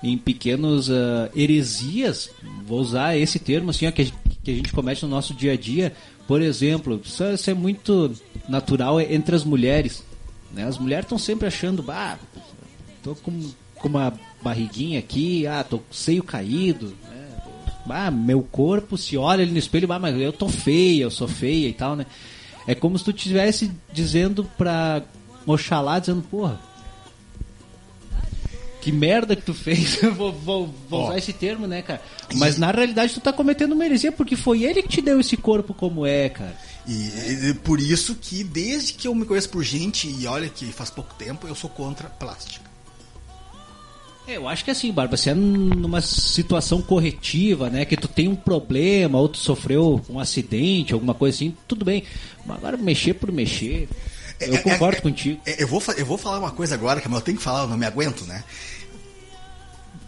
[0.03, 2.29] em pequenos uh, heresias,
[2.65, 4.11] vou usar esse termo assim, ó, que,
[4.43, 5.93] que a gente comete no nosso dia a dia,
[6.27, 8.11] por exemplo, isso, isso é muito
[8.47, 10.03] natural entre as mulheres.
[10.53, 10.65] Né?
[10.65, 12.19] As mulheres estão sempre achando, bah,
[13.03, 16.93] tô com, com uma barriguinha aqui, ah, tô com seio caído?
[17.89, 21.27] Ah, meu corpo se olha ali no espelho, ah, mas eu tô feia, eu sou
[21.27, 22.05] feia e tal, né?
[22.65, 25.01] É como se tu estivesse dizendo pra
[25.45, 26.59] Oxalá, dizendo, porra,
[28.87, 29.99] que merda que tu fez.
[30.15, 32.01] vou, vou, vou usar esse termo, né, cara?
[32.35, 35.35] Mas na realidade tu tá cometendo uma heresia porque foi ele que te deu esse
[35.35, 36.55] corpo como é, cara.
[36.87, 40.67] E, e, por isso que desde que eu me conheço por gente, e olha que
[40.67, 42.65] faz pouco tempo, eu sou contra plástica.
[44.25, 48.29] É, eu acho que assim, Barba, se é numa situação corretiva, né, que tu tem
[48.29, 52.03] um problema, ou tu sofreu um acidente, alguma coisa assim, tudo bem.
[52.45, 53.89] Mas agora mexer por mexer,
[54.39, 55.41] eu é, concordo é, contigo.
[55.45, 57.67] É, eu, vou, eu vou falar uma coisa agora, que eu tenho que falar, eu
[57.67, 58.43] não me aguento, né?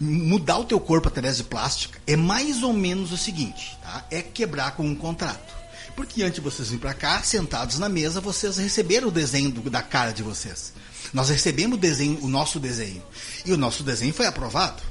[0.00, 4.06] Mudar o teu corpo através de plástica é mais ou menos o seguinte, tá?
[4.10, 5.60] É quebrar com um contrato.
[5.94, 9.68] Porque antes de vocês virem para cá, sentados na mesa, vocês receberam o desenho do,
[9.68, 10.72] da cara de vocês.
[11.12, 13.02] Nós recebemos o desenho, o nosso desenho.
[13.44, 14.82] E o nosso desenho foi aprovado.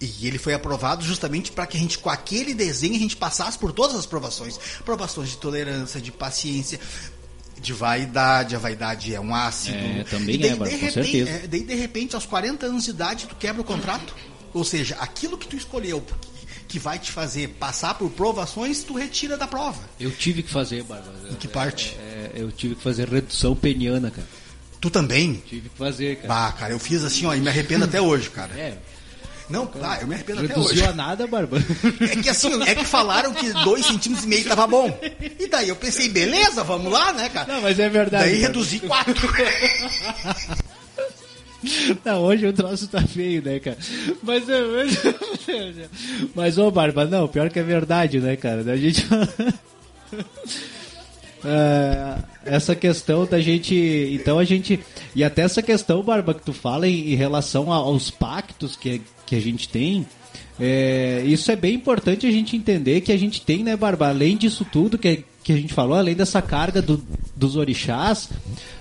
[0.00, 3.58] E ele foi aprovado justamente para que a gente, com aquele desenho, a gente passasse
[3.58, 4.58] por todas as provações.
[4.84, 6.80] Provações de tolerância, de paciência,
[7.60, 9.76] de vaidade, a vaidade é um ácido.
[9.76, 11.30] É, também daí, é, de repente, com certeza.
[11.30, 14.14] É, daí, de repente, aos 40 anos de idade, tu quebra o contrato.
[14.52, 16.04] Ou seja, aquilo que tu escolheu
[16.70, 19.80] que vai te fazer passar por provações, tu retira da prova.
[19.98, 21.12] Eu tive que fazer, Bárbara.
[21.28, 21.96] Em que parte?
[21.98, 24.26] É, é, eu tive que fazer redução peniana, cara.
[24.80, 25.42] Tu também?
[25.46, 26.28] Tive que fazer, cara.
[26.28, 28.54] Bah, cara, eu fiz assim, ó, e me arrependo até hoje, cara.
[28.54, 28.78] É,
[29.50, 30.84] não, ah, eu me arrependo Reduziu até hoje.
[30.84, 31.58] a nada, Barba.
[32.00, 34.98] É que assim, é que falaram que dois centímetros e meio tava bom.
[35.38, 37.52] E daí eu pensei, beleza, vamos lá, né, cara?
[37.52, 38.30] Não, mas é verdade.
[38.30, 39.14] Daí reduzi quatro.
[42.02, 43.76] Não, hoje o troço tá feio, né, cara?
[44.22, 45.90] Mas, mas,
[46.34, 48.62] mas ô, Barba, não, pior que é verdade, né, cara?
[48.62, 49.06] A gente.
[51.44, 53.74] É, essa questão da gente.
[54.12, 54.80] Então a gente.
[55.14, 59.34] E até essa questão, Barba, que tu fala em, em relação aos pactos que, que
[59.34, 60.06] a gente tem.
[60.58, 64.08] É, isso é bem importante a gente entender que a gente tem, né, Barba?
[64.08, 67.02] Além disso tudo que, que a gente falou, além dessa carga do,
[67.34, 68.28] dos orixás,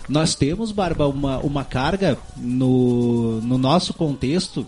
[0.09, 4.67] nós temos, Barba, uma, uma carga no, no nosso contexto.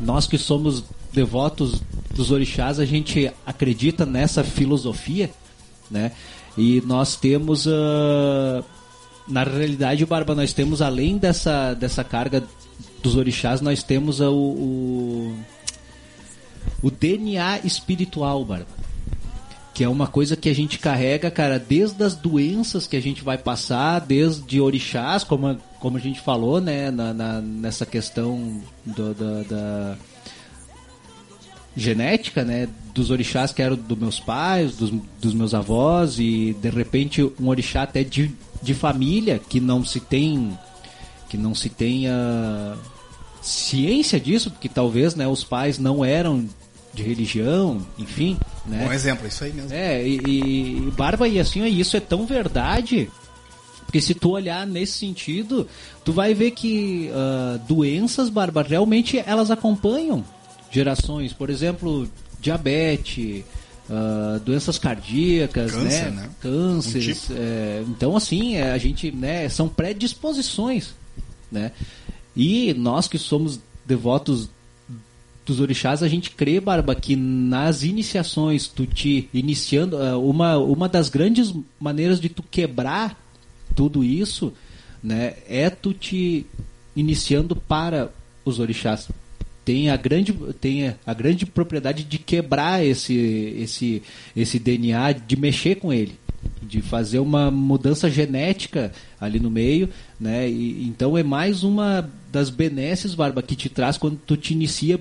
[0.00, 0.82] Nós que somos
[1.12, 1.82] devotos
[2.14, 5.30] dos orixás, a gente acredita nessa filosofia,
[5.90, 6.12] né?
[6.56, 8.64] E nós temos, uh,
[9.26, 12.42] na realidade, Barba, nós temos além dessa, dessa carga
[13.02, 15.34] dos orixás, nós temos uh, o,
[16.82, 18.82] o, o DNA espiritual, Barba.
[19.74, 23.24] Que é uma coisa que a gente carrega, cara, desde as doenças que a gente
[23.24, 28.60] vai passar, desde orixás, como, a, como a gente falou, né, na, na nessa questão
[28.84, 29.96] do, da, da,
[31.76, 36.70] genética, né, dos orixás que eram dos meus pais, dos, dos meus avós e de
[36.70, 38.30] repente um orixá até de,
[38.62, 40.56] de família que não se tem
[41.28, 42.76] que não se tenha
[43.40, 46.46] ciência disso, porque talvez, né, os pais não eram
[46.92, 48.36] de religião, enfim,
[48.66, 48.84] né?
[48.84, 49.72] Bom exemplo, isso aí mesmo.
[49.72, 53.10] É, e, e Barba, e assim, isso é tão verdade,
[53.86, 55.66] porque se tu olhar nesse sentido,
[56.04, 60.24] tu vai ver que uh, doenças, Barba, realmente elas acompanham
[60.70, 61.32] gerações.
[61.32, 62.08] Por exemplo,
[62.42, 63.44] diabetes,
[63.88, 66.22] uh, doenças cardíacas, Câncer, né?
[66.22, 66.30] né?
[66.40, 67.30] Cânceres.
[67.30, 67.40] Um tipo.
[67.40, 70.94] é, então, assim, é, a gente, né, são predisposições,
[71.50, 71.72] né?
[72.36, 74.50] E nós que somos devotos
[75.44, 80.88] dos orixás, a gente crê, Barba, que nas iniciações, tu te iniciando, ah, uma, uma
[80.88, 83.18] das grandes maneiras de tu quebrar
[83.74, 84.52] tudo isso,
[85.02, 86.46] né, é tu te
[86.94, 88.12] iniciando para
[88.44, 89.08] os orixás.
[89.64, 93.14] Tem a grande, tem a grande propriedade de quebrar esse,
[93.58, 94.02] esse,
[94.36, 96.18] esse DNA, de mexer com ele,
[96.62, 98.90] de fazer uma mudança genética
[99.20, 99.88] ali no meio,
[100.18, 100.48] né?
[100.50, 104.98] E, então é mais uma das benesses, Barba, que te traz quando tu te inicia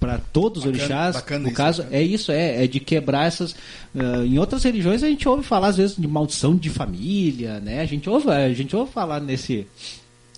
[0.00, 1.14] para todos os Bacana- orixás.
[1.16, 2.00] bacana no isso, caso, bacana.
[2.00, 3.54] é isso, é, é de quebrar essas.
[3.94, 7.80] ah, em outras religiões a gente ouve falar às vezes de maldição de família, né?
[7.80, 9.66] A gente ouve, a gente ouve falar nesse,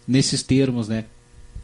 [0.07, 1.05] nesses termos, né?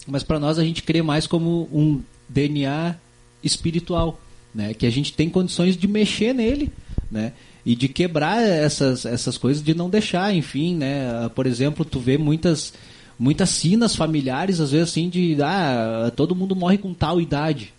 [0.07, 2.96] Mas para nós a gente crê mais como um DNA
[3.42, 4.20] espiritual,
[4.55, 4.74] né?
[4.74, 6.72] Que a gente tem condições de mexer nele,
[7.11, 7.32] né?
[7.64, 11.09] E de quebrar essas, essas coisas, de não deixar, enfim, né?
[11.11, 12.72] Ah, Por exemplo, tu vê muitas
[13.18, 17.72] muitas sinas familiares, às vezes assim, de ah, todo mundo morre com tal idade.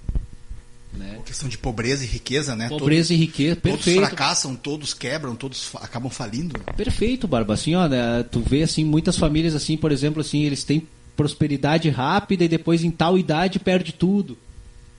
[0.94, 1.20] Né?
[1.26, 2.70] Questão de pobreza e riqueza, né?
[2.70, 4.00] Pobreza e riqueza, todos, perfeito.
[4.00, 6.60] Todos fracassam, todos quebram, todos acabam falindo.
[6.78, 7.56] Perfeito, Barba.
[7.56, 11.90] Assim, ó, né, tu vê assim muitas famílias assim, por exemplo, assim, eles têm prosperidade
[11.90, 14.38] rápida e depois em tal idade perde tudo,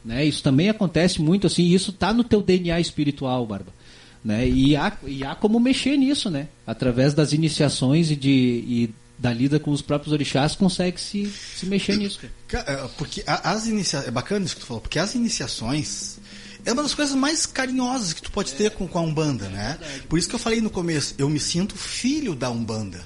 [0.04, 0.24] né?
[0.24, 3.72] Isso também acontece muito assim, isso tá no teu DNA espiritual, Barba,
[4.24, 4.48] né?
[4.48, 6.48] E há, e há como mexer nisso, né?
[6.66, 11.66] Através das iniciações e de e da lida com os próprios orixás consegue se, se
[11.66, 12.20] mexer nisso.
[12.52, 14.08] é, Porque as iniciações.
[14.08, 16.18] É bacana isso que tu falou, porque as iniciações
[16.64, 19.78] é uma das coisas mais carinhosas que tu pode ter com, com a Umbanda, né?
[20.08, 23.04] Por isso que eu falei no começo, eu me sinto filho da Umbanda.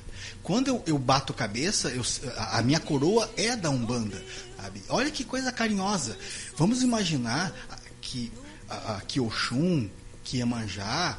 [0.48, 2.02] Quando eu, eu bato cabeça, eu-
[2.38, 4.24] a, minha coroa é da Umbanda.
[4.56, 4.82] Sabe?
[4.88, 6.16] Olha que coisa carinhosa.
[6.56, 7.52] Vamos imaginar
[8.00, 8.32] que,
[8.66, 9.90] a, que Oxum,
[10.24, 11.18] que Iemanjá,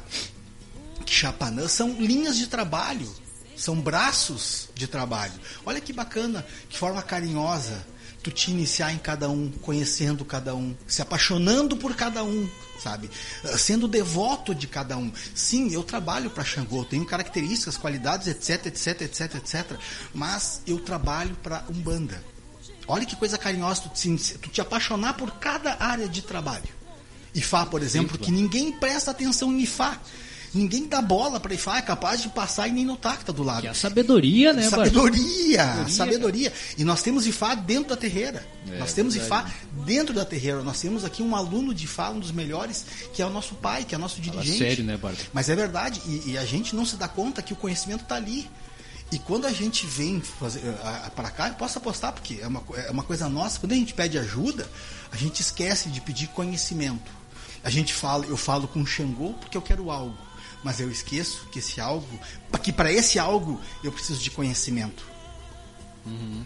[1.06, 3.08] que Chapanã são linhas de trabalho,
[3.56, 5.34] são braços de trabalho.
[5.64, 7.86] Olha que bacana, que forma carinhosa
[8.24, 12.50] tu te iniciar em cada um, conhecendo cada um, se apaixonando por cada um,
[12.82, 13.10] sabe?
[13.44, 15.12] Ah, Sendo devoto de cada um.
[15.34, 19.78] Sim, eu trabalho para Xangô, tenho características, qualidades, etc, etc, etc, etc,
[20.14, 22.22] mas eu trabalho para Umbanda.
[22.86, 26.80] Olha que coisa carinhosa tu te, tu te apaixonar por cada área de trabalho.
[27.34, 30.00] Ifá, por exemplo, que ninguém presta atenção em Ifá.
[30.52, 33.42] Ninguém dá bola para Ifá, é capaz de passar e nem notar que tá do
[33.42, 33.60] lado.
[33.60, 34.68] Que é a sabedoria, né?
[34.68, 36.52] Sabedoria, sabedoria.
[36.76, 38.44] E nós temos Ifá dentro da terreira.
[38.78, 39.48] nós temos Ifá
[39.84, 40.62] dentro da terreira.
[40.62, 42.84] Nós temos aqui um aluno de Ifá, um dos melhores,
[43.14, 44.58] que é o nosso pai, que é o nosso Fala dirigente.
[44.58, 45.18] sério, né, Barba?
[45.32, 48.16] Mas é verdade, e, e a gente não se dá conta que o conhecimento está
[48.16, 48.48] ali.
[49.12, 50.62] E quando a gente vem fazer
[51.16, 53.92] para cá, eu posso apostar, porque é uma, é uma coisa nossa, quando a gente
[53.92, 54.68] pede ajuda,
[55.10, 57.10] a gente esquece de pedir conhecimento.
[57.62, 60.16] A gente fala, eu falo com o Xangô porque eu quero algo,
[60.62, 62.06] mas eu esqueço que esse algo,
[62.62, 65.04] que para esse algo eu preciso de conhecimento.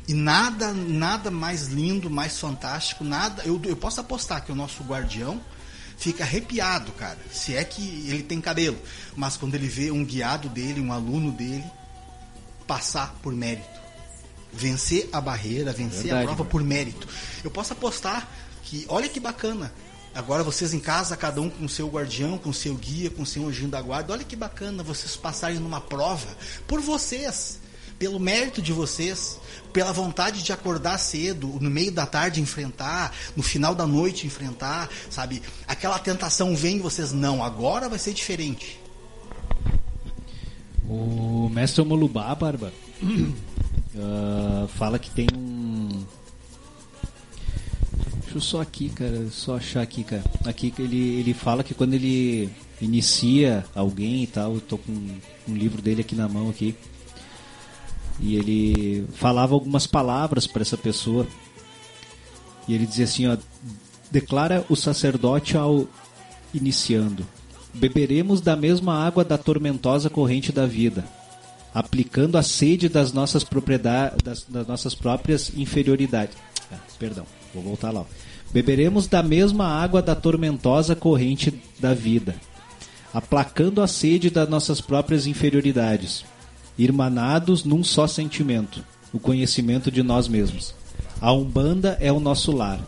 [0.06, 3.42] E nada, nada mais lindo, mais fantástico, nada.
[3.44, 5.40] Eu, eu posso apostar que o nosso guardião
[5.96, 7.18] fica arrepiado, cara.
[7.32, 8.76] Se é que ele tem cabelo.
[9.16, 11.64] Mas quando ele vê um guiado dele, um aluno dele,
[12.66, 13.80] passar por mérito.
[14.52, 16.50] Vencer a barreira, vencer Verdade, a prova mano.
[16.50, 17.08] por mérito.
[17.42, 18.28] Eu posso apostar
[18.64, 19.72] que, olha que bacana.
[20.14, 23.68] Agora vocês em casa, cada um com seu guardião, com seu guia, com seu anjinho
[23.68, 24.12] da guarda.
[24.12, 26.28] Olha que bacana vocês passarem numa prova
[26.68, 27.58] por vocês,
[27.98, 29.40] pelo mérito de vocês,
[29.72, 34.88] pela vontade de acordar cedo, no meio da tarde enfrentar, no final da noite enfrentar,
[35.10, 35.42] sabe?
[35.66, 38.80] Aquela tentação vem e vocês não, agora vai ser diferente.
[40.88, 42.72] O mestre Omolubá, Barba,
[43.98, 46.04] ah, fala que tem um.
[48.40, 50.24] Só aqui, cara, só achar aqui, cara.
[50.44, 55.54] Aqui ele, ele fala que quando ele inicia alguém e tal, eu tô com um
[55.54, 56.74] livro dele aqui na mão aqui.
[58.20, 61.26] E ele falava algumas palavras para essa pessoa.
[62.66, 63.36] E ele dizia assim, ó,
[64.10, 65.86] declara o sacerdote ao
[66.52, 67.26] iniciando.
[67.72, 71.04] Beberemos da mesma água da tormentosa corrente da vida,
[71.74, 76.36] aplicando a sede das nossas propriedades, das, das nossas próprias inferioridades.
[76.72, 78.04] Ah, perdão, vou voltar lá.
[78.52, 82.36] Beberemos da mesma água da tormentosa corrente da vida,
[83.12, 86.24] aplacando a sede das nossas próprias inferioridades,
[86.78, 90.74] irmanados num só sentimento, o conhecimento de nós mesmos.
[91.20, 92.80] A Umbanda é o nosso lar,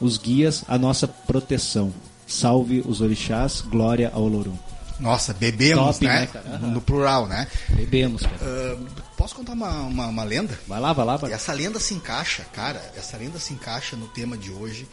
[0.00, 1.92] os guias a nossa proteção.
[2.26, 4.56] Salve os orixás, glória ao Lorum.
[4.98, 6.28] Nossa, bebemos, Top, né?
[6.32, 6.40] né?
[6.54, 6.66] Aham.
[6.68, 7.46] No plural, né?
[7.70, 8.78] Bebemos, cara.
[9.16, 10.58] Posso contar uma, uma, uma lenda?
[10.66, 13.96] Vai lá, vai lá, E vai essa lenda se encaixa, cara, essa lenda se encaixa
[13.96, 14.88] no tema de hoje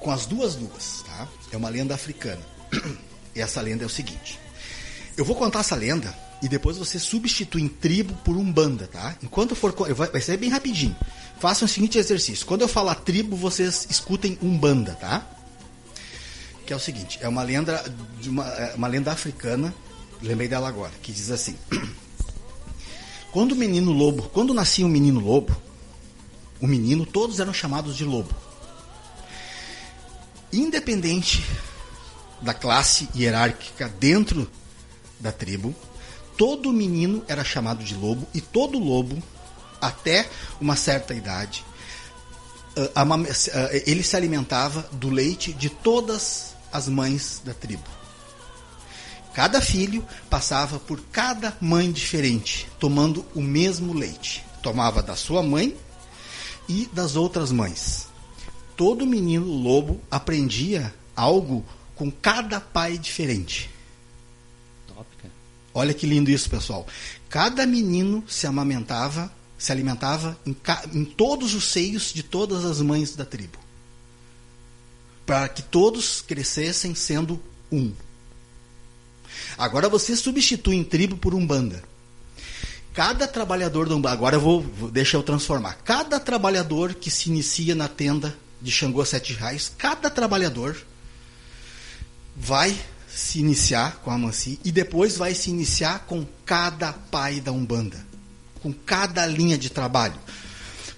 [0.00, 1.26] com as duas luas, tá?
[1.50, 2.42] É uma lenda africana.
[3.34, 4.38] essa lenda é o seguinte.
[5.16, 9.16] Eu vou contar essa lenda e depois você substitui tribo por umbanda, tá?
[9.22, 9.74] Enquanto for.
[9.94, 10.96] Vai ser bem rapidinho.
[11.40, 12.46] Façam o seguinte exercício.
[12.46, 15.26] Quando eu falar tribo, vocês escutem umbanda, tá?
[16.66, 17.84] Que é o seguinte: é uma lenda,
[18.20, 19.74] de uma, é uma lenda africana,
[20.22, 21.56] lembrei dela agora, que diz assim.
[23.38, 25.56] Quando o menino lobo, quando nascia um menino lobo,
[26.60, 28.34] o menino, todos eram chamados de lobo.
[30.52, 31.44] Independente
[32.42, 34.50] da classe hierárquica dentro
[35.20, 35.72] da tribo,
[36.36, 39.22] todo menino era chamado de lobo e todo lobo,
[39.80, 40.28] até
[40.60, 41.64] uma certa idade,
[42.96, 47.97] ah, ah, ele se alimentava do leite de todas as mães da tribo.
[49.38, 54.44] Cada filho passava por cada mãe diferente, tomando o mesmo leite.
[54.60, 55.76] Tomava da sua mãe
[56.68, 58.08] e das outras mães.
[58.76, 61.64] Todo menino lobo aprendia algo
[61.94, 63.70] com cada pai diferente.
[65.72, 66.84] Olha que lindo isso, pessoal.
[67.28, 70.56] Cada menino se amamentava, se alimentava em,
[70.92, 73.58] em todos os seios de todas as mães da tribo.
[75.24, 77.92] Para que todos crescessem sendo um.
[79.56, 81.82] Agora você substitui tribo por umbanda.
[82.98, 85.78] Cada trabalhador do Umbanda, agora eu vou, vou, deixa eu transformar.
[85.84, 90.76] Cada trabalhador que se inicia na tenda de Xangô Sete Raios, cada trabalhador
[92.36, 92.76] vai
[93.08, 98.04] se iniciar com a Mansi e depois vai se iniciar com cada pai da Umbanda,
[98.60, 100.18] com cada linha de trabalho,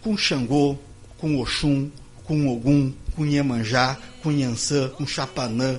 [0.01, 0.79] com Xangô,
[1.19, 1.91] com Oxum,
[2.25, 5.79] com Ogum, com Iemanjá, com Yansan, com Chapanã,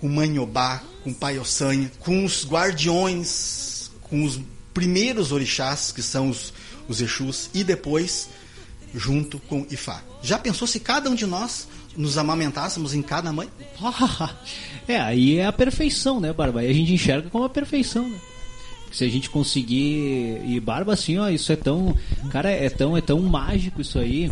[0.00, 4.40] com Manhobá, com Pai Ossanha, com os guardiões, com os
[4.72, 6.52] primeiros orixás, que são os,
[6.88, 8.28] os Exus, e depois
[8.94, 10.02] junto com Ifá.
[10.22, 13.48] Já pensou se cada um de nós nos amamentássemos em cada mãe?
[14.86, 16.60] é, aí é a perfeição, né, Barba?
[16.60, 18.18] Aí a gente enxerga como a perfeição, né?
[18.90, 20.40] Se a gente conseguir.
[20.46, 21.94] E Barba, assim, ó, isso é tão.
[22.30, 24.30] Cara, é tão, é tão mágico isso aí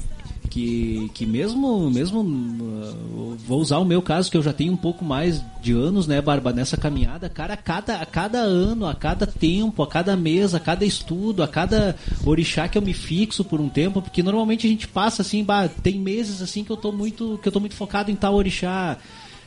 [0.56, 4.76] que, que mesmo, mesmo uh, vou usar o meu caso que eu já tenho um
[4.76, 8.94] pouco mais de anos, né, Barba, nessa caminhada, cara, a cada, a cada ano, a
[8.94, 11.94] cada tempo, a cada mês, a cada estudo, a cada
[12.24, 15.68] orixá que eu me fixo por um tempo, porque normalmente a gente passa assim, bah,
[15.68, 18.96] tem meses assim que eu tô muito, que eu tô muito focado em tal orixá,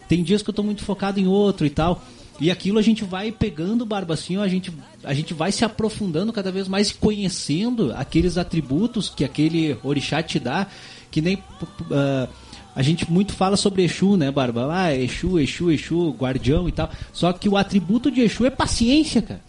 [0.08, 2.06] tem dias que eu tô muito focado em outro e tal.
[2.40, 4.72] E aquilo a gente vai pegando, Barba, assim, ó, a gente,
[5.04, 10.40] a gente vai se aprofundando cada vez mais conhecendo aqueles atributos que aquele orixá te
[10.40, 10.68] dá
[11.12, 12.30] que nem uh,
[12.76, 14.70] a gente muito fala sobre Exu, né, Barba?
[14.72, 16.90] Ah, Exu, Exu, Exu, guardião e tal.
[17.12, 19.42] Só que o atributo de Exu é paciência, cara.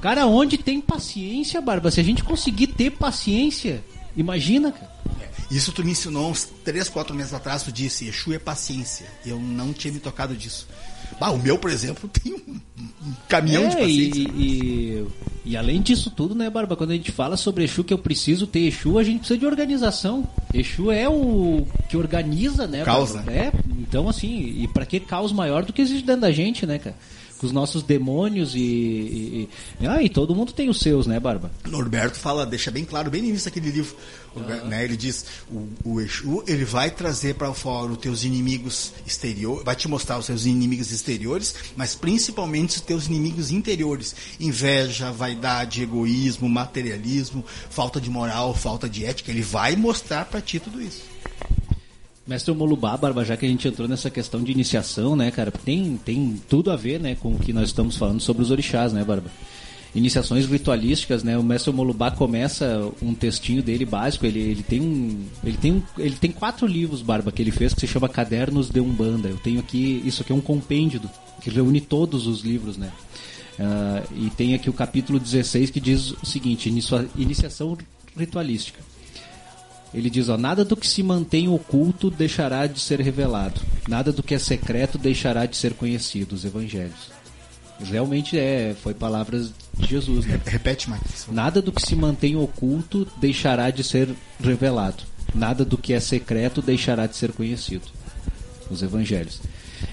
[0.00, 1.90] Cara, onde tem paciência, Barba?
[1.90, 3.84] Se a gente conseguir ter paciência,
[4.16, 4.90] imagina, cara.
[5.50, 9.06] Isso tu me ensinou uns 3, 4 meses atrás, tu disse, Exu é paciência.
[9.24, 10.66] Eu não tinha me tocado disso.
[11.20, 12.60] Ah, o meu, por exemplo, tem um,
[13.28, 14.20] caminhão é, de paciência.
[14.20, 15.06] E, e,
[15.44, 16.76] e, além disso tudo, né, Barba?
[16.76, 19.46] Quando a gente fala sobre Exu, que eu preciso ter Exu, a gente precisa de
[19.46, 20.28] organização.
[20.52, 22.84] Exu é o que organiza, né?
[22.84, 23.24] Causa.
[23.28, 26.78] É, então assim, e para que caos maior do que existe dentro da gente, né,
[26.78, 26.96] cara?
[27.42, 29.48] com os nossos demônios e, e,
[29.80, 31.50] e, ah, e todo mundo tem os seus, né, Barba?
[31.68, 33.96] Norberto fala, deixa bem claro, bem no início daquele livro,
[34.34, 34.68] uhum.
[34.68, 39.64] né, ele diz, o, o Exu, ele vai trazer para fora os teus inimigos exteriores,
[39.64, 45.82] vai te mostrar os seus inimigos exteriores, mas principalmente os teus inimigos interiores, inveja, vaidade,
[45.82, 51.02] egoísmo, materialismo, falta de moral, falta de ética, ele vai mostrar para ti tudo isso.
[52.26, 56.00] Mestre Molubá, Barba, já que a gente entrou nessa questão de iniciação, né, cara, tem,
[56.04, 59.02] tem tudo a ver, né, com o que nós estamos falando sobre os orixás, né,
[59.02, 59.30] Barba?
[59.94, 65.22] Iniciações ritualísticas, né, o Mestre Molubá começa um textinho dele básico, ele, ele tem um,
[65.44, 68.70] ele tem um, ele tem quatro livros, Barba, que ele fez que se chama Cadernos
[68.70, 69.28] de Umbanda.
[69.28, 71.02] Eu tenho aqui, isso aqui é um compêndio
[71.42, 72.90] que reúne todos os livros, né?
[73.58, 76.70] Uh, e tem aqui o capítulo 16 que diz o seguinte:
[77.14, 77.76] iniciação
[78.16, 78.80] ritualística.
[79.92, 84.22] Ele diz, ó, nada do que se mantém oculto deixará de ser revelado, nada do
[84.22, 87.10] que é secreto deixará de ser conhecido, os evangelhos.
[87.78, 90.40] Realmente é, foi palavras de Jesus, né?
[90.44, 91.26] Repete mais.
[91.30, 94.08] Nada do que se mantém oculto deixará de ser
[94.40, 95.02] revelado,
[95.34, 97.86] nada do que é secreto deixará de ser conhecido.
[98.70, 99.40] Os evangelhos.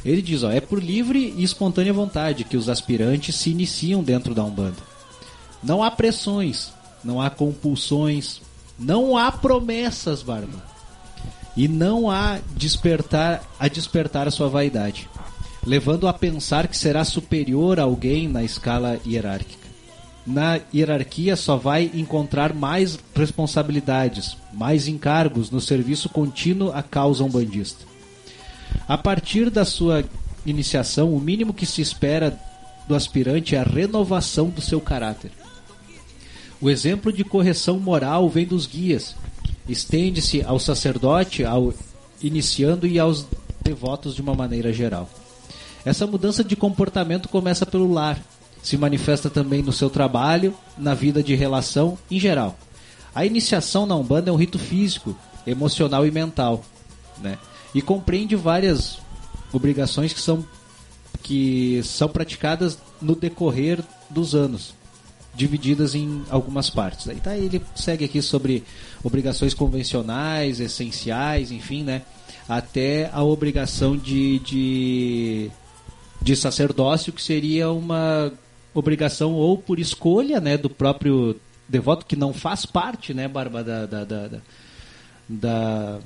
[0.05, 4.33] Ele diz, ó, é por livre e espontânea vontade que os aspirantes se iniciam dentro
[4.33, 4.77] da Umbanda.
[5.61, 6.71] Não há pressões,
[7.03, 8.41] não há compulsões,
[8.77, 10.63] não há promessas, Barba.
[11.57, 15.09] E não há despertar a despertar a sua vaidade,
[15.65, 19.58] levando a pensar que será superior a alguém na escala hierárquica.
[20.25, 27.85] Na hierarquia só vai encontrar mais responsabilidades, mais encargos no serviço contínuo à causa umbandista.
[28.87, 30.03] A partir da sua
[30.45, 32.37] iniciação, o mínimo que se espera
[32.87, 35.31] do aspirante é a renovação do seu caráter.
[36.61, 39.15] O exemplo de correção moral vem dos guias.
[39.67, 41.73] Estende-se ao sacerdote, ao
[42.21, 43.25] iniciando e aos
[43.61, 45.09] devotos de uma maneira geral.
[45.85, 48.19] Essa mudança de comportamento começa pelo lar,
[48.61, 52.57] se manifesta também no seu trabalho, na vida de relação em geral.
[53.13, 56.63] A iniciação na Umbanda é um rito físico, emocional e mental,
[57.21, 57.37] né?
[57.73, 58.99] E compreende várias
[59.51, 60.45] obrigações que são
[61.21, 64.73] que são praticadas no decorrer dos anos,
[65.35, 67.07] divididas em algumas partes.
[67.07, 68.63] Aí tá, ele segue aqui sobre
[69.03, 72.03] obrigações convencionais, essenciais, enfim, né?
[72.47, 75.51] Até a obrigação de, de,
[76.21, 78.31] de sacerdócio, que seria uma
[78.73, 81.35] obrigação ou por escolha né, do próprio
[81.67, 84.41] devoto, que não faz parte, né, Barba, da, da, da,
[85.27, 85.99] da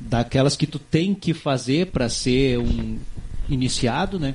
[0.00, 2.98] daquelas que tu tem que fazer para ser um
[3.48, 4.34] iniciado, né?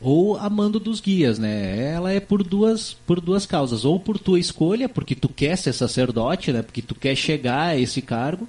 [0.00, 1.92] Ou a mando dos guias, né?
[1.92, 5.72] Ela é por duas por duas causas, ou por tua escolha, porque tu quer ser
[5.72, 6.62] sacerdote, né?
[6.62, 8.46] Porque tu quer chegar a esse cargo,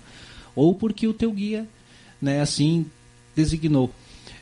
[0.55, 1.65] ou porque o teu guia,
[2.21, 2.85] né, assim
[3.35, 3.91] designou.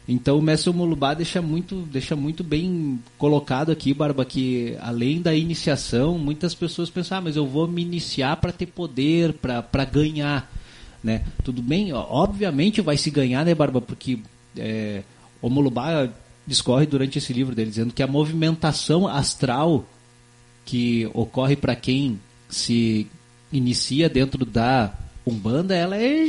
[0.08, 5.34] Então o mestre Molubá deixa muito, deixa muito bem colocado aqui, Barba, que além da
[5.34, 10.52] iniciação, muitas pessoas pensam, ah, mas eu vou me iniciar para ter poder, para ganhar.
[11.02, 11.24] Né?
[11.44, 13.80] Tudo bem, obviamente vai se ganhar, né, Barba?
[13.80, 14.20] Porque
[14.58, 15.04] é,
[16.46, 19.86] discorre durante esse livro dele, dizendo que a movimentação astral
[20.66, 23.08] que ocorre para quem se
[23.52, 24.94] inicia dentro da
[25.26, 26.26] Umbanda, ela é,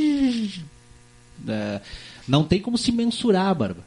[1.47, 1.81] é
[2.27, 3.83] não tem como se mensurar, Barba.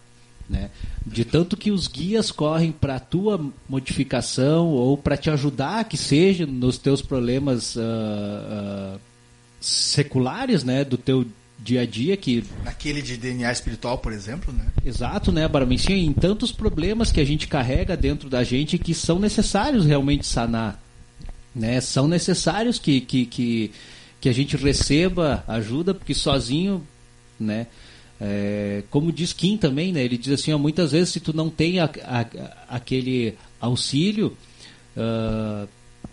[0.49, 0.71] Né?
[1.05, 5.97] De tanto que os guias correm para a tua modificação ou para te ajudar, que
[5.97, 9.01] seja nos teus problemas uh, uh,
[9.61, 11.27] seculares, né, do teu
[11.59, 14.67] dia a dia que naquele de DNA espiritual, por exemplo, né?
[14.85, 15.75] Exato, né, Barba?
[15.75, 20.81] em tantos problemas que a gente carrega dentro da gente que são necessários realmente sanar,
[21.55, 21.81] né?
[21.81, 23.73] São necessários que que, que,
[24.21, 26.87] que a gente receba ajuda, porque sozinho,
[27.39, 27.67] né?
[28.21, 30.03] É, como diz Kim também, né?
[30.03, 32.27] Ele diz assim, ó, muitas vezes se tu não tem a, a,
[32.77, 34.37] aquele auxílio,
[34.97, 35.69] uh,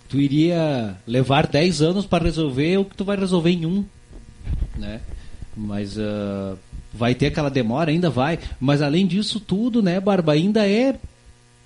[0.07, 3.83] tu iria levar 10 anos para resolver o que tu vai resolver em um,
[4.77, 5.01] né?
[5.57, 6.57] Mas uh,
[6.93, 8.39] vai ter aquela demora, ainda vai.
[8.59, 10.95] Mas além disso tudo, né, Barba, ainda é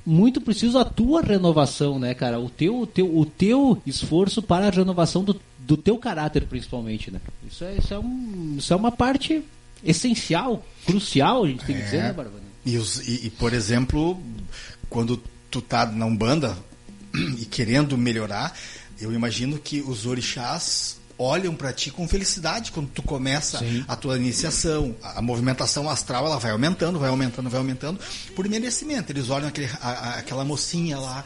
[0.06, 2.40] muito preciso a tua renovação, né, cara?
[2.40, 7.12] O teu, o teu, o teu esforço para a renovação do, do teu caráter, principalmente,
[7.12, 7.20] né?
[7.46, 9.44] Isso é, isso é, um, isso é uma parte
[9.84, 12.43] essencial, crucial, a gente tem que dizer, né, Bárbara?
[12.65, 14.21] E, os, e, e, por exemplo,
[14.89, 16.57] quando tu tá na Umbanda
[17.39, 18.55] e querendo melhorar,
[18.99, 23.84] eu imagino que os orixás olham para ti com felicidade quando tu começa Sim.
[23.88, 24.95] a tua iniciação.
[25.03, 27.99] A, a, movimentação astral ela vai aumentando, vai aumentando, vai aumentando
[28.36, 29.11] por merecimento.
[29.11, 31.26] Eles olham aquele, a, a, aquela mocinha lá,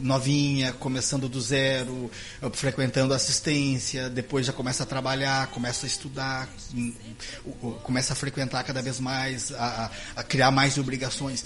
[0.00, 2.10] novinha, começando do zero,
[2.52, 6.94] frequentando assistência, depois já começa a trabalhar, começa a estudar, hum,
[7.82, 9.90] começa a frequentar cada vez mais, a
[10.26, 11.44] criar mais obrigações.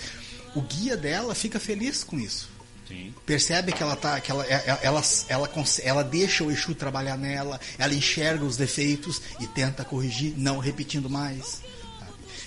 [0.55, 2.50] O guia dela fica feliz com isso
[2.91, 3.15] Sim.
[3.25, 6.75] Percebe que ela tá, que ela, é, é, ela, ela, ela, ela deixa o Exu
[6.75, 11.63] trabalhar nela, ela enxerga os defeitos e tenta corrigir, não repetindo mais.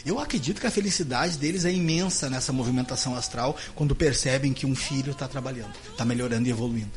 [0.05, 4.75] Eu acredito que a felicidade deles é imensa nessa movimentação astral quando percebem que um
[4.75, 6.91] filho está trabalhando, está melhorando e evoluindo.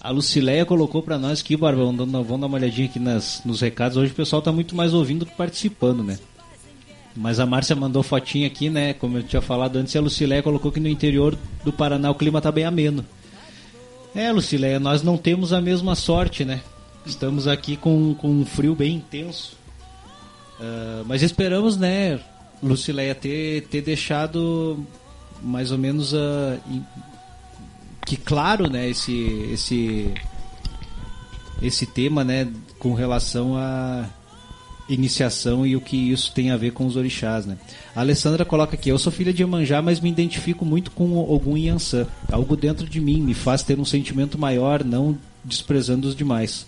[0.00, 3.96] A Lucileia colocou para nós aqui, Barba, vamos dar uma olhadinha aqui nas, nos recados.
[3.96, 6.18] Hoje o pessoal está muito mais ouvindo que participando, né?
[7.16, 8.92] Mas a Márcia mandou fotinha aqui, né?
[8.94, 12.40] Como eu tinha falado antes, a Lucileia colocou que no interior do Paraná o clima
[12.40, 13.04] tá bem ameno.
[14.14, 16.60] É, Lucileia, nós não temos a mesma sorte, né?
[17.06, 19.56] Estamos aqui com, com um frio bem intenso.
[20.58, 22.18] Uh, mas esperamos, né,
[22.62, 24.84] Lucileia, ter, ter deixado
[25.42, 26.58] mais ou menos uh,
[28.06, 30.14] que claro, né, esse, esse,
[31.60, 32.48] esse tema, né,
[32.78, 34.08] com relação a
[34.88, 37.56] iniciação e o que isso tem a ver com os orixás, né?
[37.94, 41.66] A Alessandra coloca aqui: Eu sou filha de Iemanjá, mas me identifico muito com e
[41.66, 42.06] Yansan.
[42.30, 46.66] Algo dentro de mim me faz ter um sentimento maior, não desprezando os demais.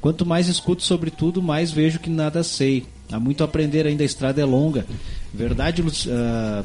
[0.00, 2.86] Quanto mais escuto sobre tudo, mais vejo que nada sei.
[3.10, 4.86] Há muito a aprender ainda, a estrada é longa.
[5.34, 6.64] Verdade, uh,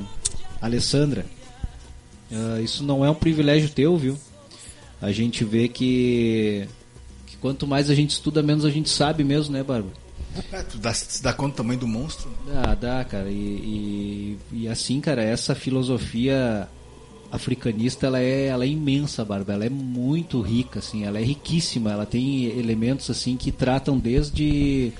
[0.61, 1.25] Alessandra?
[2.31, 4.17] Uh, isso não é um privilégio teu, viu?
[5.01, 6.67] A gente vê que,
[7.25, 10.02] que quanto mais a gente estuda, menos a gente sabe mesmo, né, Bárbara?
[10.51, 12.31] É, tu dá, dá conta do tamanho do monstro?
[12.45, 13.29] Dá, dá, cara.
[13.29, 13.33] E,
[14.51, 16.67] e, e, assim, cara, essa filosofia
[17.31, 19.53] africanista, ela é, ela é imensa, Barba.
[19.53, 21.03] Ela é muito rica, assim.
[21.03, 21.91] Ela é riquíssima.
[21.91, 24.93] Ela tem elementos, assim, que tratam desde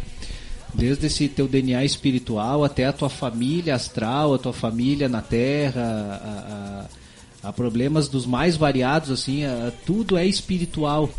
[0.74, 5.84] Desde esse teu DNA espiritual até a tua família astral, a tua família na Terra,
[5.84, 11.12] a, a, a problemas dos mais variados, assim, a, tudo é espiritual.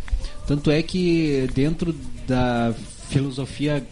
[0.44, 1.94] Tanto é que dentro
[2.26, 2.74] da
[3.08, 3.86] filosofia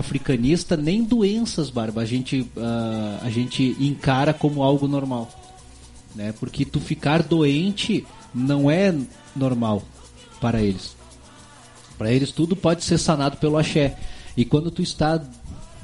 [0.00, 5.30] africanista, nem doenças, Barba, a gente, uh, a gente encara como algo normal.
[6.14, 6.32] Né?
[6.38, 8.94] Porque tu ficar doente não é
[9.34, 9.82] normal
[10.40, 10.96] para eles.
[11.96, 13.96] Para eles tudo pode ser sanado pelo axé.
[14.36, 15.22] E quando tu está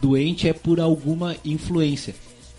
[0.00, 2.14] doente é por alguma influência.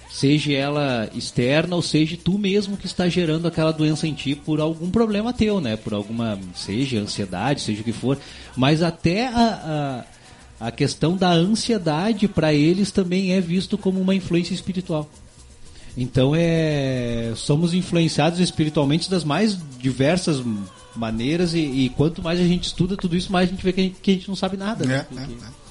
[0.10, 4.62] Seja ela externa ou seja tu mesmo que está gerando aquela doença em ti por
[4.62, 5.76] algum problema teu, né?
[5.76, 8.18] Por alguma, seja ansiedade, seja o que for.
[8.56, 10.06] Mas até a, a,
[10.60, 15.10] a questão da ansiedade para eles também é visto como uma influência espiritual.
[15.97, 20.43] Então é somos influenciados espiritualmente das mais diversas
[20.95, 23.82] maneiras e, e, quanto mais a gente estuda tudo isso, mais a gente vê que
[23.82, 24.86] a gente, que a gente não sabe nada.
[24.86, 25.06] Né?
[25.12, 25.66] É, é, é.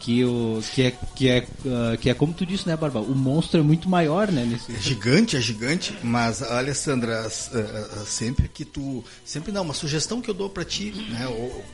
[0.00, 3.00] Que, o, que, é, que, é, uh, que é como tu disse, né, Barba?
[3.00, 4.44] O monstro é muito maior, né?
[4.44, 4.72] Nesse...
[4.72, 9.04] É gigante, é gigante, mas, Alessandra, uh, uh, sempre que tu.
[9.24, 11.64] Sempre não, uma sugestão que eu dou para ti, né, ou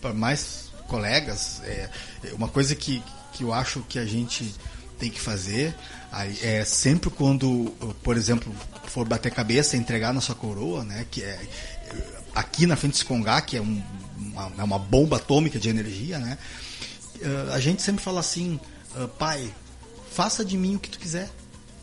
[0.00, 0.61] para mais
[0.92, 1.88] colegas, é,
[2.34, 4.54] uma coisa que, que eu acho que a gente
[4.98, 5.74] tem que fazer
[6.42, 11.06] é sempre quando, por exemplo, for bater cabeça, entregar na sua coroa, né?
[11.10, 11.40] Que é
[12.34, 13.82] aqui na frente de Skongá, que é um,
[14.18, 16.36] uma, é uma bomba atômica de energia, né?
[17.16, 18.60] Uh, a gente sempre fala assim,
[18.94, 19.50] uh, pai,
[20.12, 21.30] faça de mim o que tu quiser.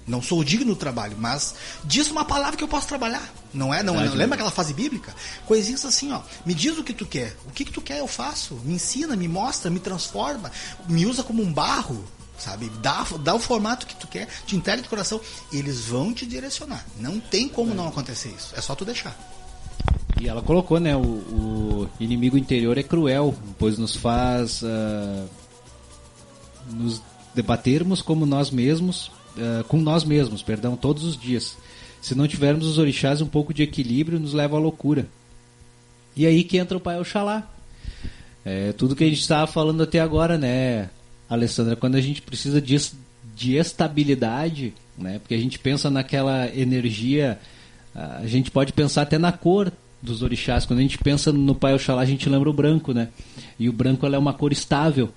[0.10, 1.54] Não sou digno do trabalho, mas
[1.84, 3.32] diz uma palavra que eu posso trabalhar.
[3.54, 3.84] Não é?
[3.84, 5.16] Não, não lembra aquela fase bíblica?
[5.46, 6.22] Coisinhas assim, ó.
[6.44, 7.38] Me diz o que tu quer.
[7.48, 8.56] O que, que tu quer eu faço.
[8.66, 10.52] Me ensina, me mostra, me transforma.
[10.88, 12.04] Me usa como um barro
[12.40, 12.72] sabe?
[12.82, 15.20] Dá, dá o formato que tu quer, te entrega de coração,
[15.52, 16.86] eles vão te direcionar.
[16.98, 17.76] Não tem como é.
[17.76, 18.54] não acontecer isso.
[18.56, 19.14] É só tu deixar.
[20.20, 20.96] E ela colocou, né?
[20.96, 25.30] O, o inimigo interior é cruel, pois nos faz uh,
[26.72, 27.02] nos
[27.36, 31.58] debatermos como nós mesmos, uh, com nós mesmos, perdão, todos os dias.
[32.02, 35.08] Se não tivermos os orixás um pouco de equilíbrio, nos leva à loucura.
[36.16, 37.50] E aí que entra o Pai Oxalá.
[38.46, 40.90] É, tudo que a gente estava falando até agora, né,
[41.30, 41.76] Alessandra?
[41.76, 42.78] Quando a gente precisa de,
[43.36, 45.20] de estabilidade, né?
[45.20, 47.40] Porque a gente pensa naquela energia,
[47.94, 49.72] a gente pode pensar até na cor
[50.02, 50.66] dos orixás.
[50.66, 53.10] Quando a gente pensa no Pai Oxalá, a gente lembra o branco, né?
[53.60, 55.10] E o branco é uma cor estável,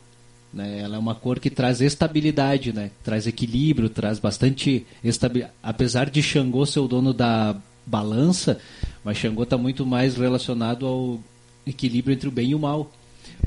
[0.53, 0.81] né?
[0.81, 2.91] Ela é uma cor que traz estabilidade, né?
[3.03, 5.55] Traz equilíbrio, traz bastante estabilidade.
[5.63, 8.59] Apesar de Xangô ser o dono da balança,
[9.05, 11.21] mas Xangô está muito mais relacionado ao
[11.67, 12.91] equilíbrio entre o bem e o mal.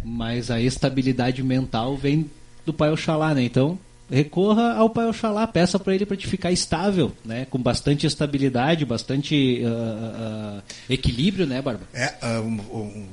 [0.03, 2.29] Mas a estabilidade mental vem
[2.65, 3.43] do Pai Oxalá, né?
[3.43, 3.77] Então,
[4.09, 7.45] recorra ao Pai Oxalá, peça para ele para te ficar estável, né?
[7.45, 11.83] Com bastante estabilidade, bastante uh, uh, equilíbrio, né, Barba?
[11.93, 13.07] É, um, um,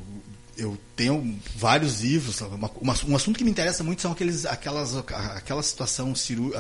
[0.56, 2.40] eu tenho vários livros.
[2.40, 6.52] Uma, uma, um assunto que me interessa muito são aqueles, aquelas, aquela situação ciru,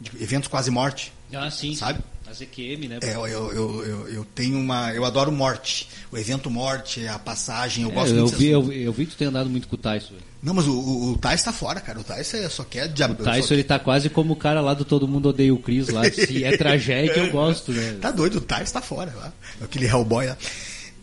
[0.00, 1.12] de eventos quase morte.
[1.32, 1.74] Ah, sim.
[1.74, 2.00] Sabe?
[2.28, 2.98] As EQM, né?
[3.02, 4.92] É, eu, eu, eu, eu, tenho uma.
[4.92, 5.88] Eu adoro morte.
[6.10, 9.12] O evento morte, a passagem, eu é, gosto eu muito vi, eu, eu, vi que
[9.12, 10.14] tu tem andado muito com o Tyson.
[10.42, 12.00] Não, mas o, o, o Tais tá fora, cara.
[12.00, 13.20] O Tais é, só quer diabo.
[13.20, 15.88] O Tyson, ele tá quase como o cara lá do Todo Mundo Odeia o Chris
[15.88, 16.02] lá.
[16.10, 17.98] Se é tragédia, eu gosto, né?
[18.00, 19.32] Tá doido, o Tais tá fora lá.
[19.60, 20.36] Aquele Hellboy lá.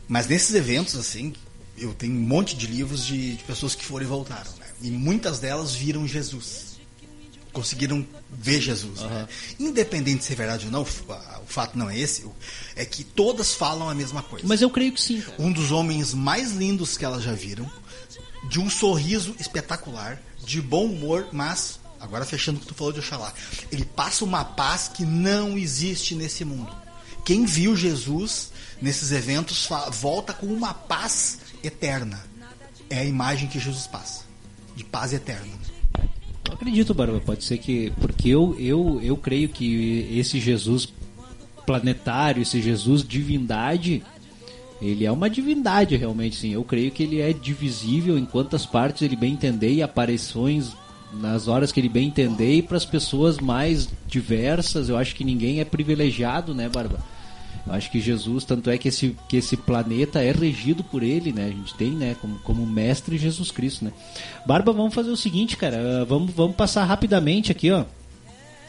[0.07, 1.33] Mas nesses eventos, assim,
[1.79, 4.65] eu tenho um monte de livros de, de pessoas que foram e voltaram, né?
[4.81, 6.69] E muitas delas viram Jesus
[7.51, 9.01] conseguiram ver Jesus.
[9.01, 9.09] Uhum.
[9.09, 9.27] Né?
[9.59, 12.25] Independente de ser verdade ou não, o fato não é esse,
[12.75, 14.45] é que todas falam a mesma coisa.
[14.47, 15.21] Mas eu creio que sim.
[15.21, 15.35] Cara.
[15.39, 17.69] Um dos homens mais lindos que elas já viram,
[18.49, 22.99] de um sorriso espetacular, de bom humor, mas, agora fechando o que tu falou de
[22.99, 23.33] Oxalá,
[23.71, 26.73] ele passa uma paz que não existe nesse mundo.
[27.25, 28.51] Quem viu Jesus
[28.81, 32.19] nesses eventos volta com uma paz eterna.
[32.89, 34.25] É a imagem que Jesus passa,
[34.75, 35.51] de paz eterna.
[36.47, 37.91] Eu acredito, Barba, pode ser que.
[38.01, 40.91] Porque eu, eu, eu creio que esse Jesus
[41.65, 44.01] planetário, esse Jesus divindade,
[44.81, 46.51] ele é uma divindade realmente, sim.
[46.51, 50.75] Eu creio que ele é divisível em quantas partes ele bem entender e aparições
[51.13, 54.89] nas horas que ele bem entender e para as pessoas mais diversas.
[54.89, 56.99] Eu acho que ninguém é privilegiado, né, Barba?
[57.69, 61.45] Acho que Jesus, tanto é que esse, que esse planeta é regido por ele, né?
[61.45, 63.91] A gente tem, né, como, como mestre Jesus Cristo, né?
[64.45, 66.03] Barba, vamos fazer o seguinte, cara.
[66.05, 67.85] Vamos, vamos passar rapidamente aqui, ó.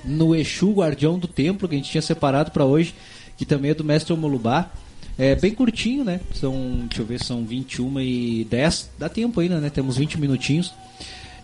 [0.05, 2.95] No Exu, Guardião do Templo, que a gente tinha separado para hoje,
[3.39, 4.71] que também é do mestre Omolubá.
[5.19, 6.21] É bem curtinho, né?
[6.35, 8.91] São, deixa eu ver, são 21 e 10.
[8.99, 9.71] Dá tempo ainda, né?
[9.71, 10.73] Temos 20 minutinhos.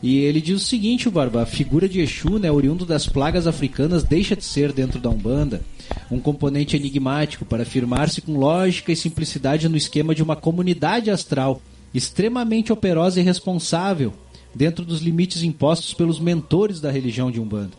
[0.03, 4.05] E ele diz o seguinte, Barba, a figura de Exu, né, oriundo das plagas africanas,
[4.05, 5.63] deixa de ser dentro da Umbanda
[6.11, 11.61] um componente enigmático para afirmar-se com lógica e simplicidade no esquema de uma comunidade astral
[11.95, 14.13] extremamente operosa e responsável,
[14.55, 17.73] dentro dos limites impostos pelos mentores da religião de Umbanda.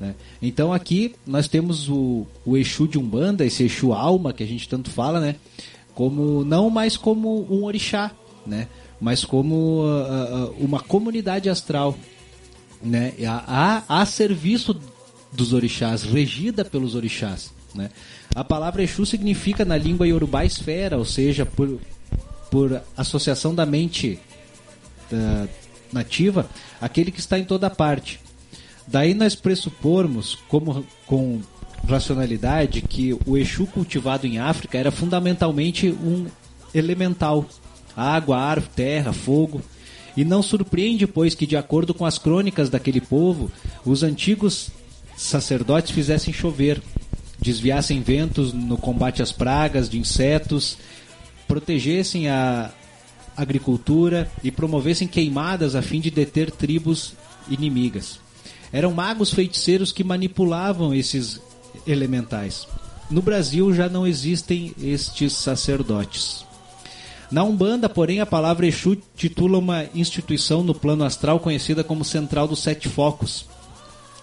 [0.00, 0.14] Né?
[0.40, 4.68] Então aqui nós temos o, o Exu de Umbanda, esse Exu alma que a gente
[4.68, 5.36] tanto fala, né?
[5.94, 8.10] Como, não mais como um orixá,
[8.46, 8.68] né?
[9.00, 11.96] Mas como uh, uh, uma comunidade astral
[12.82, 13.12] né?
[13.26, 14.78] a, a, a serviço
[15.32, 17.52] dos orixás, regida pelos orixás.
[17.74, 17.90] Né?
[18.34, 21.78] A palavra Exu significa na língua iorubá esfera, ou seja, por,
[22.50, 24.18] por associação da mente
[25.12, 25.48] uh,
[25.92, 26.48] nativa,
[26.80, 28.20] aquele que está em toda parte.
[28.86, 31.40] Daí nós pressupormos, como com
[31.86, 36.26] racionalidade, que o Exu cultivado em África era fundamentalmente um
[36.74, 37.46] elemental:
[38.00, 39.62] água, ar, terra, fogo.
[40.16, 43.50] E não surpreende, pois, que, de acordo com as crônicas daquele povo,
[43.84, 44.70] os antigos
[45.16, 46.82] sacerdotes fizessem chover,
[47.40, 50.78] desviassem ventos no combate às pragas de insetos,
[51.46, 52.70] protegessem a
[53.36, 57.14] agricultura e promovessem queimadas a fim de deter tribos
[57.48, 58.20] inimigas.
[58.72, 61.40] Eram magos feiticeiros que manipulavam esses
[61.86, 62.66] elementais.
[63.10, 66.44] No Brasil já não existem estes sacerdotes.
[67.30, 72.48] Na Umbanda, porém, a palavra Exu titula uma instituição no plano astral conhecida como Central
[72.48, 73.46] dos Sete Focos,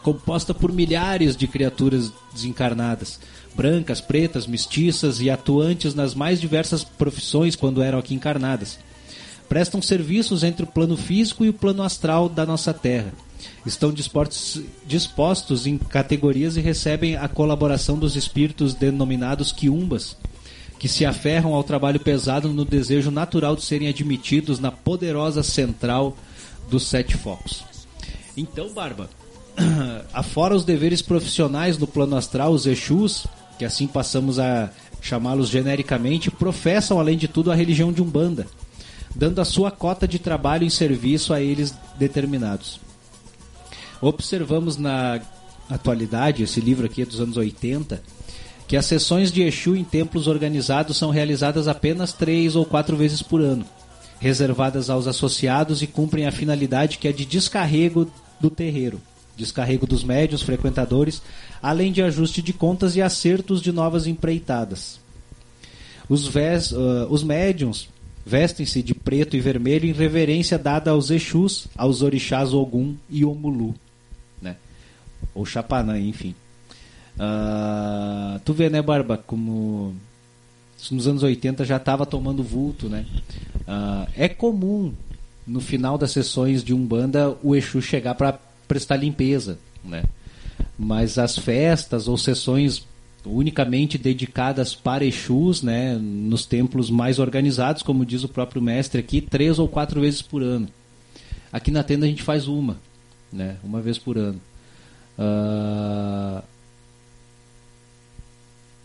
[0.03, 3.19] composta por milhares de criaturas desencarnadas,
[3.55, 8.77] brancas, pretas, mestiças e atuantes nas mais diversas profissões quando eram aqui encarnadas.
[9.47, 13.13] Prestam serviços entre o plano físico e o plano astral da nossa Terra
[13.65, 20.15] estão dispostos, dispostos em categorias e recebem a colaboração dos espíritos denominados quiumbas,
[20.79, 26.15] que se aferram ao trabalho pesado no desejo natural de serem admitidos na poderosa central
[26.69, 27.63] dos sete focos.
[28.35, 29.09] Então, Barba,
[30.13, 33.25] afora os deveres profissionais no plano astral, os Exus,
[33.57, 34.69] que assim passamos a
[35.01, 38.45] chamá-los genericamente, professam, além de tudo, a religião de Umbanda,
[39.15, 42.79] dando a sua cota de trabalho em serviço a eles determinados.
[43.99, 45.19] Observamos na
[45.69, 48.01] atualidade, esse livro aqui é dos anos 80,
[48.67, 53.21] que as sessões de Exu em templos organizados são realizadas apenas três ou quatro vezes
[53.21, 53.65] por ano,
[54.19, 59.01] reservadas aos associados e cumprem a finalidade que é de descarrego do terreiro,
[59.35, 61.21] descarrego dos médios frequentadores,
[61.61, 64.99] além de ajuste de contas e acertos de novas empreitadas.
[66.09, 67.89] Os, ves, uh, os médiums
[68.25, 73.75] vestem-se de preto e vermelho em reverência dada aos Exus, aos orixás Ogum e Omulu
[75.37, 76.33] ou Chapanã, enfim.
[77.17, 79.95] Uh, tu vê, né, Barba, como
[80.91, 83.05] nos anos 80 já estava tomando vulto, né?
[83.61, 84.93] Uh, é comum
[85.45, 90.03] no final das sessões de Umbanda o Exu chegar para prestar limpeza, né?
[90.77, 92.85] Mas as festas ou sessões
[93.25, 99.19] unicamente dedicadas para Exus, né, nos templos mais organizados, como diz o próprio mestre aqui,
[99.19, 100.67] três ou quatro vezes por ano.
[101.51, 102.77] Aqui na tenda a gente faz uma,
[103.31, 104.39] né, uma vez por ano.
[105.17, 106.41] Uh,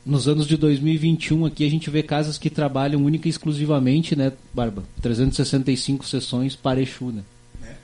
[0.05, 4.33] nos anos de 2021 aqui a gente vê casas que trabalham única e exclusivamente, né,
[4.53, 4.83] Barba?
[5.01, 7.23] 365 sessões para Exu, né?
[7.63, 7.77] É.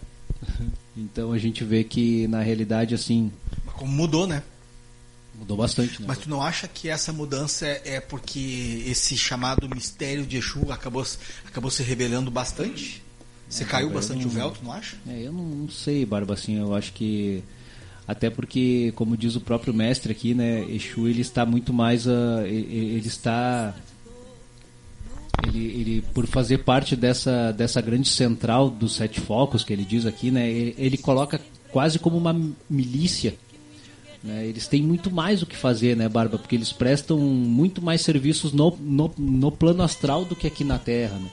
[0.99, 3.31] Então a gente vê que na realidade assim.
[3.65, 4.43] Mas como mudou, né?
[5.39, 6.09] Mudou bastante, né?
[6.09, 10.73] Mas tu não acha que essa mudança é, é porque esse chamado mistério de Exu
[10.73, 11.07] acabou,
[11.47, 13.01] acabou se revelando bastante?
[13.49, 14.97] Você é, caiu bastante não, o véu, tu não acha?
[15.07, 17.45] É, eu não, não sei, Barba, assim, eu acho que
[18.09, 22.41] até porque, como diz o próprio mestre aqui, né, Exu ele está muito mais, uh,
[22.47, 23.75] ele, ele, está
[25.47, 30.07] ele, ele, por fazer parte dessa, dessa grande central dos sete focos que ele diz
[30.07, 31.39] aqui, né, ele, ele coloca
[31.71, 32.35] quase como uma
[32.69, 33.35] milícia.
[34.25, 36.39] Né, eles têm muito mais o que fazer, né, Barba?
[36.39, 40.79] Porque eles prestam muito mais serviços no, no, no plano astral do que aqui na
[40.79, 41.19] Terra.
[41.19, 41.29] Né?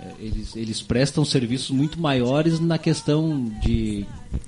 [0.00, 4.04] É, eles, eles prestam serviços muito maiores na questão de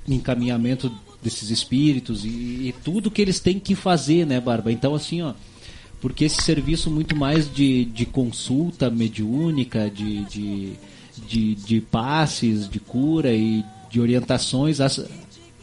[0.07, 0.91] encaminhamento
[1.25, 4.71] desses espíritos e, e, tudo que eles têm que fazer, né, Barba?
[4.71, 5.33] Então, assim, ó,
[5.99, 10.73] porque esse serviço muito mais de, de consulta mediúnica, de, de,
[11.27, 15.03] de, de passes, de cura e de orientações, as,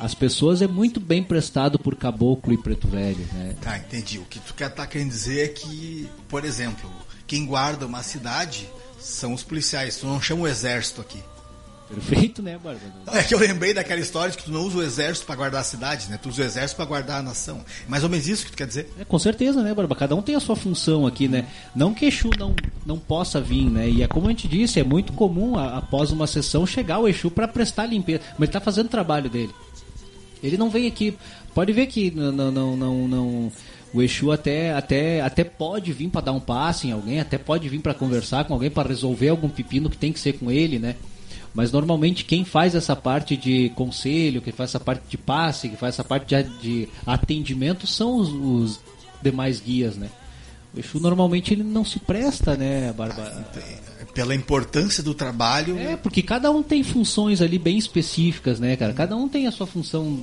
[0.00, 3.54] as pessoas é muito bem prestado por caboclo e preto velho, né?
[3.60, 4.18] Tá, entendi.
[4.18, 6.90] O que tu tá querendo dizer é que, por exemplo,
[7.24, 8.68] quem guarda uma cidade
[8.98, 11.18] são os policiais, tu não chama o exército aqui.
[11.88, 12.92] Perfeito, né, Bárbara?
[13.12, 15.60] É que eu lembrei daquela história de que tu não usa o exército para guardar
[15.60, 16.18] a cidade, né?
[16.20, 17.64] Tu usa o exército para guardar a nação.
[17.86, 18.90] Mais ou menos isso que tu quer dizer?
[18.98, 20.00] É, com certeza, né, Bárbara?
[20.00, 21.46] Cada um tem a sua função aqui, né?
[21.74, 22.54] Não que Exu não,
[22.86, 23.88] não possa vir, né?
[23.88, 27.08] E é como a gente disse, é muito comum a, após uma sessão chegar o
[27.08, 28.22] Exu para prestar limpeza.
[28.38, 29.54] Mas ele tá fazendo o trabalho dele.
[30.42, 31.16] Ele não vem aqui.
[31.54, 33.52] Pode ver que não, não, não, não
[33.92, 37.68] o Exu até, até, até pode vir para dar um passe em alguém, até pode
[37.68, 40.78] vir para conversar com alguém, para resolver algum pepino que tem que ser com ele,
[40.78, 40.96] né?
[41.54, 45.76] Mas normalmente quem faz essa parte de conselho, quem faz essa parte de passe, que
[45.76, 48.80] faz essa parte de, de atendimento são os, os,
[49.22, 50.08] demais guias, né?
[50.74, 53.22] O Exu normalmente ele não se presta, né, Barba?
[53.22, 55.78] Ah, pela importância do trabalho.
[55.78, 58.94] É, porque cada um tem funções ali bem específicas, né, cara?
[58.94, 60.18] Cada um tem a sua função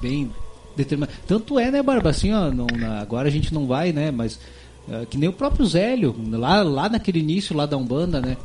[0.00, 0.30] bem
[0.74, 1.12] determinada.
[1.26, 2.08] Tanto é, né, Barba?
[2.08, 2.66] Assim, ó, não,
[2.98, 4.10] agora a gente não vai, né?
[4.10, 4.40] Mas
[4.88, 8.38] uh, que nem o próprio Zélio, lá, lá naquele início lá da Umbanda, né?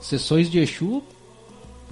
[0.00, 1.02] Sessões de Exu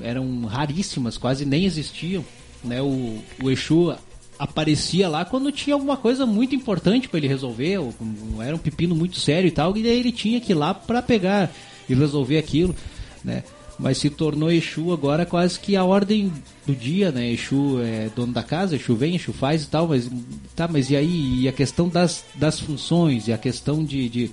[0.00, 2.24] eram raríssimas, quase nem existiam.
[2.62, 2.80] Né?
[2.80, 3.94] O, o Exu
[4.38, 7.94] aparecia lá quando tinha alguma coisa muito importante para ele resolver, ou,
[8.40, 11.02] era um pepino muito sério e tal, e daí ele tinha que ir lá para
[11.02, 11.50] pegar
[11.88, 12.74] e resolver aquilo,
[13.22, 13.44] né?
[13.76, 16.32] Mas se tornou Exu agora quase que a ordem
[16.64, 17.28] do dia, né?
[17.30, 20.08] Exu é dono da casa, Exu vem, Exu faz e tal, mas
[20.54, 24.30] tá, mas e aí e a questão das, das funções e a questão de, de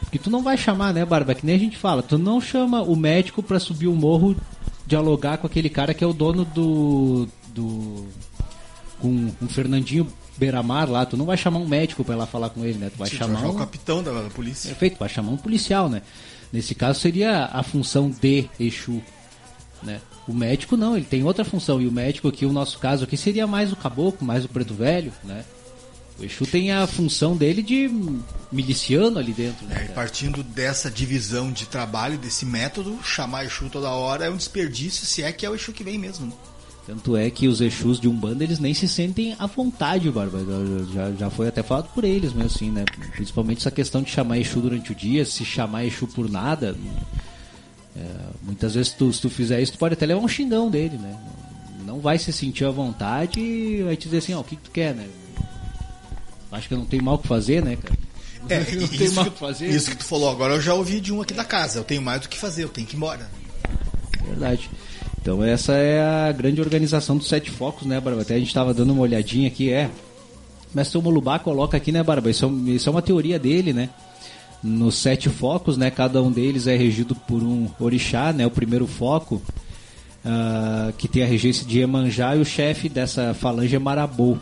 [0.00, 1.34] porque tu não vai chamar, né, Barba?
[1.34, 4.36] Que nem a gente fala, tu não chama o médico para subir o morro
[4.92, 7.26] dialogar com aquele cara que é o dono do.
[7.48, 8.06] do
[9.00, 10.06] com, com o Fernandinho
[10.36, 12.90] Beiramar lá, tu não vai chamar um médico para ir lá falar com ele, né?
[12.90, 13.50] Tu vai Sim, chamar um...
[13.50, 14.68] o capitão da, da polícia.
[14.68, 16.02] Perfeito, vai chamar um policial, né?
[16.52, 19.02] Nesse caso seria a função de Exu,
[19.82, 20.00] né?
[20.28, 23.16] O médico não, ele tem outra função e o médico aqui, o nosso caso aqui
[23.16, 25.44] seria mais o caboclo, mais o preto velho, né?
[26.18, 27.90] O Exu tem a função dele de
[28.50, 29.66] miliciano ali dentro.
[29.66, 34.36] Né, é, partindo dessa divisão de trabalho, desse método, chamar Exu toda hora é um
[34.36, 36.26] desperdício, se é que é o Exu que vem mesmo.
[36.26, 36.32] Né?
[36.86, 40.40] Tanto é que os Exus de Umbanda, eles nem se sentem à vontade, Barba.
[40.92, 42.84] Já, já foi até falado por eles, mesmo assim, né?
[43.12, 46.76] Principalmente essa questão de chamar Exu durante o dia, se chamar Exu por nada.
[47.96, 48.04] É,
[48.42, 51.16] muitas vezes, tu, se tu fizer isso, tu pode até levar um xingão dele, né?
[51.86, 54.56] Não vai se sentir à vontade e vai te dizer assim, ó, oh, o que,
[54.56, 55.06] que tu quer, né?
[56.52, 57.98] Acho que eu não tenho mal o que fazer, né, cara?
[58.48, 59.68] É, não isso, mal que, fazer.
[59.68, 61.78] isso que tu falou agora eu já ouvi de um aqui da casa.
[61.78, 63.30] Eu tenho mais do que fazer, eu tenho que ir embora.
[64.26, 64.68] Verdade.
[65.20, 68.22] Então essa é a grande organização dos sete focos, né, Barba?
[68.22, 69.88] Até a gente estava dando uma olhadinha aqui, é.
[70.74, 72.30] Mestre Molubá coloca aqui, né, Barba?
[72.30, 73.88] Isso é, isso é uma teoria dele, né?
[74.62, 75.90] Nos sete focos, né?
[75.90, 78.46] Cada um deles é regido por um orixá, né?
[78.46, 79.40] O primeiro foco,
[80.24, 84.38] uh, que tem a regência de Emanjá, e o chefe dessa falange é Marabou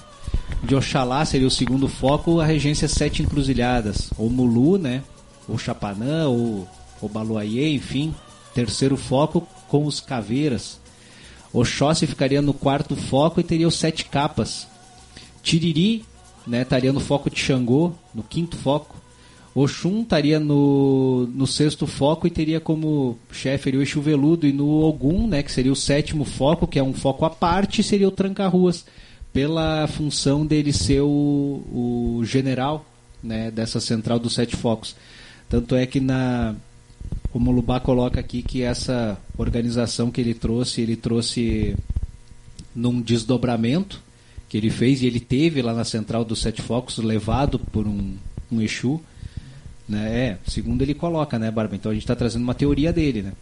[0.62, 5.02] de Oxalá seria o segundo foco, a regência Sete Encruzilhadas, ou Mulu, né?
[5.48, 6.69] Ou Chapanã, ou,
[7.01, 8.15] ou Baluayê, enfim.
[8.55, 10.78] Terceiro foco com os Caveiras.
[11.52, 14.66] Oxóssi ficaria no quarto foco e teria os Sete Capas.
[15.43, 16.05] Tiriri,
[16.47, 16.62] né?
[16.62, 19.01] Estaria no foco de Xangô, no quinto foco.
[19.55, 24.82] Oxum estaria no, no sexto foco e teria como chefe o Exu Veludo e no
[24.82, 28.12] Ogum, né, que seria o sétimo foco, que é um foco à parte, seria o
[28.12, 28.85] Tranca-Ruas
[29.32, 32.85] pela função dele ser o, o general
[33.23, 34.97] né, dessa central dos sete focos.
[35.48, 36.55] Tanto é que na
[37.32, 41.77] o Molubá coloca aqui que essa organização que ele trouxe, ele trouxe
[42.74, 44.01] num desdobramento
[44.48, 48.16] que ele fez e ele teve lá na central dos sete focos, levado por um,
[48.51, 49.01] um Exu.
[49.89, 50.27] Né?
[50.27, 51.77] É, segundo ele coloca, né, Barba?
[51.77, 53.32] Então a gente está trazendo uma teoria dele, né?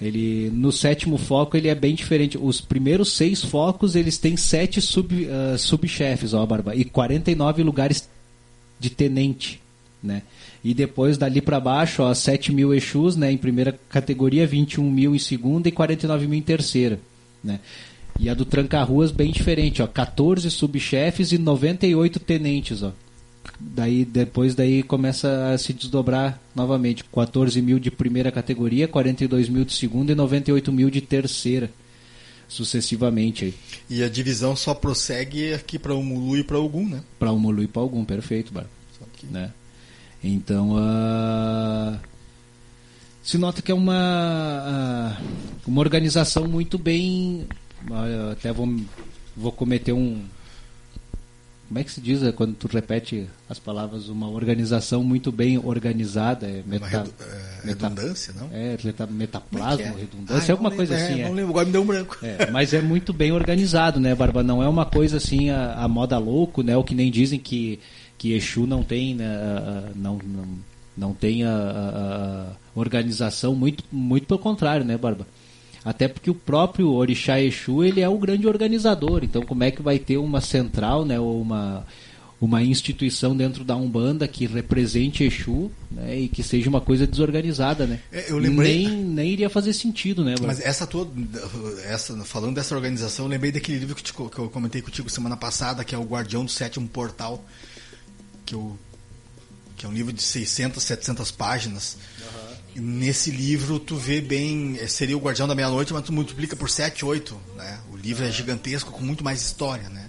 [0.00, 2.38] Ele no sétimo foco ele é bem diferente.
[2.40, 8.08] Os primeiros seis focos eles têm sete sub, uh, subchefes, ó, Barba, e 49 lugares
[8.78, 9.60] de tenente,
[10.02, 10.22] né?
[10.62, 15.14] E depois dali para baixo, ó, 7 mil Exus, né, em primeira categoria, 21 mil
[15.14, 17.00] em segunda e 49 mil em terceira,
[17.42, 17.60] né?
[18.18, 22.92] E a do Tranca-Ruas bem diferente, ó, 14 subchefes e 98 tenentes, ó
[23.58, 29.64] daí depois daí começa a se desdobrar novamente 14 mil de primeira categoria 42 mil
[29.64, 31.70] de segunda e 98 mil de terceira
[32.48, 33.54] sucessivamente aí.
[33.90, 37.38] e a divisão só prossegue aqui para o Mulu e para algum né para o
[37.38, 38.66] Mulu e para algum perfeito Bar.
[39.24, 39.52] Né
[40.22, 41.98] então uh...
[43.22, 45.24] se nota que é uma uh...
[45.66, 47.46] uma organização muito bem
[47.90, 48.68] uh, até vou
[49.36, 50.22] vou cometer um
[51.68, 55.58] como é que se diz é, quando tu repete as palavras uma organização muito bem
[55.58, 58.48] organizada é, meta, redu é, redundância não?
[58.50, 58.76] É
[59.10, 59.94] metaplasma é, é?
[59.94, 62.16] redundância ah, alguma coisa assim é, não lembro agora me deu um branco.
[62.22, 64.42] É, mas é muito bem organizado né Barba?
[64.42, 66.74] Não é uma coisa assim a, a moda louco né?
[66.74, 67.78] O que nem dizem que
[68.16, 69.28] que Exu não tem né,
[69.94, 70.48] não, não
[70.96, 75.26] não tem a, a, a organização muito muito pelo contrário né Barba
[75.88, 79.24] até porque o próprio Orixá Exu, ele é o grande organizador.
[79.24, 81.86] Então, como é que vai ter uma central, né, ou uma,
[82.38, 87.86] uma instituição dentro da Umbanda que represente Exu né, e que seja uma coisa desorganizada,
[87.86, 88.00] né?
[88.12, 88.86] É, eu lembrei...
[88.86, 90.34] nem, nem iria fazer sentido, né?
[90.42, 91.10] Mas essa toda,
[91.84, 95.38] essa, falando dessa organização, eu lembrei daquele livro que, te, que eu comentei contigo semana
[95.38, 97.42] passada, que é o Guardião do Sétimo Portal,
[98.44, 98.78] que, eu,
[99.74, 101.96] que é um livro de 600, 700 páginas.
[102.80, 106.70] Nesse livro tu vê bem, eh, seria o Guardião da Meia-Noite, mas tu multiplica por
[106.70, 107.80] 7, 8, né?
[107.92, 110.08] O livro é gigantesco, com muito mais história, né?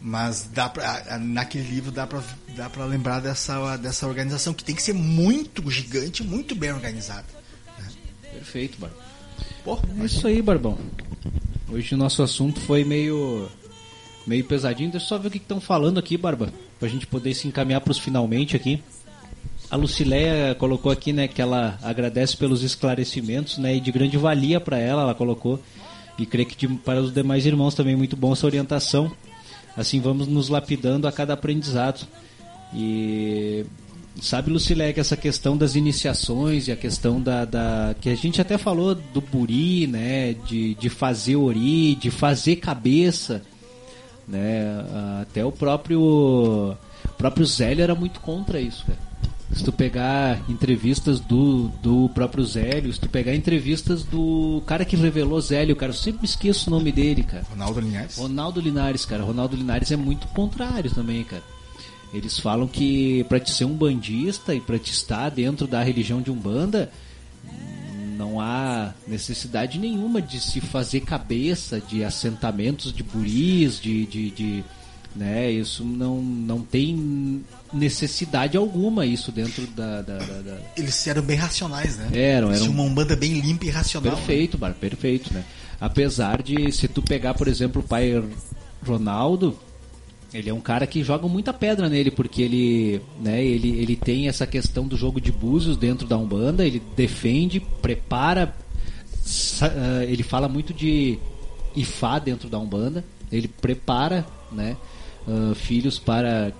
[0.00, 2.22] Mas dá pra, naquele livro dá pra,
[2.54, 7.26] dá pra lembrar dessa, dessa organização, que tem que ser muito gigante, muito bem organizada.
[7.78, 7.88] Né?
[8.32, 9.02] Perfeito, Barbão.
[9.64, 10.78] Pô, é isso aí, Barbão.
[11.68, 13.48] Hoje o nosso assunto foi meio
[14.26, 14.90] meio pesadinho.
[14.90, 17.80] Deixa eu só ver o que estão falando aqui, Barba, pra gente poder se encaminhar
[17.80, 18.82] pros finalmente aqui.
[19.70, 24.60] A Lucileia colocou aqui, né, que ela agradece pelos esclarecimentos, né, e de grande valia
[24.60, 25.60] para ela, ela colocou.
[26.18, 29.10] E crê que de, para os demais irmãos também muito bom essa orientação.
[29.76, 32.06] Assim vamos nos lapidando a cada aprendizado.
[32.72, 33.66] E
[34.22, 38.40] sabe, Lucileia, que essa questão das iniciações e a questão da, da, que a gente
[38.40, 43.42] até falou do buri, né, de, de fazer ori, de fazer cabeça,
[44.26, 44.64] né,
[45.20, 48.98] até o próprio o próprio Zélio era muito contra isso, cara.
[49.52, 54.96] Se tu pegar entrevistas do, do próprio Zélio, se tu pegar entrevistas do cara que
[54.96, 57.44] revelou Zélio, cara, eu sempre esqueço o nome dele, cara.
[57.48, 58.16] Ronaldo Linares?
[58.16, 59.22] Ronaldo Linares, cara.
[59.22, 61.42] Ronaldo Linares é muito contrário também, cara.
[62.12, 66.20] Eles falam que para te ser um bandista e para te estar dentro da religião
[66.20, 66.90] de Umbanda,
[68.16, 74.64] não há necessidade nenhuma de se fazer cabeça de assentamentos de buris, de, de, de
[75.16, 75.50] né?
[75.50, 80.58] Isso não, não tem necessidade alguma isso dentro da, da, da, da...
[80.76, 82.10] Eles eram bem racionais, né?
[82.12, 82.70] Eram, eram.
[82.70, 84.14] uma umbanda bem limpa e racional.
[84.14, 84.60] Perfeito, né?
[84.60, 85.44] Bar, perfeito, né?
[85.80, 88.22] Apesar de, se tu pegar, por exemplo, o pai
[88.84, 89.58] Ronaldo,
[90.32, 94.28] ele é um cara que joga muita pedra nele, porque ele, né, ele, ele tem
[94.28, 98.54] essa questão do jogo de búzios dentro da Umbanda, ele defende, prepara,
[99.62, 101.18] ah, ele fala muito de
[101.74, 104.76] Ifá dentro da Umbanda, ele prepara, né?
[105.26, 106.52] Uh, filhos para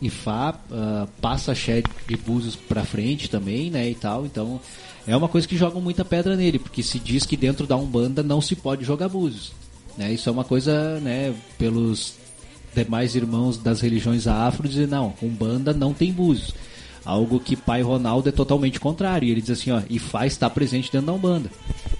[0.00, 4.26] Ifá, uh, passa Xé de Búzios para frente também, né, e tal.
[4.26, 4.60] Então,
[5.06, 8.22] é uma coisa que jogam muita pedra nele, porque se diz que dentro da Umbanda
[8.22, 9.52] não se pode jogar Búzios.
[9.96, 10.12] Né?
[10.12, 12.14] Isso é uma coisa, né, pelos
[12.74, 16.52] demais irmãos das religiões afro dizer não, Umbanda não tem Búzios.
[17.04, 19.28] Algo que pai Ronaldo é totalmente contrário.
[19.28, 21.50] Ele diz assim, ó, Ifá está presente dentro da Umbanda.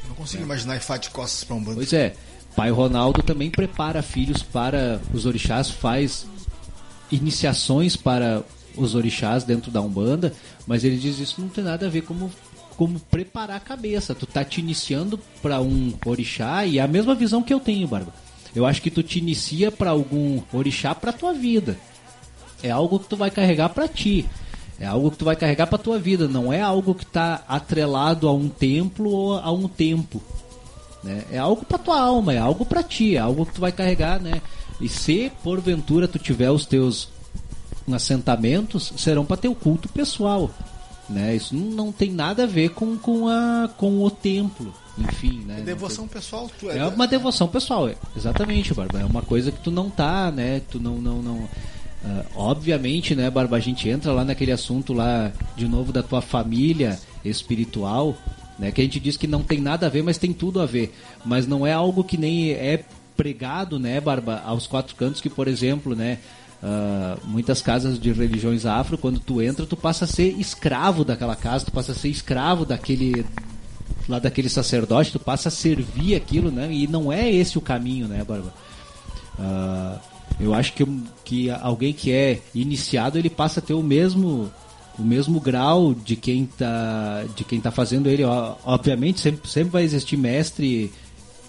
[0.09, 0.47] Não consigo é.
[0.47, 1.77] imaginar Ifá de costas para Umbanda.
[1.77, 2.15] Pois é.
[2.57, 6.27] Pai Ronaldo também prepara filhos para os orixás, faz
[7.11, 8.45] iniciações para
[8.77, 10.33] os orixás dentro da Umbanda,
[10.67, 12.31] mas ele diz isso não tem nada a ver como
[12.77, 14.15] como preparar a cabeça.
[14.15, 17.87] Tu tá te iniciando para um orixá e é a mesma visão que eu tenho,
[17.87, 18.13] Barba.
[18.55, 21.79] Eu acho que tu te inicia para algum orixá para tua vida.
[22.63, 24.27] É algo que tu vai carregar para ti.
[24.79, 28.27] É algo que tu vai carregar para tua vida, não é algo que está atrelado
[28.27, 30.21] a um templo ou a um tempo.
[31.05, 31.23] Né?
[31.31, 34.19] É algo para tua alma, é algo para ti, é algo que tu vai carregar,
[34.19, 34.41] né?
[34.81, 37.11] E se porventura tu tiver os teus
[37.93, 40.51] assentamentos, serão para teu culto pessoal,
[41.09, 41.37] né?
[41.37, 45.59] Isso não tem nada a ver com, com, a, com o templo, enfim, né?
[45.59, 46.79] É devoção pessoal, tu é.
[46.79, 47.97] É uma devoção pessoal, é.
[48.17, 49.01] exatamente, Barba.
[49.01, 50.63] É uma coisa que tu não tá, né?
[50.71, 51.37] Tu não, não, não.
[51.37, 56.23] Uh, obviamente, né, Barba, a gente entra lá naquele assunto lá de novo da tua
[56.23, 58.17] família espiritual,
[58.59, 58.71] né?
[58.71, 60.95] Que a gente diz que não tem nada a ver, mas tem tudo a ver.
[61.25, 62.85] Mas não é algo que nem é
[63.17, 66.19] pregado, né, Barba, aos quatro cantos, que, por exemplo, né,
[66.63, 71.37] uh, muitas casas de religiões afro, quando tu entra, tu passa a ser escravo daquela
[71.37, 73.25] casa, tu passa a ser escravo daquele
[74.09, 76.71] lá daquele sacerdote, tu passa a servir aquilo, né?
[76.71, 78.53] E não é esse o caminho, né, Barba?
[79.39, 79.99] Uh,
[80.41, 80.85] eu acho que,
[81.25, 84.51] que alguém que é iniciado, ele passa a ter o mesmo
[84.99, 88.25] o mesmo grau de quem tá de quem tá fazendo ele.
[88.65, 90.93] Obviamente sempre, sempre vai existir mestre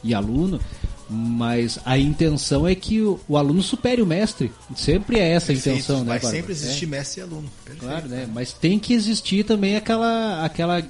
[0.03, 0.59] e aluno
[1.07, 4.51] mas a intenção é que o, o aluno supere o mestre.
[4.75, 6.87] Sempre é essa a intenção vai né vai sempre existir é.
[6.87, 7.49] mestre e aluno.
[7.63, 7.85] Perfeito.
[7.85, 8.27] claro né?
[8.33, 10.83] Mas tem que existir também aquela aquela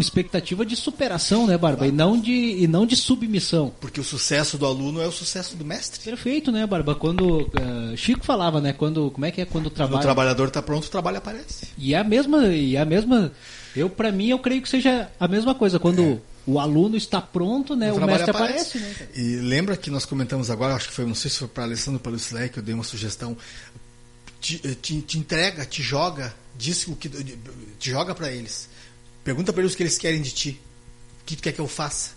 [0.00, 1.86] expectativa de superação, né, Barba?
[1.86, 3.72] E, não de, e não de submissão.
[3.80, 6.00] Porque o sucesso do aluno é o sucesso do mestre.
[6.00, 6.94] Perfeito, né, Barba?
[6.94, 7.42] Quando.
[7.42, 8.72] Uh, Chico falava, né?
[8.72, 9.10] Quando.
[9.10, 9.96] Como é que é quando o trabalho.
[9.96, 11.68] Quando o trabalhador está pronto, o trabalho aparece.
[11.76, 12.46] E é a mesma.
[12.48, 13.32] E é a mesma.
[13.74, 15.78] Eu, para mim, eu creio que seja a mesma coisa.
[15.78, 16.02] Quando.
[16.02, 16.18] É.
[16.46, 17.92] O aluno está pronto, né?
[17.92, 18.78] O, o mestre aparece.
[18.78, 19.08] aparece né?
[19.14, 22.00] E lembra que nós comentamos agora, acho que foi, não sei se foi para Alessandro
[22.00, 23.36] para o que eu dei uma sugestão.
[24.40, 28.66] Te, eh, te, te, entrega, te joga, diz o que te joga para eles
[29.24, 30.60] Pergunta para eles o que eles querem de ti.
[31.22, 32.12] O que tu quer que eu faça?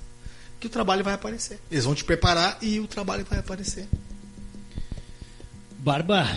[0.59, 1.59] Que o trabalho vai aparecer.
[1.71, 3.87] Eles vão te preparar e o trabalho vai aparecer.
[5.79, 6.27] Barba,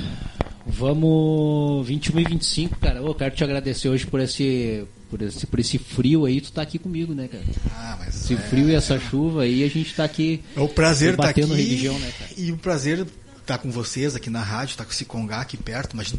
[0.67, 3.01] vamos 21 e 25, cara.
[3.01, 6.41] Eu quero te agradecer hoje por esse, por esse, por esse frio aí.
[6.41, 7.45] Tu tá aqui comigo, né, cara?
[7.71, 10.43] Ah, mas esse é, frio e essa chuva aí, a gente tá aqui.
[10.57, 11.43] É o prazer estar tá aqui.
[11.43, 12.31] religião, né, cara?
[12.37, 15.59] E o prazer estar tá com vocês aqui na rádio, tá com o Cicongá aqui
[15.59, 15.95] perto.
[15.95, 16.15] Mas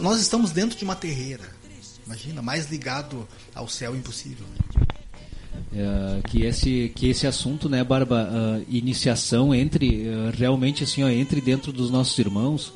[0.00, 1.44] nós estamos dentro de uma terreira
[2.08, 4.46] Imagina, mais ligado ao céu impossível.
[4.46, 4.86] Né?
[5.74, 11.08] É, que esse que esse assunto né barba uh, iniciação entre uh, realmente assim ó,
[11.08, 12.72] entre dentro dos nossos irmãos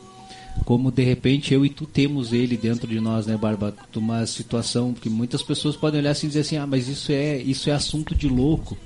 [0.67, 4.93] como de repente eu e tu temos ele dentro de nós né barba uma situação
[4.93, 7.73] que muitas pessoas podem olhar assim e dizer assim ah mas isso é isso é
[7.73, 8.77] assunto de louco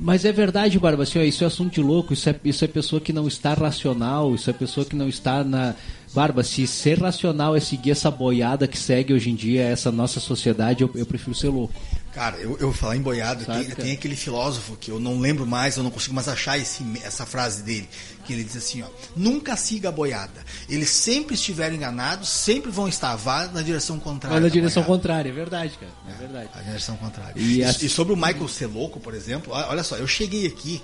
[0.00, 2.68] mas é verdade, Barba, assim, ó, isso é assunto de louco, isso é, isso é
[2.68, 5.74] pessoa que não está racional, isso é pessoa que não está na.
[6.14, 10.20] Barba, se ser racional é seguir essa boiada que segue hoje em dia essa nossa
[10.20, 11.74] sociedade, eu, eu prefiro ser louco.
[12.12, 15.20] Cara, eu, eu vou falar em boiado, Sabe, tem, tem, aquele filósofo que eu não
[15.20, 17.88] lembro mais, eu não consigo mais achar esse, essa frase dele,
[18.24, 20.44] que ele diz assim, ó, nunca siga a boiada.
[20.68, 24.34] Eles sempre estiveram enganados, sempre vão estar, vá na direção contrária.
[24.34, 25.00] Vai na direção boiada.
[25.00, 26.50] contrária, é verdade, cara, é, é verdade.
[26.54, 27.34] A direção contrária.
[27.36, 30.82] E, e, e, sobre o Michael ser louco, por exemplo, olha só, eu cheguei aqui,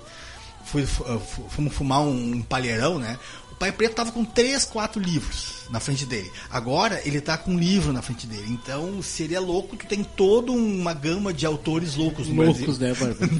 [0.63, 3.17] fui, fomos fumar um palheirão, né?
[3.55, 6.29] O Pai Preto tava com três, quatro livros na frente dele.
[6.49, 8.47] Agora ele tá com um livro na frente dele.
[8.49, 13.05] Então seria louco, tu tem toda uma gama de autores loucos no Loucos, Brasil.
[13.07, 13.35] né, Barba?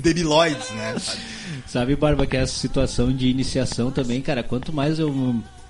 [0.72, 0.96] Né?
[1.00, 1.20] Sabe?
[1.68, 5.12] Sabe, Barba, que essa situação de iniciação também, cara, quanto mais eu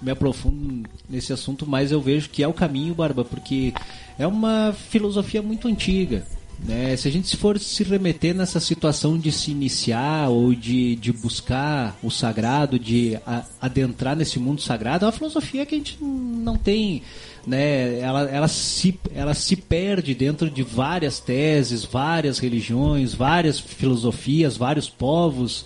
[0.01, 3.73] me aprofundo nesse assunto, mais eu vejo que é o caminho, Barba, porque
[4.19, 6.23] é uma filosofia muito antiga.
[6.63, 6.95] Né?
[6.95, 11.97] Se a gente for se remeter nessa situação de se iniciar ou de, de buscar
[12.01, 16.55] o sagrado, de a, adentrar nesse mundo sagrado, é uma filosofia que a gente não
[16.55, 17.03] tem.
[17.45, 17.99] Né?
[17.99, 24.89] Ela, ela, se, ela se perde dentro de várias teses, várias religiões, várias filosofias, vários
[24.89, 25.65] povos,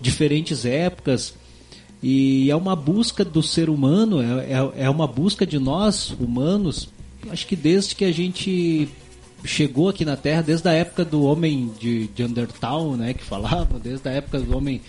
[0.00, 1.34] diferentes épocas.
[2.02, 6.88] E é uma busca do ser humano, é, é, é uma busca de nós, humanos,
[7.30, 8.88] acho que desde que a gente
[9.44, 13.78] chegou aqui na Terra desde a época do homem de, de Undertal, né, que falava,
[13.82, 14.80] desde a época do homem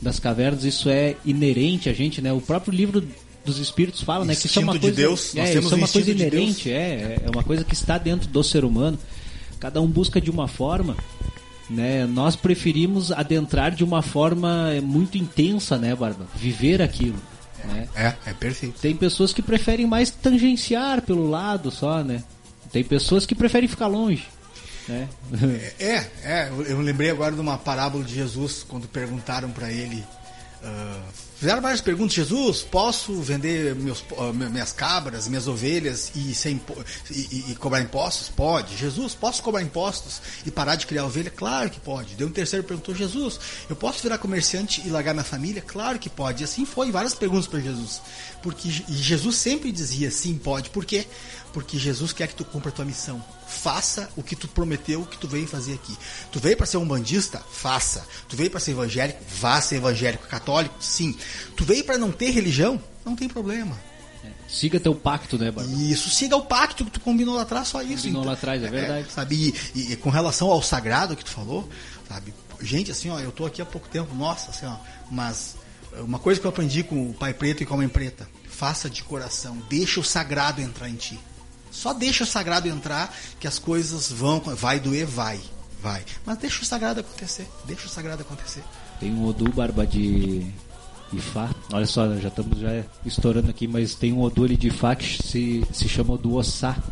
[0.00, 2.32] das cavernas, isso é inerente a gente, né?
[2.32, 3.02] O próprio livro
[3.44, 5.88] dos espíritos fala, né, que isso é uma coisa, de Deus, é, isso é uma
[5.88, 8.98] coisa inerente, de é, é uma coisa que está dentro do ser humano.
[9.58, 10.96] Cada um busca de uma forma,
[11.70, 12.04] né?
[12.06, 16.26] Nós preferimos adentrar de uma forma muito intensa, né, Barba?
[16.36, 17.16] Viver aquilo.
[17.64, 17.88] Né?
[17.94, 18.78] É, é perfeito.
[18.80, 22.22] Tem pessoas que preferem mais tangenciar pelo lado só, né?
[22.76, 24.28] Tem pessoas que preferem ficar longe.
[24.86, 25.08] Né?
[25.80, 30.04] É, é, eu lembrei agora de uma parábola de Jesus, quando perguntaram para ele.
[30.62, 31.02] Uh,
[31.38, 32.14] fizeram várias perguntas.
[32.14, 36.60] Jesus, posso vender meus, uh, minhas cabras, minhas ovelhas e, sem,
[37.10, 38.28] e, e, cobrar impostos?
[38.28, 38.76] Pode.
[38.76, 41.30] Jesus, posso cobrar impostos e parar de criar ovelha?
[41.30, 42.14] Claro que pode.
[42.14, 43.40] Deu um terceiro perguntou: Jesus,
[43.70, 45.62] eu posso virar comerciante e largar minha família?
[45.62, 46.42] Claro que pode.
[46.42, 48.02] E assim foi, várias perguntas para Jesus.
[48.42, 50.68] Porque Jesus sempre dizia sim, pode.
[50.68, 51.06] Por quê?
[51.56, 53.24] Porque Jesus quer que tu cumpra a tua missão.
[53.46, 55.96] Faça o que tu prometeu, o que tu veio fazer aqui.
[56.30, 57.38] Tu veio para ser um bandista?
[57.50, 58.06] Faça.
[58.28, 59.18] Tu veio para ser evangélico?
[59.40, 60.26] Vá ser evangélico.
[60.26, 60.74] Católico?
[60.78, 61.16] Sim.
[61.56, 62.78] Tu veio para não ter religião?
[63.06, 63.74] Não tem problema.
[64.22, 64.28] É.
[64.46, 65.78] Siga teu pacto, né, Bárbara?
[65.78, 68.02] Isso, siga o pacto que tu combinou lá atrás, só isso.
[68.02, 69.06] Combinou então, lá atrás, é verdade.
[69.08, 71.66] É, sabe, e, e, com relação ao sagrado que tu falou,
[72.06, 74.76] sabe, gente, assim, ó, eu tô aqui há pouco tempo, nossa, assim, ó,
[75.10, 75.56] mas
[76.00, 78.90] uma coisa que eu aprendi com o pai preto e com a mãe preta, faça
[78.90, 81.18] de coração, deixa o sagrado entrar em ti.
[81.76, 84.40] Só deixa o sagrado entrar que as coisas vão.
[84.40, 85.38] Vai doer, vai.
[85.82, 86.02] Vai.
[86.24, 87.46] Mas deixa o sagrado acontecer.
[87.66, 88.64] Deixa o sagrado acontecer.
[88.98, 90.46] Tem um Odu Barba de
[91.12, 91.50] Ifá.
[91.70, 95.22] Olha só, já estamos já estourando aqui, mas tem um Odu ali de Ifá que
[95.22, 96.82] se, se chama Odu Ossá.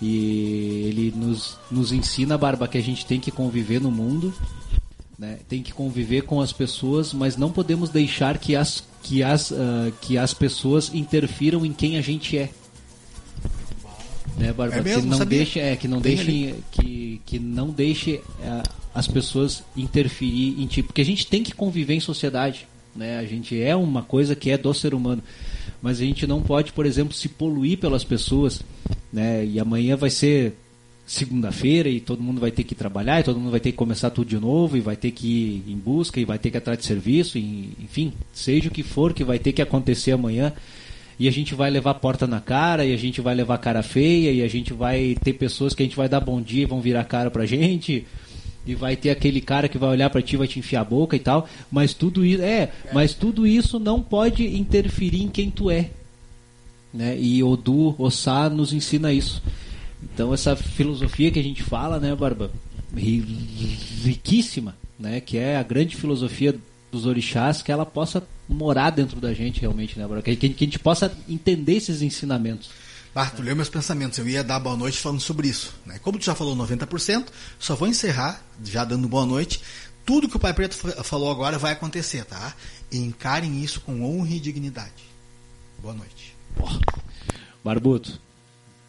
[0.00, 4.34] E ele nos, nos ensina, Barba, que a gente tem que conviver no mundo,
[5.18, 5.40] né?
[5.46, 9.92] tem que conviver com as pessoas, mas não podemos deixar que as, que as, uh,
[10.00, 12.50] que as pessoas interfiram em quem a gente é
[14.36, 14.76] né, Barba?
[14.76, 15.38] É mesmo, que não sabia.
[15.38, 18.62] deixe, é, que não deixe, que, que não deixe é,
[18.94, 23.18] as pessoas interferir em ti, porque a gente tem que conviver em sociedade, né?
[23.18, 25.22] A gente é uma coisa que é do ser humano,
[25.80, 28.62] mas a gente não pode, por exemplo, se poluir pelas pessoas,
[29.12, 29.44] né?
[29.44, 30.54] E amanhã vai ser
[31.06, 34.08] segunda-feira e todo mundo vai ter que trabalhar e todo mundo vai ter que começar
[34.08, 36.78] tudo de novo e vai ter que ir em busca e vai ter que atrás
[36.78, 40.52] de serviço, e, enfim, seja o que for que vai ter que acontecer amanhã
[41.18, 44.32] e a gente vai levar porta na cara, e a gente vai levar cara feia,
[44.32, 46.80] e a gente vai ter pessoas que a gente vai dar bom dia e vão
[46.80, 48.06] virar cara pra gente,
[48.66, 51.14] e vai ter aquele cara que vai olhar para ti, vai te enfiar a boca
[51.16, 55.70] e tal, mas tudo isso é, mas tudo isso não pode interferir em quem tu
[55.70, 55.90] é.
[56.92, 57.18] Né?
[57.18, 59.42] E Odu, Ossá nos ensina isso.
[60.02, 62.50] Então essa filosofia que a gente fala, né, Barba,
[62.94, 66.54] riquíssima, né, que é a grande filosofia
[66.90, 70.66] dos orixás, que ela possa morar dentro da gente realmente, né, Que, que, que a
[70.66, 72.70] gente possa entender esses ensinamentos.
[73.14, 74.18] Ah, tu leu meus pensamentos.
[74.18, 75.74] Eu ia dar boa noite falando sobre isso.
[75.86, 75.98] Né?
[76.02, 77.26] Como tu já falou 90%,
[77.58, 79.60] só vou encerrar, já dando boa noite.
[80.04, 82.54] Tudo que o Pai Preto falou agora vai acontecer, tá?
[82.92, 85.04] Encarem isso com honra e dignidade.
[85.80, 86.36] Boa noite.
[86.56, 86.80] Porra.
[87.64, 88.20] Barbuto,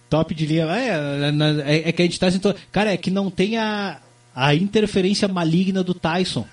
[0.10, 0.66] Top de linha.
[0.66, 1.30] É,
[1.66, 2.56] é, é que a gente tá sentindo.
[2.72, 4.00] Cara, é que não tem a,
[4.36, 6.48] a interferência maligna do Tyson.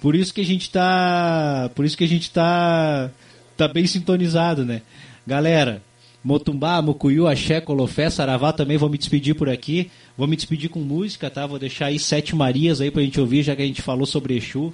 [0.00, 1.70] Por isso que a gente tá.
[1.74, 3.10] Por isso que a gente tá.
[3.56, 4.82] tá bem sintonizado, né?
[5.26, 5.82] Galera,
[6.24, 9.90] Motumbá, Mucuyu, Axé, Colofé, Saravá também vou me despedir por aqui.
[10.16, 11.46] Vou me despedir com música, tá?
[11.46, 14.36] Vou deixar aí Sete Marias aí pra gente ouvir, já que a gente falou sobre
[14.36, 14.72] Exu.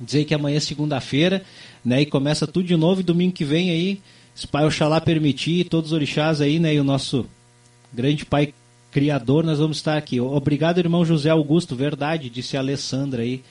[0.00, 1.42] Dizer que amanhã é segunda-feira,
[1.84, 2.02] né?
[2.02, 4.00] E começa tudo de novo e domingo que vem aí,
[4.34, 6.74] se Pai Oxalá permitir, todos os orixás aí, né?
[6.74, 7.26] E o nosso
[7.92, 8.54] grande Pai
[8.92, 10.20] Criador, nós vamos estar aqui.
[10.20, 13.42] Obrigado, irmão José Augusto, verdade, disse a Alessandra aí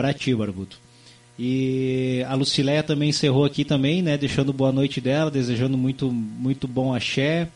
[0.00, 0.78] pra ti, Barbuto.
[1.38, 4.16] E a Lucileia também encerrou aqui também, né?
[4.16, 7.48] Deixando boa noite dela, desejando muito, muito bom axé.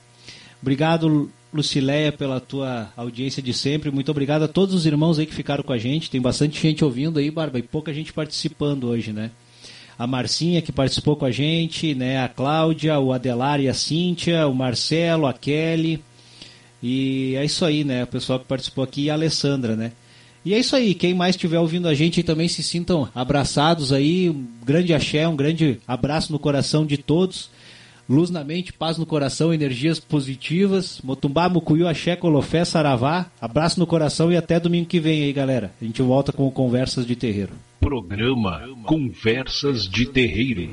[0.60, 3.90] Obrigado, Lucileia, pela tua audiência de sempre.
[3.90, 6.10] Muito obrigado a todos os irmãos aí que ficaram com a gente.
[6.10, 9.30] Tem bastante gente ouvindo aí, Barba, e pouca gente participando hoje, né?
[9.98, 12.22] A Marcinha, que participou com a gente, né?
[12.22, 16.02] A Cláudia, o Adelar e a Cíntia, o Marcelo, a Kelly.
[16.82, 18.04] E é isso aí, né?
[18.04, 19.92] O pessoal que participou aqui e a Alessandra, né?
[20.44, 24.28] E é isso aí, quem mais estiver ouvindo a gente também se sintam abraçados aí.
[24.28, 27.50] Um grande axé, um grande abraço no coração de todos.
[28.06, 31.00] Luz na mente, paz no coração, energias positivas.
[31.02, 33.26] Motumbá, Mucuyu, Axé, Colofé, Saravá.
[33.40, 35.72] Abraço no coração e até domingo que vem aí, galera.
[35.80, 37.52] A gente volta com Conversas de Terreiro.
[37.80, 40.68] Programa Conversas de Terreiro.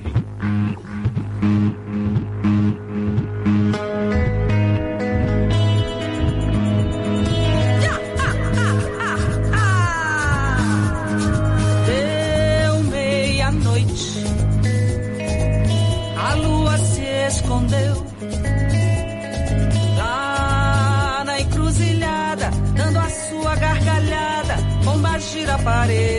[25.64, 26.11] parede.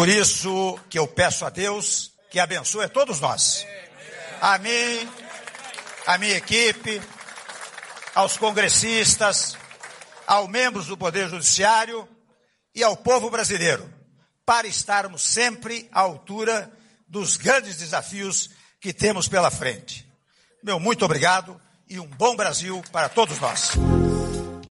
[0.00, 3.66] Por isso que eu peço a Deus que abençoe a todos nós.
[4.40, 5.06] A mim,
[6.06, 7.02] a minha equipe,
[8.14, 9.58] aos congressistas,
[10.26, 12.08] aos membros do Poder Judiciário
[12.74, 13.92] e ao povo brasileiro,
[14.46, 16.72] para estarmos sempre à altura
[17.06, 18.48] dos grandes desafios
[18.80, 20.10] que temos pela frente.
[20.64, 23.72] Meu muito obrigado e um bom Brasil para todos nós.